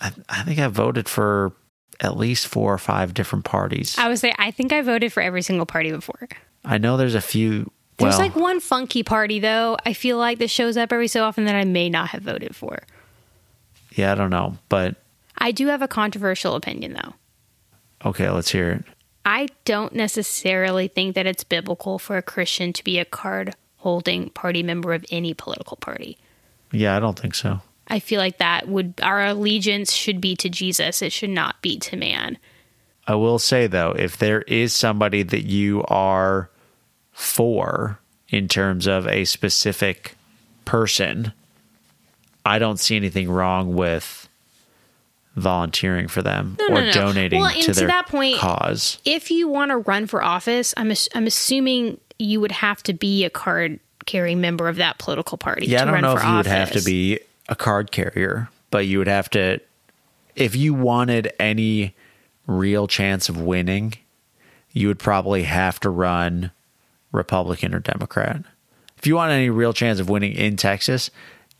I, 0.00 0.12
I 0.28 0.42
think 0.42 0.58
I 0.58 0.68
voted 0.68 1.08
for 1.08 1.52
at 2.00 2.16
least 2.16 2.46
four 2.46 2.72
or 2.72 2.78
five 2.78 3.14
different 3.14 3.44
parties. 3.44 3.96
I 3.98 4.08
would 4.08 4.18
say 4.18 4.34
I 4.38 4.50
think 4.50 4.72
I 4.72 4.82
voted 4.82 5.12
for 5.12 5.22
every 5.22 5.42
single 5.42 5.66
party 5.66 5.90
before. 5.90 6.28
I 6.64 6.78
know 6.78 6.96
there's 6.96 7.14
a 7.14 7.20
few. 7.20 7.70
There's 7.98 8.18
well, 8.18 8.18
like 8.18 8.36
one 8.36 8.60
funky 8.60 9.02
party 9.02 9.38
though. 9.38 9.76
I 9.86 9.92
feel 9.92 10.18
like 10.18 10.38
that 10.38 10.50
shows 10.50 10.76
up 10.76 10.92
every 10.92 11.08
so 11.08 11.24
often 11.24 11.46
that 11.46 11.54
I 11.54 11.64
may 11.64 11.88
not 11.88 12.08
have 12.08 12.22
voted 12.22 12.54
for. 12.54 12.80
Yeah, 13.94 14.12
I 14.12 14.14
don't 14.14 14.30
know, 14.30 14.58
but 14.68 14.96
I 15.38 15.52
do 15.52 15.68
have 15.68 15.80
a 15.80 15.88
controversial 15.88 16.54
opinion 16.54 16.92
though. 16.92 17.14
Okay, 18.04 18.28
let's 18.28 18.50
hear 18.50 18.70
it. 18.70 18.84
I 19.26 19.48
don't 19.64 19.92
necessarily 19.92 20.86
think 20.86 21.16
that 21.16 21.26
it's 21.26 21.42
biblical 21.42 21.98
for 21.98 22.16
a 22.16 22.22
Christian 22.22 22.72
to 22.72 22.84
be 22.84 23.00
a 23.00 23.04
card 23.04 23.56
holding 23.78 24.30
party 24.30 24.62
member 24.62 24.94
of 24.94 25.04
any 25.10 25.34
political 25.34 25.76
party. 25.76 26.16
Yeah, 26.70 26.96
I 26.96 27.00
don't 27.00 27.18
think 27.18 27.34
so. 27.34 27.60
I 27.88 27.98
feel 27.98 28.20
like 28.20 28.38
that 28.38 28.68
would 28.68 28.94
our 29.02 29.26
allegiance 29.26 29.92
should 29.92 30.20
be 30.20 30.36
to 30.36 30.48
Jesus. 30.48 31.02
It 31.02 31.12
should 31.12 31.30
not 31.30 31.60
be 31.60 31.76
to 31.80 31.96
man. 31.96 32.38
I 33.08 33.16
will 33.16 33.40
say 33.40 33.66
though, 33.66 33.90
if 33.98 34.16
there 34.16 34.42
is 34.42 34.74
somebody 34.74 35.24
that 35.24 35.44
you 35.44 35.82
are 35.88 36.48
for 37.10 37.98
in 38.28 38.46
terms 38.46 38.86
of 38.86 39.08
a 39.08 39.24
specific 39.24 40.14
person, 40.64 41.32
I 42.44 42.60
don't 42.60 42.78
see 42.78 42.94
anything 42.94 43.28
wrong 43.28 43.74
with 43.74 44.25
volunteering 45.36 46.08
for 46.08 46.22
them 46.22 46.56
no, 46.58 46.66
or 46.68 46.80
no, 46.80 46.86
no. 46.86 46.92
donating 46.92 47.40
well, 47.40 47.52
to 47.52 47.72
their 47.72 47.86
that 47.86 48.08
point, 48.08 48.38
cause. 48.38 48.98
If 49.04 49.30
you 49.30 49.48
want 49.48 49.70
to 49.70 49.78
run 49.78 50.06
for 50.06 50.22
office, 50.22 50.74
I'm 50.76 50.92
I'm 51.14 51.26
assuming 51.26 52.00
you 52.18 52.40
would 52.40 52.52
have 52.52 52.82
to 52.84 52.94
be 52.94 53.24
a 53.24 53.30
card 53.30 53.78
carrying 54.06 54.40
member 54.40 54.68
of 54.68 54.76
that 54.76 54.98
political 54.98 55.36
party. 55.36 55.66
Yeah, 55.66 55.82
I 55.82 55.84
don't 55.84 56.00
know 56.00 56.16
if 56.16 56.22
you 56.22 56.28
office. 56.28 56.50
would 56.50 56.56
have 56.58 56.70
to 56.72 56.82
be 56.82 57.20
a 57.48 57.54
card 57.54 57.92
carrier, 57.92 58.48
but 58.70 58.86
you 58.86 58.98
would 58.98 59.08
have 59.08 59.28
to, 59.30 59.60
if 60.34 60.56
you 60.56 60.74
wanted 60.74 61.32
any 61.38 61.94
real 62.46 62.86
chance 62.86 63.28
of 63.28 63.40
winning, 63.40 63.94
you 64.72 64.88
would 64.88 64.98
probably 64.98 65.42
have 65.42 65.80
to 65.80 65.90
run 65.90 66.50
Republican 67.12 67.74
or 67.74 67.80
Democrat. 67.80 68.42
If 68.96 69.06
you 69.06 69.16
want 69.16 69.32
any 69.32 69.50
real 69.50 69.72
chance 69.72 70.00
of 70.00 70.08
winning 70.08 70.32
in 70.32 70.56
Texas, 70.56 71.10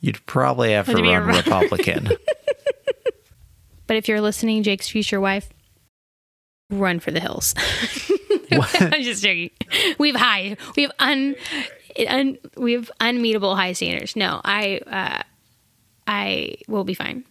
you'd 0.00 0.24
probably 0.26 0.72
have 0.72 0.86
to 0.86 1.02
run 1.02 1.26
Republican. 1.26 2.10
but 3.86 3.96
if 3.96 4.08
you're 4.08 4.20
listening, 4.20 4.62
Jake's 4.62 4.88
future 4.88 5.20
wife, 5.20 5.48
run 6.70 7.00
for 7.00 7.10
the 7.10 7.20
hills. 7.20 7.54
I'm 8.50 9.02
just 9.02 9.22
joking. 9.22 9.50
We 9.98 10.12
have 10.12 10.20
high. 10.20 10.56
We 10.76 10.82
have 10.84 10.92
un, 10.98 11.36
un. 12.06 12.38
We 12.56 12.72
have 12.72 12.90
unmeetable 13.00 13.56
high 13.56 13.72
standards. 13.72 14.16
No, 14.16 14.40
I. 14.44 14.80
Uh, 14.86 15.22
I 16.06 16.56
will 16.68 16.84
be 16.84 16.94
fine. 16.94 17.24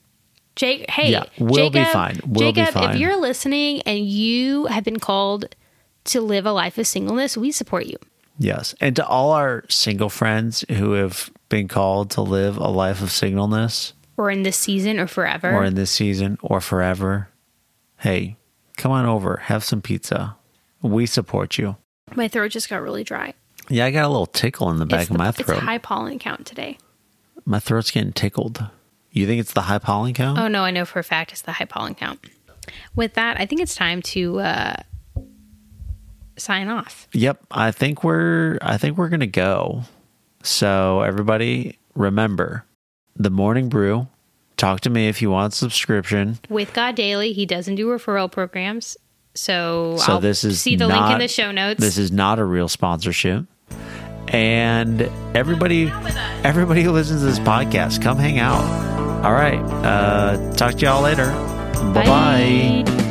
Jake, 0.55 0.89
hey, 0.89 1.11
yeah, 1.11 1.25
we'll 1.37 1.69
Jacob, 1.69 1.73
be 1.73 1.83
fine. 1.85 2.19
We'll 2.25 2.51
Jacob, 2.51 2.73
be 2.73 2.79
fine. 2.79 2.95
if 2.95 2.99
you're 2.99 3.17
listening 3.19 3.81
and 3.81 4.05
you 4.05 4.65
have 4.67 4.83
been 4.83 4.99
called 4.99 5.53
to 6.05 6.21
live 6.21 6.45
a 6.45 6.51
life 6.51 6.77
of 6.77 6.87
singleness, 6.87 7.35
we 7.35 7.51
support 7.51 7.85
you. 7.87 7.97
Yes, 8.37 8.73
and 8.79 8.95
to 8.97 9.05
all 9.05 9.31
our 9.31 9.63
single 9.69 10.09
friends 10.09 10.63
who 10.69 10.93
have 10.93 11.29
been 11.49 11.67
called 11.67 12.11
to 12.11 12.21
live 12.21 12.57
a 12.57 12.67
life 12.67 13.01
of 13.01 13.11
singleness, 13.11 13.93
or 14.17 14.31
in 14.31 14.43
this 14.43 14.57
season, 14.57 14.99
or 14.99 15.07
forever, 15.07 15.51
or 15.51 15.63
in 15.63 15.75
this 15.75 15.91
season, 15.91 16.37
or 16.41 16.61
forever, 16.61 17.29
hey, 17.99 18.37
come 18.77 18.91
on 18.91 19.05
over, 19.05 19.37
have 19.37 19.63
some 19.63 19.81
pizza. 19.81 20.35
We 20.81 21.05
support 21.05 21.57
you. 21.57 21.77
My 22.15 22.27
throat 22.27 22.49
just 22.49 22.69
got 22.69 22.81
really 22.81 23.03
dry. 23.03 23.33
Yeah, 23.69 23.85
I 23.85 23.91
got 23.91 24.05
a 24.05 24.09
little 24.09 24.27
tickle 24.27 24.69
in 24.69 24.77
the 24.77 24.85
back 24.85 25.01
it's 25.01 25.09
of 25.09 25.13
the, 25.13 25.23
my 25.23 25.31
throat. 25.31 25.57
It's 25.57 25.65
high 25.65 25.79
pollen 25.79 26.19
count 26.19 26.45
today. 26.45 26.77
My 27.45 27.59
throat's 27.59 27.91
getting 27.91 28.13
tickled. 28.13 28.63
You 29.11 29.25
think 29.25 29.39
it's 29.39 29.53
the 29.53 29.61
high 29.61 29.79
pollen 29.79 30.13
count? 30.13 30.37
Oh 30.37 30.47
no, 30.47 30.63
I 30.63 30.71
know 30.71 30.85
for 30.85 30.99
a 30.99 31.03
fact 31.03 31.31
it's 31.31 31.41
the 31.41 31.53
high 31.53 31.65
pollen 31.65 31.95
count. 31.95 32.19
With 32.95 33.13
that, 33.13 33.39
I 33.39 33.45
think 33.45 33.61
it's 33.61 33.75
time 33.75 34.01
to 34.03 34.39
uh, 34.39 34.75
sign 36.37 36.67
off. 36.67 37.07
Yep, 37.13 37.45
I 37.49 37.71
think 37.71 38.03
we're 38.03 38.57
I 38.61 38.77
think 38.77 38.97
we're 38.97 39.09
gonna 39.09 39.27
go. 39.27 39.83
So 40.43 41.01
everybody, 41.01 41.79
remember 41.95 42.65
the 43.15 43.29
morning 43.29 43.69
brew. 43.69 44.07
Talk 44.57 44.81
to 44.81 44.89
me 44.89 45.07
if 45.07 45.21
you 45.21 45.29
want 45.29 45.53
subscription. 45.53 46.39
With 46.49 46.73
God 46.73 46.95
Daily, 46.95 47.33
he 47.33 47.45
doesn't 47.45 47.75
do 47.75 47.87
referral 47.87 48.31
programs. 48.31 48.97
So, 49.33 49.97
so 49.99 50.13
I'll 50.13 50.19
this 50.21 50.45
is 50.45 50.61
see 50.61 50.77
the 50.77 50.87
not, 50.87 51.01
link 51.01 51.13
in 51.13 51.19
the 51.19 51.27
show 51.27 51.51
notes. 51.51 51.81
This 51.81 51.97
is 51.97 52.11
not 52.11 52.39
a 52.39 52.45
real 52.45 52.69
sponsorship. 52.69 53.45
And 54.29 55.01
everybody, 55.35 55.91
everybody 56.43 56.83
who 56.83 56.91
listens 56.91 57.21
to 57.21 57.25
this 57.25 57.39
podcast, 57.39 58.01
come 58.01 58.17
hang 58.17 58.39
out. 58.39 58.63
All 59.25 59.33
right. 59.33 59.59
Uh, 59.59 60.53
talk 60.53 60.75
to 60.75 60.85
y'all 60.85 61.01
later. 61.01 61.31
Bye 61.93 62.05
bye. 62.85 63.04